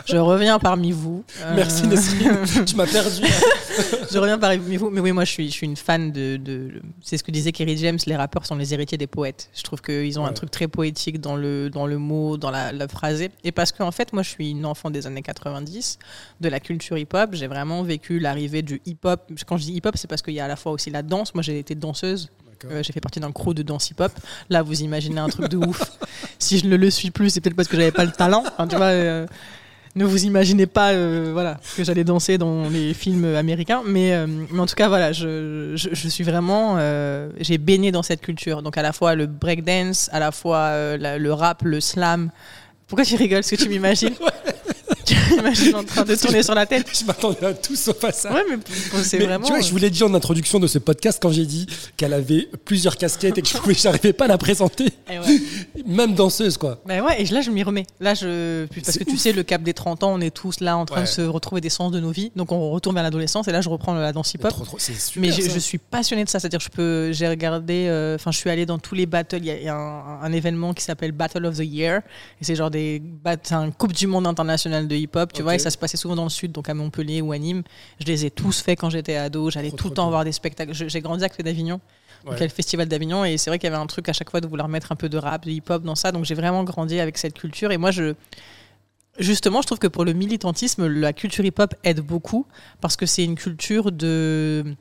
[0.06, 1.24] je reviens parmi vous.
[1.54, 2.64] Merci, euh...
[2.64, 3.22] tu m'as perdu.
[4.12, 4.90] je reviens parmi vous.
[4.90, 6.36] Mais oui, moi, je suis, je suis une fan de.
[6.36, 6.80] de...
[7.02, 9.50] C'est ce que disait Kerry James les rappeurs sont les héritiers des poètes.
[9.54, 12.72] Je trouve qu'ils ont un truc très poétique dans le, dans le mot, dans la,
[12.72, 13.30] la phrasé.
[13.44, 15.98] Et parce qu'en en fait, moi, je suis une enfant des années 90,
[16.40, 17.30] de la culture hip-hop.
[17.32, 19.30] J'ai vraiment vécu l'arrivée du hip-hop.
[19.46, 21.34] Quand je dis hip-hop, c'est parce qu'il y a à la fois aussi la danse.
[21.34, 22.30] Moi, j'ai été danseuse.
[22.64, 24.12] Euh, j'ai fait partie d'un crew de danse hip-hop.
[24.48, 25.82] Là, vous imaginez un truc de ouf.
[26.38, 28.44] si je ne le suis plus, c'est peut-être parce que j'avais pas le talent.
[28.46, 29.26] Enfin, tu vois, euh,
[29.94, 33.82] ne vous imaginez pas euh, voilà, que j'allais danser dans les films américains.
[33.84, 36.78] Mais, mais en tout cas, voilà, je, je, je suis vraiment.
[37.40, 38.62] j'ai baigné dans cette culture.
[38.62, 42.30] Donc, à la fois le breakdance, à la fois le rap, le slam.
[42.86, 43.40] Pourquoi tu rigoles?
[43.40, 44.14] Est-ce que tu m'imagines
[45.28, 46.86] tu m'imagines en train de tourner sur la tête.
[46.92, 48.32] Je m'attendais à tout sauf à ça.
[48.32, 48.56] Ouais, mais
[49.02, 49.44] c'est vraiment.
[49.44, 51.66] Tu vois, je vous l'ai dit en introduction de ce podcast quand j'ai dit
[51.96, 54.86] qu'elle avait plusieurs casquettes et que je n'arrivais pas à la présenter.
[55.16, 55.40] Ouais.
[55.86, 56.80] Même danseuse, quoi.
[56.84, 57.86] Bah ouais, et là, je m'y remets.
[58.00, 58.66] Là, je.
[58.66, 61.02] Parce que tu sais, le cap des 30 ans, on est tous là en train
[61.02, 62.32] de se retrouver des sens de nos vies.
[62.36, 64.52] Donc, on retourne vers l'adolescence et là, je reprends la danse hip-hop.
[65.16, 66.40] Mais je, je, suis passionnée de ça.
[66.40, 67.12] C'est-à-dire, je peux.
[67.12, 67.86] J'ai regardé.
[67.88, 69.38] Euh, enfin, je suis allée dans tous les battles.
[69.38, 72.02] Il y a, un, un, événement qui s'appelle Battle of the Year.
[72.40, 73.02] Et c'est genre des.
[73.42, 76.16] C'est un Coupe du Monde international de hip-hop, tu vois, et ça se passait souvent
[76.16, 77.62] dans le sud, donc à Montpellier ou à Nîmes.
[78.00, 80.72] Je les ai tous faits quand j'étais ado, j'allais tout le temps voir des spectacles.
[80.74, 81.80] J'ai grandi à côté d'Avignon,
[82.26, 82.38] ouais.
[82.38, 84.46] le festival d'Avignon, et c'est vrai qu'il y avait un truc à chaque fois de
[84.46, 87.16] vouloir mettre un peu de rap, de hip-hop dans ça, donc j'ai vraiment grandi avec
[87.18, 88.14] cette culture, et moi je.
[89.18, 92.44] Justement, je trouve que pour le militantisme, la culture hip-hop aide beaucoup
[92.82, 94.76] parce que c'est une culture de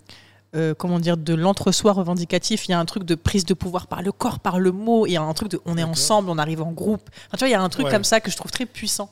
[0.55, 2.67] euh, comment dire, de l'entre-soi revendicatif.
[2.67, 5.05] Il y a un truc de prise de pouvoir par le corps, par le mot.
[5.05, 7.09] Il y a un truc de on est ensemble, on arrive en groupe.
[7.27, 9.09] Enfin, tu vois, il y a un truc comme ça que je trouve très puissant.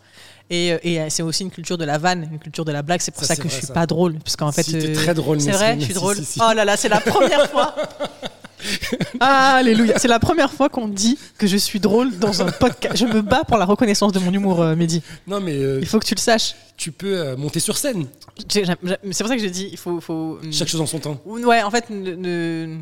[0.49, 2.81] Et, euh, et euh, c'est aussi une culture de la vanne, une culture de la
[2.81, 3.01] blague.
[3.01, 5.41] C'est pour ça, que je suis pas drôle, parce qu'en fait, si, très drôle.
[5.41, 6.17] C'est vrai, je suis drôle.
[6.37, 7.75] oh là là, c'est la première fois.
[9.19, 9.99] Alléluia.
[9.99, 12.97] C'est la première fois qu'on dit que je suis drôle dans un podcast.
[12.97, 15.01] Je me bats pour la reconnaissance de mon humour, euh, Mehdi.
[15.27, 15.59] Non, mais.
[15.79, 16.55] il faut que tu le saches.
[16.75, 18.07] Tu peux euh, monter sur scène.
[18.49, 20.39] C'est pour ça que j'ai dit, il faut, faut.
[20.51, 21.21] Chaque chose en son temps.
[21.25, 22.79] Ouais, en fait, ne,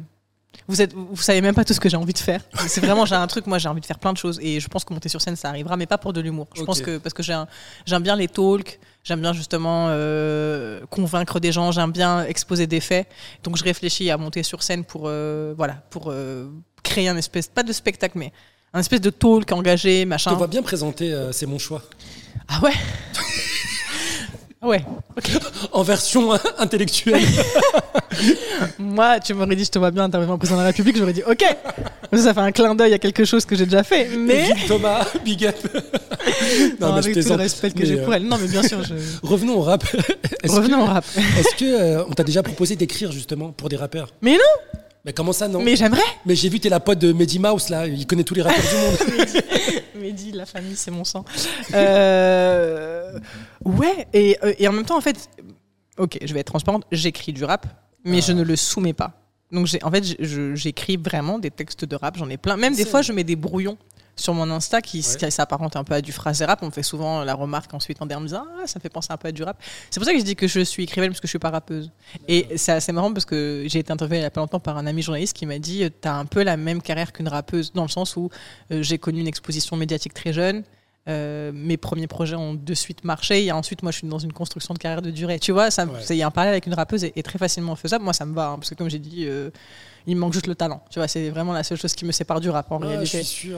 [0.67, 2.41] vous êtes, vous savez même pas tout ce que j'ai envie de faire.
[2.67, 4.67] C'est vraiment, j'ai un truc, moi j'ai envie de faire plein de choses et je
[4.67, 6.47] pense que monter sur scène ça arrivera, mais pas pour de l'humour.
[6.55, 11.51] Je pense que parce que j'aime bien les talks, j'aime bien justement euh, convaincre des
[11.51, 13.07] gens, j'aime bien exposer des faits.
[13.43, 16.49] Donc je réfléchis à monter sur scène pour, euh, voilà, pour euh,
[16.83, 18.31] créer un espèce, pas de spectacle, mais
[18.73, 20.31] un espèce de talk engagé, machin.
[20.33, 21.83] On va bien présenter, c'est mon choix.
[22.47, 22.73] Ah ouais?
[24.63, 24.83] Ouais.
[25.71, 27.23] en version intellectuelle.
[28.79, 31.13] Moi, tu m'aurais dit, je te vois bien intervenir en président de la République, j'aurais
[31.13, 31.43] dit, ok.
[32.13, 34.09] Ça fait un clin d'œil à quelque chose que j'ai déjà fait.
[34.15, 34.49] Mais.
[34.67, 35.55] Thomas, big up.
[36.79, 38.27] non, non avec tout le respect que j'ai pour euh, elle.
[38.27, 38.83] Non, mais bien sûr.
[38.83, 38.93] Je...
[39.23, 39.83] Revenons au rap.
[40.43, 41.05] Revenons au rap.
[41.15, 44.09] Est-ce que euh, on t'a déjà proposé d'écrire justement pour des rappeurs?
[44.21, 47.11] Mais non mais comment ça, non Mais j'aimerais Mais j'ai vu, t'es la pote de
[47.11, 47.87] Mehdi Mouse, là.
[47.87, 49.27] Il connaît tous les rappeurs du monde.
[49.95, 51.25] Mehdi, la famille, c'est mon sang.
[51.73, 53.17] Euh...
[53.65, 55.29] Ouais, et, euh, et, en même temps, en fait...
[55.97, 56.85] Ok, je vais être transparente.
[56.91, 57.65] J'écris du rap,
[58.05, 58.25] mais ah.
[58.27, 59.21] je ne le soumets pas.
[59.51, 60.15] Donc, en fait,
[60.55, 62.17] j'écris vraiment des textes de rap.
[62.17, 62.55] J'en ai plein.
[62.55, 63.77] Même des fois, je mets des brouillons
[64.15, 65.31] sur mon Insta qui, Ouais.
[65.31, 66.59] s'apparente un peu à du phrasé rap.
[66.61, 69.07] On me fait souvent la remarque ensuite en me disant Ah, ça me fait penser
[69.11, 69.57] un peu à du rap.
[69.89, 71.49] C'est pour ça que je dis que je suis écrivaine parce que je suis pas
[71.49, 71.91] rappeuse.
[72.27, 74.77] Et c'est assez marrant parce que j'ai été interviewée il y a pas longtemps par
[74.77, 77.83] un ami journaliste qui m'a dit T'as un peu la même carrière qu'une rappeuse, dans
[77.83, 78.29] le sens où
[78.71, 80.63] euh, j'ai connu une exposition médiatique très jeune.
[81.07, 84.33] Euh, mes premiers projets ont de suite marché et ensuite moi je suis dans une
[84.33, 86.15] construction de carrière de durée tu vois ça Ouais.
[86.15, 88.35] y a un parallèle avec une rappeuse est, est très facilement faisable moi ça me
[88.35, 89.49] va hein, parce que comme j'ai dit euh,
[90.05, 92.11] il me manque juste le talent tu vois c'est vraiment la seule chose qui me
[92.11, 93.57] sépare du rap en je réalité suis sûr.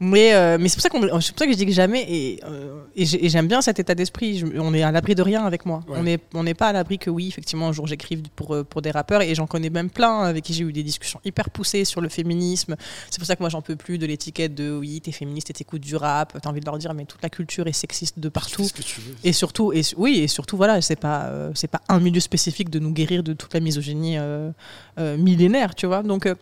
[0.00, 2.04] Mais, euh, mais c'est pour ça qu'on, c'est pour ça que je dis que jamais
[2.08, 4.38] et, euh, et j'ai- et j'aime bien cet état d'esprit.
[4.38, 5.80] Je- on est à l'abri de rien avec moi.
[5.88, 5.96] Ouais.
[5.98, 8.64] On n'est on n'est pas à l'abri que oui, effectivement, un jour j'écrive pour euh,
[8.64, 11.48] pour des rappeurs et j'en connais même plein avec qui j'ai eu des discussions hyper
[11.50, 12.76] poussées sur le féminisme.
[13.10, 15.52] C'est pour ça que moi j'en peux plus de l'étiquette de oui t'es féministe et
[15.52, 16.36] t'écoutes du rap.
[16.42, 18.64] T'as envie de leur dire mais toute la culture est sexiste de partout.
[18.64, 19.14] ce que tu veux.
[19.24, 22.68] Et surtout, et, oui, et surtout, voilà, c'est pas, euh, c'est pas un milieu spécifique
[22.70, 24.50] de nous guérir de toute la misogynie euh,
[24.98, 26.02] euh, millénaire, tu vois.
[26.02, 26.34] Donc, euh,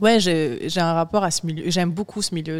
[0.00, 1.70] ouais, j'ai un rapport à ce milieu.
[1.70, 2.58] J'aime beaucoup ce milieu.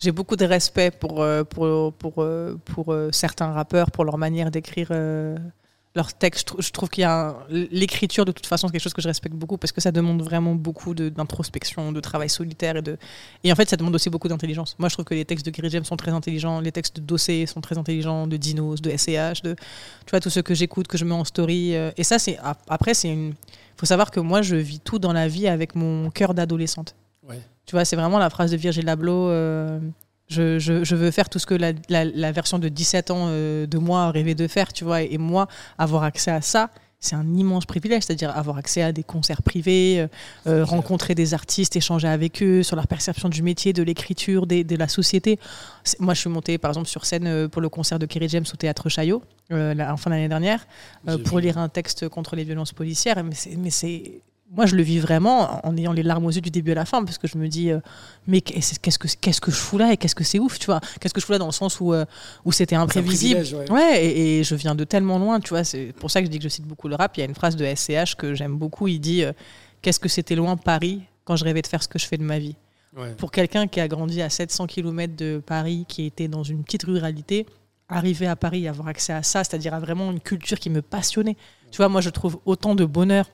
[0.00, 4.16] J'ai beaucoup de respect pour, euh, pour, pour, euh, pour euh, certains rappeurs, pour leur
[4.16, 4.90] manière d'écrire
[5.98, 6.40] leurs textes.
[6.40, 8.94] Je, trou- je trouve qu'il y a un- l'écriture, de toute façon, c'est quelque chose
[8.94, 12.76] que je respecte beaucoup parce que ça demande vraiment beaucoup de- d'introspection, de, travail solitaire
[12.76, 12.96] et de.
[13.44, 14.74] Et en fait, ça demande aussi beaucoup d'intelligence.
[14.78, 17.02] Moi, je trouve que les textes de Gary James sont très intelligents, les textes de
[17.02, 19.54] Dossé sont très intelligents, de Dinos, de SCH, de
[20.06, 21.74] tu vois tous ceux que j'écoute, que je mets en story.
[21.74, 23.34] euh, et ça, c'est ap- après, c'est une.
[23.76, 26.94] Faut savoir que moi, je vis tout dans la vie avec mon cœur d'adolescente.
[27.28, 27.40] Ouais.
[27.66, 29.28] Tu vois, c'est vraiment la phrase de Virgil Abloh.
[29.28, 29.78] euh,
[30.28, 33.26] je, je- je veux faire tout ce que la, la- la version de 17 ans
[33.28, 35.02] euh, de moi rêvait de faire, tu vois.
[35.02, 35.48] Et, et moi,
[35.78, 40.00] avoir accès à ça, c'est un immense privilège, c'est-à-dire avoir accès à des concerts privés,
[40.00, 40.08] euh,
[40.48, 44.74] euh, rencontrer des artistes, échanger avec eux sur leur perception du métier, de l'écriture, de
[44.76, 45.38] la société.
[46.00, 48.56] Moi, je suis montée, par exemple, sur scène pour le concert de Kerry James au
[48.56, 49.22] Théâtre Chaillot,
[49.52, 50.66] euh, la- en fin d'année dernière,
[51.08, 53.22] euh, pour lire un texte contre les violences policières.
[53.22, 56.72] Mais c'est, moi, je le vis vraiment en ayant les larmes aux yeux du début
[56.72, 57.80] à la fin, parce que je me dis, euh,
[58.26, 60.80] mais qu'est-ce que, qu'est-ce que je fous là et qu'est-ce que c'est ouf, tu vois
[61.00, 62.04] Qu'est-ce que je fous là dans le sens où, euh,
[62.44, 63.40] où c'était imprévisible.
[63.40, 63.70] ouais.
[63.70, 65.64] Ouais, et, et je viens de tellement loin, tu vois.
[65.64, 67.16] C'est pour ça que je dis que je cite beaucoup le rap.
[67.16, 68.88] Il y a une phrase de SCH que j'aime beaucoup.
[68.88, 69.32] Il dit euh,
[69.82, 72.24] Qu'est-ce que c'était loin Paris quand je rêvais de faire ce que je fais de
[72.24, 72.56] ma vie
[72.96, 73.12] Ouais.
[73.12, 76.84] Pour quelqu'un qui a grandi à 700 km de Paris, qui était dans une petite
[76.84, 77.46] ruralité,
[77.88, 80.80] arriver à Paris et avoir accès à ça, c'est-à-dire à vraiment une culture qui me
[80.80, 81.36] passionnait.
[81.70, 83.26] Tu vois, moi, je trouve autant de bonheur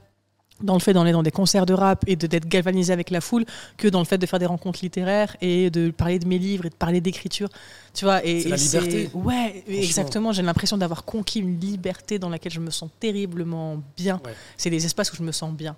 [0.62, 3.44] dans le fait d'aller dans des concerts de rap et d'être galvanisé avec la foule
[3.76, 6.66] que dans le fait de faire des rencontres littéraires et de parler de mes livres
[6.66, 7.48] et de parler d'écriture.
[7.92, 9.10] Tu vois, et, la liberté.
[9.14, 10.32] Ouais, exactement.
[10.32, 14.20] J'ai l'impression d'avoir conquis une liberté dans laquelle je me sens terriblement bien.
[14.24, 14.34] Ouais.
[14.56, 15.76] C'est des espaces où je me sens bien.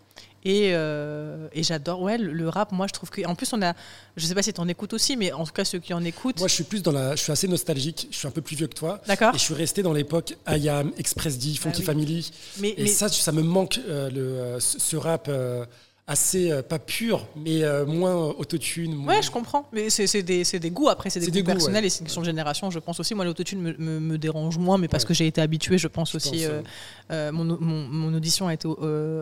[0.49, 3.27] Et, euh, et j'adore, ouais, le, le rap, moi je trouve que.
[3.27, 3.75] En plus, on a.
[4.17, 6.05] Je sais pas si tu en écoutes aussi, mais en tout cas, ceux qui en
[6.05, 6.39] écoutent.
[6.39, 7.17] Moi, je suis plus dans la.
[7.17, 8.07] Je suis assez nostalgique.
[8.13, 9.01] Je suis un peu plus vieux que toi.
[9.09, 11.85] D'accord Et je suis resté dans l'époque IAM, Express D, Funky Ah oui.
[11.85, 12.31] Family.
[12.61, 15.67] Mais, Et mais- ça, ça me manque, euh, le, euh, ce ce rap euh,
[16.09, 18.95] assez, euh, pas pur, mais euh, moins autotune.
[18.95, 19.69] moins- Ouais, je comprends.
[19.73, 21.87] Mais c'est des, des goûts après, c'est des goûts personnels ouais.
[21.89, 23.15] et c'est une question de génération, je pense aussi.
[23.15, 25.09] Moi, l'autotune me, me, me dérange moins, mais parce Ouais.
[25.09, 26.45] que j'ai été habitué, je pense Je aussi.
[26.47, 26.63] pense,
[27.11, 28.69] euh, mon, mon, mon audition a été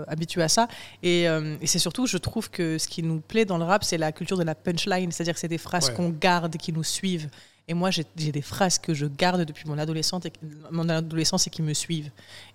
[0.09, 0.69] habituée à ça.
[1.03, 3.97] Et, et c'est surtout, je trouve que ce qui nous plaît dans le rap, c'est
[3.99, 5.95] la culture de la punchline, c'est-à-dire que c'est des phrases Ouais.
[5.95, 7.29] qu'on garde, qui nous suivent.
[7.67, 10.33] Et moi, j'ai des phrases que je garde depuis mon adolescence et,
[10.71, 12.11] mon adolescence et qui me suivent.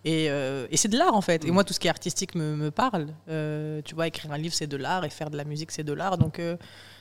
[0.06, 1.44] Et, euh, et c'est de l'art, en fait.
[1.46, 1.54] Et Mm.
[1.56, 3.08] moi, tout ce qui est artistique me, me parle.
[3.28, 5.84] Euh, tu vois, écrire un livre, c'est de l'art, et faire de la musique, c'est
[5.84, 6.20] de l'art.
[6.20, 6.58] Donc, euh,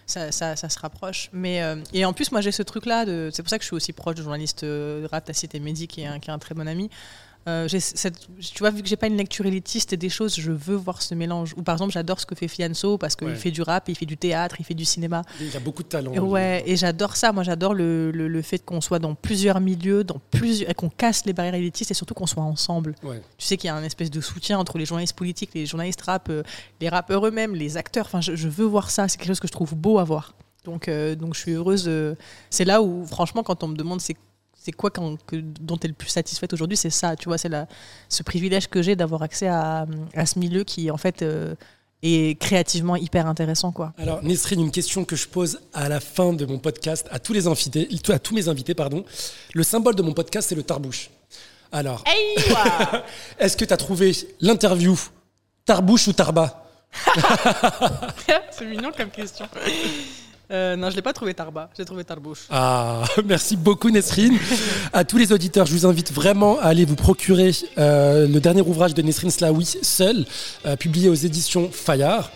[0.06, 1.28] ça, ça, ça se rapproche.
[1.35, 1.60] Mais,
[1.93, 3.05] et en plus, moi, j'ai ce truc-là.
[3.30, 4.64] C'est pour ça que je suis aussi proche du journaliste
[5.10, 6.89] rap, t'as cité Mehdi, qui est un, qui est un très bon ami.
[7.48, 10.52] Euh, cette- tu vois, vu que j'ai pas une lecture élitiste et des choses, je
[10.52, 11.54] veux voir ce mélange.
[11.56, 13.34] Ou par exemple, j'adore ce que fait Fianso parce qu'il Ouais.
[13.36, 15.22] fait du rap, il fait du théâtre, il fait du cinéma.
[15.40, 16.12] Il a beaucoup de talent.
[16.12, 17.32] Et ouais, et j'adore ça.
[17.32, 21.24] Moi, j'adore le, le, le fait qu'on soit dans plusieurs milieux, dans plusieurs, qu'on casse
[21.24, 22.94] les barrières élitistes et surtout qu'on soit ensemble.
[23.02, 23.22] Ouais.
[23.38, 26.02] Tu sais qu'il y a un espèce de soutien entre les journalistes politiques, les journalistes
[26.02, 26.42] rap, euh,
[26.80, 28.04] les rappeurs eux-mêmes, les acteurs.
[28.06, 29.08] Enfin, je, je veux voir ça.
[29.08, 30.34] C'est quelque chose que je trouve beau à voir.
[30.64, 31.90] Donc, euh, donc je suis heureuse.
[32.50, 34.16] c'est là où, franchement, quand on me demande c'est
[34.68, 37.16] c'est quoi quand- que, dont tu es le plus satisfaite aujourd'hui, c'est ça.
[37.16, 37.48] Tu vois, c'est
[38.10, 41.54] ce privilège que j'ai d'avoir accès à, à ce milieu qui, en fait, euh,
[42.02, 43.94] est créativement hyper intéressant, quoi.
[43.96, 47.32] Alors, Nesrine, une question que je pose à la fin de mon podcast à tous
[47.32, 49.06] les invités, à tous mes invités, pardon.
[49.54, 51.08] Le symbole de mon podcast, c'est le tarbouche.
[51.72, 52.04] Alors,
[53.38, 54.12] est-ce que tu as trouvé
[54.42, 54.98] l'interview
[55.64, 56.66] tarbouche ou tarba?
[58.50, 59.46] C'est mignon comme question.
[60.50, 62.46] Euh, non, je l'ai pas trouvé Tarba, j'ai trouvé Tarbouche.
[62.50, 64.38] Ah, merci beaucoup Nesrine.
[64.92, 68.62] à tous les auditeurs, je vous invite vraiment à aller vous procurer euh, le dernier
[68.62, 70.24] ouvrage de Nesrine Slaoui, Seul,
[70.64, 72.30] euh, publié aux éditions Fayard.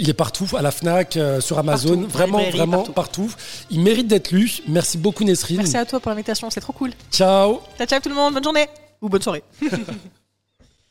[0.00, 2.92] Il est partout, à la FNAC, sur Amazon, Partout, vraiment, librairie, vraiment partout.
[3.28, 3.34] partout.
[3.70, 4.50] Il mérite d'être lu.
[4.66, 5.58] Merci beaucoup Nesrine.
[5.58, 6.92] Merci à toi pour l'invitation, c'est trop cool.
[7.12, 8.66] Ciao Ciao, ciao tout le monde, bonne journée
[9.02, 9.42] ou bonne soirée.